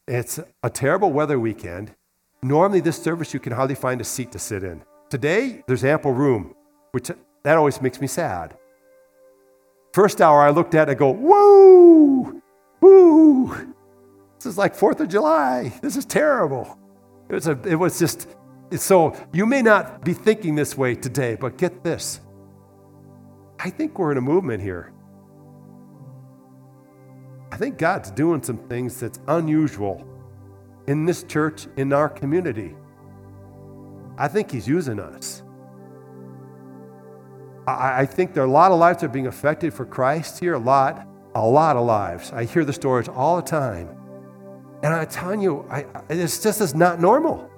It's 0.08 0.40
a 0.62 0.70
terrible 0.70 1.12
weather 1.12 1.40
weekend. 1.40 1.96
Normally, 2.42 2.82
this 2.82 3.02
service, 3.02 3.34
you 3.34 3.40
can 3.40 3.54
hardly 3.54 3.76
find 3.76 4.02
a 4.02 4.04
seat 4.04 4.32
to 4.34 4.40
sit 4.40 4.64
in. 4.64 4.84
Today, 5.10 5.64
there's 5.66 5.86
ample 5.86 6.12
room, 6.12 6.56
which 6.92 7.10
that 7.44 7.58
always 7.58 7.82
makes 7.82 8.02
me 8.02 8.08
sad. 8.08 8.58
First 9.94 10.22
hour, 10.22 10.42
I 10.42 10.50
looked 10.50 10.76
at 10.76 10.90
it 10.90 10.92
and 10.92 11.00
go, 11.00 11.12
woo, 11.12 12.42
woo. 12.82 13.74
This 14.44 14.52
is 14.52 14.58
like 14.58 14.76
4th 14.76 15.00
of 15.00 15.08
July. 15.08 15.72
This 15.82 15.96
is 15.96 16.04
terrible. 16.04 16.78
It 17.30 17.34
was, 17.34 17.48
a, 17.48 17.58
it 17.66 17.76
was 17.76 17.98
just, 17.98 18.28
so 18.76 19.16
you 19.32 19.46
may 19.46 19.62
not 19.62 20.04
be 20.04 20.14
thinking 20.14 20.54
this 20.54 20.78
way 20.78 20.96
today, 20.96 21.38
but 21.40 21.58
get 21.58 21.82
this. 21.82 22.20
I 23.58 23.70
think 23.70 23.98
we're 23.98 24.12
in 24.12 24.18
a 24.18 24.22
movement 24.22 24.62
here. 24.62 24.92
I 27.54 27.56
think 27.56 27.78
God's 27.78 28.12
doing 28.12 28.44
some 28.44 28.58
things 28.68 29.00
that's 29.00 29.18
unusual 29.30 30.06
in 30.88 31.06
this 31.06 31.24
church, 31.24 31.68
in 31.78 31.94
our 31.94 32.10
community. 32.10 32.76
I 34.18 34.28
think 34.28 34.52
He's 34.52 34.68
using 34.68 35.00
us. 35.00 35.42
I, 37.66 38.02
I 38.02 38.06
think 38.06 38.34
there 38.34 38.44
are 38.44 38.48
a 38.48 38.52
lot 38.52 38.74
of 38.74 38.80
lives 38.80 39.00
that 39.00 39.06
are 39.06 39.14
being 39.14 39.28
affected 39.28 39.74
for 39.74 39.86
Christ 39.86 40.42
here, 40.42 40.56
a 40.56 40.60
lot, 40.60 41.08
a 41.34 41.48
lot 41.48 41.78
of 41.78 41.86
lives. 41.86 42.34
I 42.34 42.44
hear 42.44 42.66
the 42.66 42.74
stories 42.74 43.08
all 43.08 43.38
the 43.38 43.42
time. 43.42 44.03
And 44.84 44.94
I'm 44.94 45.08
telling 45.08 45.42
you, 45.42 45.66
I, 45.70 45.86
it's 46.10 46.44
just 46.44 46.60
is 46.60 46.76
not 46.76 47.00
normal. 47.00 47.50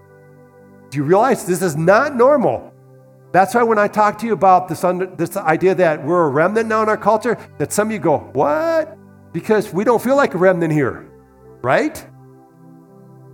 Do 0.92 0.98
you 1.00 1.04
realize 1.04 1.46
this 1.46 1.64
is 1.64 1.76
not 1.76 2.16
normal? 2.16 2.72
That's 3.32 3.56
why 3.56 3.64
when 3.64 3.80
I 3.80 3.88
talk 3.88 4.20
to 4.20 4.28
you 4.28 4.34
about 4.34 4.70
this, 4.70 4.84
under, 4.84 5.08
this 5.08 5.36
idea 5.36 5.74
that 5.76 6.06
we're 6.06 6.26
a 6.26 6.30
remnant 6.30 6.70
now 6.70 6.84
in 6.84 6.88
our 6.88 6.98
culture, 6.98 7.38
that 7.58 7.74
some 7.74 7.88
of 7.88 7.94
you 7.94 8.00
go, 8.00 8.20
What? 8.34 8.96
Because 9.34 9.74
we 9.74 9.84
don't 9.84 10.02
feel 10.02 10.16
like 10.16 10.36
a 10.36 10.38
remnant 10.38 10.72
here, 10.72 11.10
right? 11.62 12.08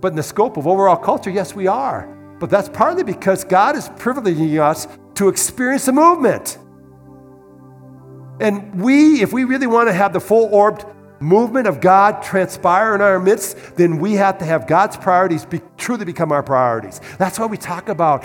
But 0.00 0.08
in 0.08 0.16
the 0.16 0.22
scope 0.22 0.56
of 0.56 0.66
overall 0.66 0.96
culture, 0.96 1.30
yes, 1.30 1.54
we 1.54 1.68
are. 1.68 2.08
But 2.40 2.50
that's 2.50 2.68
partly 2.70 3.04
because 3.04 3.44
God 3.44 3.76
is 3.76 3.90
privileging 3.90 4.58
us 4.58 4.88
to 5.14 5.28
experience 5.28 5.84
the 5.86 5.92
movement. 5.92 6.58
And 8.40 8.82
we, 8.82 9.22
if 9.22 9.32
we 9.32 9.44
really 9.44 9.68
want 9.68 9.88
to 9.88 9.92
have 9.92 10.12
the 10.12 10.18
full 10.18 10.46
orbed 10.52 10.84
movement 11.22 11.66
of 11.66 11.80
God 11.80 12.22
transpire 12.22 12.94
in 12.94 13.00
our 13.00 13.18
midst, 13.18 13.76
then 13.76 13.98
we 13.98 14.14
have 14.14 14.38
to 14.38 14.44
have 14.44 14.66
God's 14.66 14.96
priorities 14.96 15.46
be, 15.46 15.60
truly 15.76 16.04
become 16.04 16.32
our 16.32 16.42
priorities. 16.42 17.00
That's 17.18 17.38
why 17.38 17.46
we 17.46 17.56
talk 17.56 17.88
about, 17.88 18.24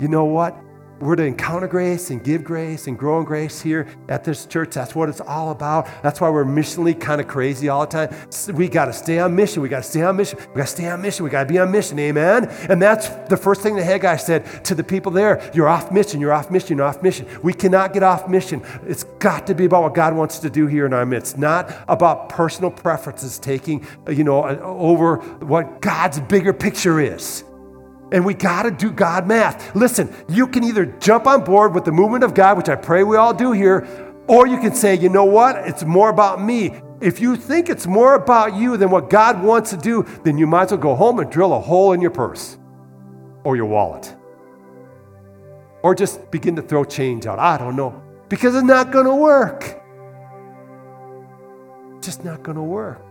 you 0.00 0.08
know 0.08 0.24
what? 0.24 0.56
We're 1.04 1.16
to 1.16 1.24
encounter 1.24 1.66
grace 1.66 2.08
and 2.08 2.24
give 2.24 2.42
grace 2.42 2.86
and 2.86 2.98
grow 2.98 3.18
in 3.18 3.26
grace 3.26 3.60
here 3.60 3.86
at 4.08 4.24
this 4.24 4.46
church. 4.46 4.70
That's 4.70 4.94
what 4.94 5.10
it's 5.10 5.20
all 5.20 5.50
about. 5.50 5.86
That's 6.02 6.18
why 6.18 6.30
we're 6.30 6.46
missionally 6.46 6.98
kind 6.98 7.20
of 7.20 7.28
crazy 7.28 7.68
all 7.68 7.86
the 7.86 8.06
time. 8.06 8.56
We 8.56 8.68
got 8.68 8.86
to 8.86 8.94
stay 8.94 9.18
on 9.18 9.36
mission. 9.36 9.60
We 9.60 9.68
got 9.68 9.82
to 9.82 9.88
stay 9.90 10.00
on 10.00 10.16
mission. 10.16 10.38
We 10.38 10.56
got 10.56 10.62
to 10.62 10.72
stay 10.72 10.88
on 10.88 11.02
mission. 11.02 11.24
We 11.24 11.30
got 11.30 11.46
to 11.46 11.52
be 11.52 11.58
on 11.58 11.70
mission. 11.70 11.98
Amen. 11.98 12.46
And 12.70 12.80
that's 12.80 13.10
the 13.28 13.36
first 13.36 13.60
thing 13.60 13.76
that 13.76 13.84
Haggai 13.84 14.16
said 14.16 14.64
to 14.64 14.74
the 14.74 14.82
people 14.82 15.12
there. 15.12 15.50
You're 15.52 15.68
off 15.68 15.92
mission. 15.92 16.22
You're 16.22 16.32
off 16.32 16.50
mission. 16.50 16.78
You're 16.78 16.86
off 16.86 17.02
mission. 17.02 17.26
We 17.42 17.52
cannot 17.52 17.92
get 17.92 18.02
off 18.02 18.26
mission. 18.26 18.62
It's 18.86 19.04
got 19.18 19.46
to 19.48 19.54
be 19.54 19.66
about 19.66 19.82
what 19.82 19.92
God 19.92 20.16
wants 20.16 20.38
to 20.38 20.48
do 20.48 20.66
here 20.66 20.86
in 20.86 20.94
our 20.94 21.04
midst, 21.04 21.36
not 21.36 21.70
about 21.86 22.30
personal 22.30 22.70
preferences 22.70 23.38
taking, 23.38 23.86
you 24.08 24.24
know, 24.24 24.42
over 24.42 25.16
what 25.16 25.82
God's 25.82 26.18
bigger 26.20 26.54
picture 26.54 26.98
is. 26.98 27.44
And 28.14 28.24
we 28.24 28.32
got 28.32 28.62
to 28.62 28.70
do 28.70 28.92
God 28.92 29.26
math. 29.26 29.74
Listen, 29.74 30.14
you 30.28 30.46
can 30.46 30.62
either 30.62 30.86
jump 30.86 31.26
on 31.26 31.42
board 31.42 31.74
with 31.74 31.84
the 31.84 31.90
movement 31.90 32.22
of 32.22 32.32
God, 32.32 32.56
which 32.56 32.68
I 32.68 32.76
pray 32.76 33.02
we 33.02 33.16
all 33.16 33.34
do 33.34 33.50
here, 33.50 33.86
or 34.28 34.46
you 34.46 34.56
can 34.58 34.72
say, 34.72 34.94
you 34.94 35.08
know 35.08 35.24
what? 35.24 35.56
It's 35.68 35.82
more 35.84 36.10
about 36.10 36.40
me. 36.40 36.80
If 37.00 37.20
you 37.20 37.34
think 37.34 37.68
it's 37.68 37.88
more 37.88 38.14
about 38.14 38.54
you 38.54 38.76
than 38.76 38.88
what 38.88 39.10
God 39.10 39.42
wants 39.42 39.70
to 39.70 39.76
do, 39.76 40.06
then 40.22 40.38
you 40.38 40.46
might 40.46 40.66
as 40.66 40.70
well 40.70 40.80
go 40.80 40.94
home 40.94 41.18
and 41.18 41.28
drill 41.28 41.52
a 41.54 41.60
hole 41.60 41.92
in 41.92 42.00
your 42.00 42.12
purse 42.12 42.56
or 43.42 43.56
your 43.56 43.66
wallet. 43.66 44.14
Or 45.82 45.94
just 45.94 46.30
begin 46.30 46.54
to 46.54 46.62
throw 46.62 46.84
change 46.84 47.26
out. 47.26 47.40
I 47.40 47.58
don't 47.58 47.74
know. 47.74 48.00
Because 48.28 48.54
it's 48.54 48.64
not 48.64 48.92
going 48.92 49.06
to 49.06 49.14
work. 49.14 49.82
just 52.00 52.24
not 52.24 52.44
going 52.44 52.56
to 52.56 52.62
work. 52.62 53.02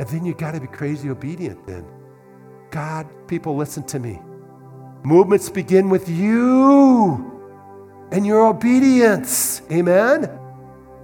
And 0.00 0.08
then 0.08 0.24
you 0.24 0.34
got 0.34 0.54
to 0.54 0.60
be 0.60 0.68
crazy 0.68 1.10
obedient 1.10 1.66
then. 1.66 1.84
God, 2.74 3.06
people, 3.28 3.54
listen 3.54 3.84
to 3.84 4.00
me. 4.00 4.20
Movements 5.04 5.48
begin 5.48 5.90
with 5.90 6.08
you 6.08 7.30
and 8.10 8.26
your 8.26 8.48
obedience. 8.48 9.62
Amen? 9.70 10.24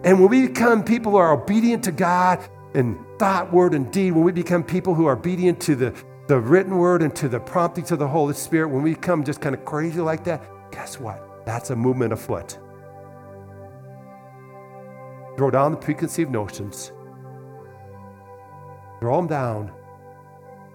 And 0.02 0.18
when 0.18 0.28
we 0.28 0.48
become 0.48 0.82
people 0.82 1.12
who 1.12 1.18
are 1.18 1.32
obedient 1.32 1.84
to 1.84 1.92
God 1.92 2.40
in 2.74 2.98
thought, 3.20 3.52
word, 3.52 3.74
and 3.74 3.88
deed, 3.92 4.10
when 4.10 4.24
we 4.24 4.32
become 4.32 4.64
people 4.64 4.96
who 4.96 5.06
are 5.06 5.12
obedient 5.12 5.60
to 5.60 5.76
the, 5.76 5.94
the 6.26 6.40
written 6.40 6.76
word 6.76 7.02
and 7.02 7.14
to 7.14 7.28
the 7.28 7.38
prompting 7.38 7.84
to 7.84 7.96
the 7.96 8.08
Holy 8.08 8.34
Spirit, 8.34 8.70
when 8.70 8.82
we 8.82 8.94
become 8.94 9.22
just 9.22 9.40
kind 9.40 9.54
of 9.54 9.64
crazy 9.64 10.00
like 10.00 10.24
that, 10.24 10.42
guess 10.72 10.98
what? 10.98 11.46
That's 11.46 11.70
a 11.70 11.76
movement 11.76 12.12
afoot. 12.12 12.58
Throw 15.36 15.52
down 15.52 15.70
the 15.70 15.78
preconceived 15.78 16.32
notions, 16.32 16.90
throw 18.98 19.18
them 19.18 19.28
down, 19.28 19.70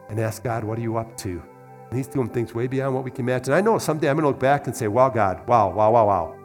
and 0.09 0.19
ask 0.19 0.43
God, 0.43 0.63
what 0.63 0.77
are 0.77 0.81
you 0.81 0.97
up 0.97 1.15
to? 1.17 1.41
And 1.89 1.97
He's 1.97 2.07
doing 2.07 2.29
things 2.29 2.53
way 2.53 2.67
beyond 2.67 2.95
what 2.95 3.03
we 3.03 3.11
can 3.11 3.25
imagine. 3.25 3.53
I 3.53 3.61
know 3.61 3.77
someday 3.77 4.09
I'm 4.09 4.15
going 4.15 4.23
to 4.23 4.29
look 4.29 4.39
back 4.39 4.67
and 4.67 4.75
say, 4.75 4.87
wow, 4.87 5.09
God, 5.09 5.47
wow, 5.47 5.71
wow, 5.71 5.91
wow, 5.91 6.07
wow. 6.07 6.35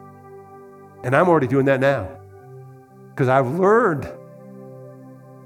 And 1.03 1.15
I'm 1.15 1.27
already 1.27 1.47
doing 1.47 1.65
that 1.65 1.79
now 1.79 2.09
because 3.09 3.27
I've 3.27 3.47
learned. 3.59 4.11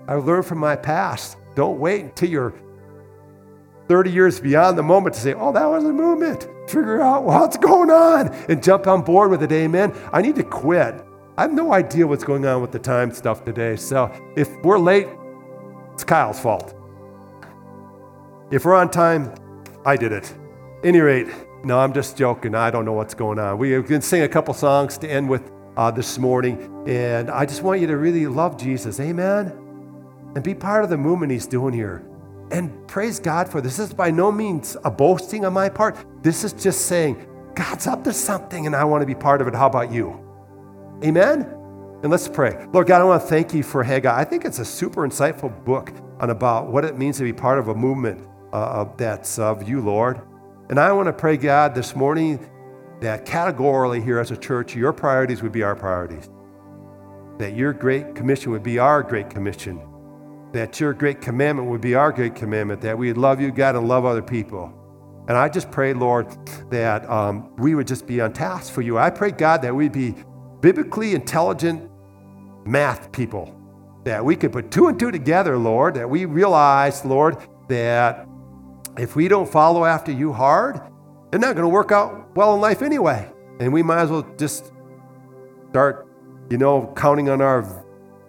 I've 0.08 0.26
learned 0.26 0.46
from 0.46 0.60
my 0.60 0.76
past. 0.76 1.38
Don't 1.56 1.80
wait 1.80 2.04
until 2.04 2.30
you're 2.30 2.54
30 3.88 4.12
years 4.12 4.40
beyond 4.40 4.78
the 4.78 4.84
moment 4.84 5.16
to 5.16 5.22
say, 5.22 5.34
oh, 5.34 5.52
that 5.54 5.66
was 5.66 5.84
a 5.84 5.94
movement. 5.94 6.48
Figure 6.68 7.02
out 7.02 7.24
what's 7.24 7.58
going 7.58 7.90
on 7.90 8.34
and 8.50 8.62
jump 8.62 8.88
on 8.88 9.02
board 9.02 9.32
with 9.32 9.44
it. 9.44 9.52
Amen. 9.52 9.94
I 10.12 10.22
need 10.22 10.36
to 10.36 10.44
quit. 10.44 11.04
I 11.38 11.44
have 11.44 11.54
no 11.54 11.74
idea 11.74 12.08
what's 12.08 12.24
going 12.24 12.46
on 12.46 12.62
with 12.62 12.72
the 12.72 12.80
time 12.80 13.12
stuff 13.12 13.44
today. 13.44 13.76
So 13.76 14.12
if 14.36 14.50
we're 14.64 14.80
late, 14.80 15.08
it's 15.94 16.04
Kyle's 16.04 16.40
fault. 16.40 16.75
If 18.52 18.64
we're 18.64 18.76
on 18.76 18.92
time, 18.92 19.34
I 19.88 19.98
did 19.98 20.12
it. 20.12 20.32
Any 20.84 21.00
rate, 21.00 21.28
no, 21.64 21.80
I'm 21.80 21.92
just 21.94 22.16
joking. 22.16 22.54
I 22.54 22.70
don't 22.70 22.86
know 22.86 22.94
what's 22.94 23.16
going 23.16 23.40
on. 23.40 23.58
We 23.58 23.82
can 23.82 24.04
sing 24.04 24.22
a 24.22 24.28
couple 24.28 24.54
songs 24.54 25.00
to 25.00 25.10
end 25.10 25.28
with 25.28 25.52
uh, 25.76 25.90
this 25.90 26.20
morning, 26.20 26.86
and 26.88 27.32
I 27.32 27.48
just 27.48 27.64
want 27.64 27.82
you 27.82 27.88
to 27.88 27.98
really 27.98 28.28
love 28.28 28.56
Jesus. 28.56 29.00
Amen? 29.00 29.48
And 30.36 30.44
be 30.44 30.54
part 30.54 30.84
of 30.84 30.92
the 30.92 30.98
movement 30.98 31.32
he's 31.32 31.48
doing 31.48 31.74
here. 31.74 32.06
And 32.52 32.88
praise 32.88 33.20
God 33.20 33.50
for 33.50 33.62
this. 33.62 33.78
This 33.78 33.88
is 33.88 33.96
by 33.96 34.12
no 34.12 34.32
means 34.32 34.78
a 34.86 34.92
boasting 34.92 35.44
on 35.44 35.54
my 35.54 35.68
part. 35.68 35.98
This 36.22 36.44
is 36.44 36.54
just 36.54 36.86
saying, 36.86 37.26
God's 37.56 37.88
up 37.88 38.04
to 38.04 38.14
something, 38.14 38.68
and 38.68 38.76
I 38.76 38.84
want 38.84 39.02
to 39.02 39.08
be 39.08 39.16
part 39.16 39.42
of 39.42 39.48
it. 39.48 39.56
How 39.56 39.66
about 39.66 39.92
you? 39.92 40.24
Amen? 41.04 41.52
And 42.04 42.12
let's 42.12 42.28
pray. 42.28 42.68
Lord 42.72 42.86
God, 42.86 43.02
I 43.02 43.06
want 43.06 43.24
to 43.24 43.28
thank 43.28 43.56
you 43.56 43.64
for 43.64 43.84
Haggai. 43.84 44.16
I 44.16 44.24
think 44.24 44.46
it's 44.46 44.60
a 44.60 44.66
super 44.66 45.02
insightful 45.08 45.66
book 45.66 45.92
on 46.20 46.30
about 46.30 46.68
what 46.68 46.86
it 46.86 46.96
means 46.96 47.18
to 47.18 47.24
be 47.24 47.34
part 47.34 47.58
of 47.58 47.70
a 47.70 47.74
movement 47.74 48.22
uh, 48.56 48.86
that's 48.98 49.40
of 49.40 49.68
you, 49.70 49.82
Lord. 49.82 50.22
And 50.70 50.80
I 50.80 50.92
want 50.94 51.08
to 51.08 51.14
pray, 51.14 51.38
God, 51.38 51.76
this 51.76 51.96
morning 51.96 52.40
that 53.02 53.26
categorically 53.26 54.02
here 54.02 54.20
as 54.20 54.32
a 54.32 54.38
church, 54.38 54.76
your 54.76 54.94
priorities 54.94 55.44
would 55.44 55.52
be 55.52 55.64
our 55.64 55.76
priorities. 55.76 56.30
that 57.40 57.56
your 57.56 57.74
great 57.74 58.16
commission 58.16 58.52
would 58.52 58.64
be 58.64 58.80
our 58.80 59.04
great 59.04 59.30
commission, 59.30 59.82
that 60.54 60.80
your 60.80 60.94
great 60.94 61.22
commandment 61.22 61.70
would 61.70 61.82
be 61.82 61.96
our 61.96 62.12
great 62.12 62.36
commandment, 62.36 62.82
that 62.82 62.98
we'd 62.98 63.18
love 63.18 63.42
you, 63.42 63.52
God, 63.52 63.76
and 63.76 63.88
love 63.88 64.06
other 64.06 64.22
people. 64.22 64.74
And 65.28 65.38
I 65.38 65.50
just 65.50 65.72
pray, 65.72 65.94
Lord, 65.94 66.28
that 66.70 67.10
um, 67.10 67.56
we 67.58 67.76
would 67.76 67.88
just 67.88 68.08
be 68.08 68.22
on 68.22 68.32
task 68.32 68.72
for 68.72 68.82
you. 68.82 68.98
I 68.98 69.10
pray, 69.10 69.32
God, 69.32 69.62
that 69.64 69.76
we'd 69.76 69.92
be 69.92 70.16
biblically 70.62 71.14
intelligent 71.16 71.90
math 72.66 73.12
people, 73.12 73.54
that 74.06 74.24
we 74.24 74.36
could 74.36 74.54
put 74.54 74.72
two 74.72 74.88
and 74.88 75.00
two 75.00 75.12
together, 75.12 75.58
Lord, 75.58 75.96
that 75.96 76.10
we 76.10 76.26
realize, 76.26 77.04
Lord, 77.04 77.38
that 77.70 78.28
if 78.98 79.16
we 79.16 79.28
don't 79.28 79.50
follow 79.50 79.86
after 79.86 80.12
you 80.12 80.34
hard, 80.34 80.82
they're 81.32 81.40
not 81.40 81.56
going 81.56 81.66
to 81.66 81.70
work 81.70 81.92
out 81.92 82.36
well 82.36 82.54
in 82.56 82.62
life 82.62 82.82
anyway. 82.82 83.30
And 83.60 83.72
we 83.72 83.84
might 83.84 84.02
as 84.02 84.10
well 84.10 84.28
just 84.38 84.72
start, 85.70 86.08
you 86.50 86.58
know, 86.58 86.94
counting 86.96 87.30
on 87.30 87.42
our 87.42 87.66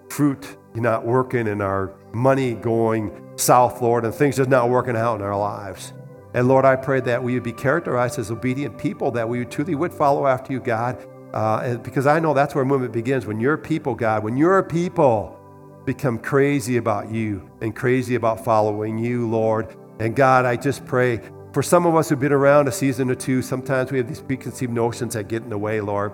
fruit 0.09 0.57
not 0.81 1.07
working 1.07 1.49
and 1.49 1.63
our 1.63 1.95
money 2.13 2.55
going 2.55 3.11
south, 3.37 3.83
Lord, 3.83 4.05
and 4.05 4.15
things 4.15 4.37
just 4.37 4.51
not 4.51 4.69
working 4.69 4.97
out 4.97 5.17
in 5.17 5.23
our 5.23 5.39
lives. 5.39 5.93
And 6.35 6.49
Lord, 6.49 6.65
I 6.65 6.77
pray 6.77 7.01
that 7.01 7.23
we 7.23 7.35
would 7.35 7.43
be 7.43 7.53
characterized 7.53 8.19
as 8.19 8.31
obedient 8.31 8.79
people, 8.79 9.11
that 9.13 9.29
we 9.29 9.45
truly 9.45 9.75
would 9.75 9.93
follow 9.93 10.27
after 10.27 10.53
you, 10.53 10.61
God, 10.61 11.05
uh, 11.33 11.77
because 11.79 12.07
I 12.07 12.21
know 12.21 12.35
that's 12.35 12.55
where 12.55 12.65
movement 12.65 12.93
begins. 12.93 13.27
When 13.27 13.41
your 13.41 13.57
people, 13.57 13.95
God, 13.95 14.23
when 14.23 14.37
your 14.37 14.63
people 14.63 15.39
become 15.85 16.19
crazy 16.19 16.77
about 16.77 17.11
you 17.11 17.49
and 17.61 17.75
crazy 17.75 18.17
about 18.17 18.45
following 18.45 18.99
you, 18.99 19.29
Lord. 19.29 19.77
And 19.99 20.15
God, 20.15 20.45
I 20.45 20.57
just 20.57 20.85
pray 20.85 21.21
for 21.53 21.63
some 21.63 21.87
of 21.87 21.95
us 21.95 22.09
who've 22.09 22.21
been 22.21 22.33
around 22.33 22.69
a 22.69 22.73
season 22.73 23.11
or 23.11 23.15
two, 23.15 23.41
sometimes 23.41 23.91
we 23.91 23.99
have 23.99 24.07
these 24.09 24.21
preconceived 24.21 24.73
notions 24.73 25.15
that 25.15 25.29
get 25.29 25.43
in 25.43 25.49
the 25.49 25.57
way, 25.57 25.81
Lord. 25.81 26.13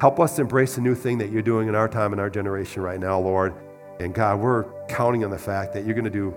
Help 0.00 0.18
us 0.18 0.40
embrace 0.40 0.74
the 0.74 0.80
new 0.80 0.96
thing 0.96 1.18
that 1.18 1.30
you're 1.30 1.42
doing 1.42 1.68
in 1.68 1.76
our 1.76 1.88
time 1.88 2.10
and 2.12 2.20
our 2.20 2.28
generation 2.28 2.82
right 2.82 2.98
now, 2.98 3.20
Lord. 3.20 3.54
And 4.00 4.12
God, 4.12 4.40
we're 4.40 4.64
counting 4.88 5.24
on 5.24 5.30
the 5.30 5.38
fact 5.38 5.72
that 5.74 5.84
you're 5.84 5.94
going 5.94 6.04
to 6.04 6.10
do 6.10 6.34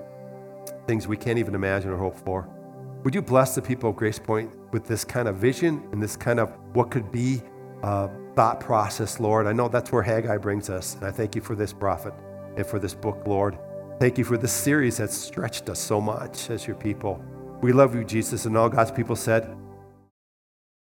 things 0.85 1.07
we 1.07 1.17
can't 1.17 1.39
even 1.39 1.55
imagine 1.55 1.89
or 1.89 1.97
hope 1.97 2.15
for. 2.15 2.47
Would 3.03 3.15
you 3.15 3.23
bless 3.23 3.55
the 3.55 3.61
people 3.63 3.89
of 3.89 3.95
Grace 3.95 4.19
Point 4.19 4.51
with 4.71 4.85
this 4.85 5.03
kind 5.03 5.27
of 5.27 5.37
vision 5.37 5.87
and 5.91 6.03
this 6.03 6.15
kind 6.15 6.39
of 6.39 6.51
what 6.73 6.91
could 6.91 7.11
be 7.11 7.41
thought 7.81 8.59
process, 8.59 9.19
Lord? 9.19 9.47
I 9.47 9.53
know 9.53 9.67
that's 9.67 9.91
where 9.91 10.03
Haggai 10.03 10.37
brings 10.37 10.69
us. 10.69 10.93
And 10.93 11.05
I 11.05 11.09
thank 11.09 11.35
you 11.35 11.41
for 11.41 11.55
this 11.55 11.73
prophet 11.73 12.13
and 12.57 12.65
for 12.65 12.77
this 12.77 12.93
book, 12.93 13.23
Lord. 13.25 13.57
Thank 13.97 14.17
you 14.17 14.25
for 14.25 14.37
this 14.37 14.51
series 14.51 14.97
that's 14.97 15.15
stretched 15.15 15.69
us 15.69 15.79
so 15.79 16.01
much 16.01 16.49
as 16.49 16.67
your 16.67 16.75
people. 16.75 17.23
We 17.61 17.71
love 17.71 17.95
you, 17.95 18.03
Jesus, 18.03 18.45
and 18.45 18.57
all 18.57 18.67
God's 18.67 18.91
people 18.91 19.15
said, 19.15 19.55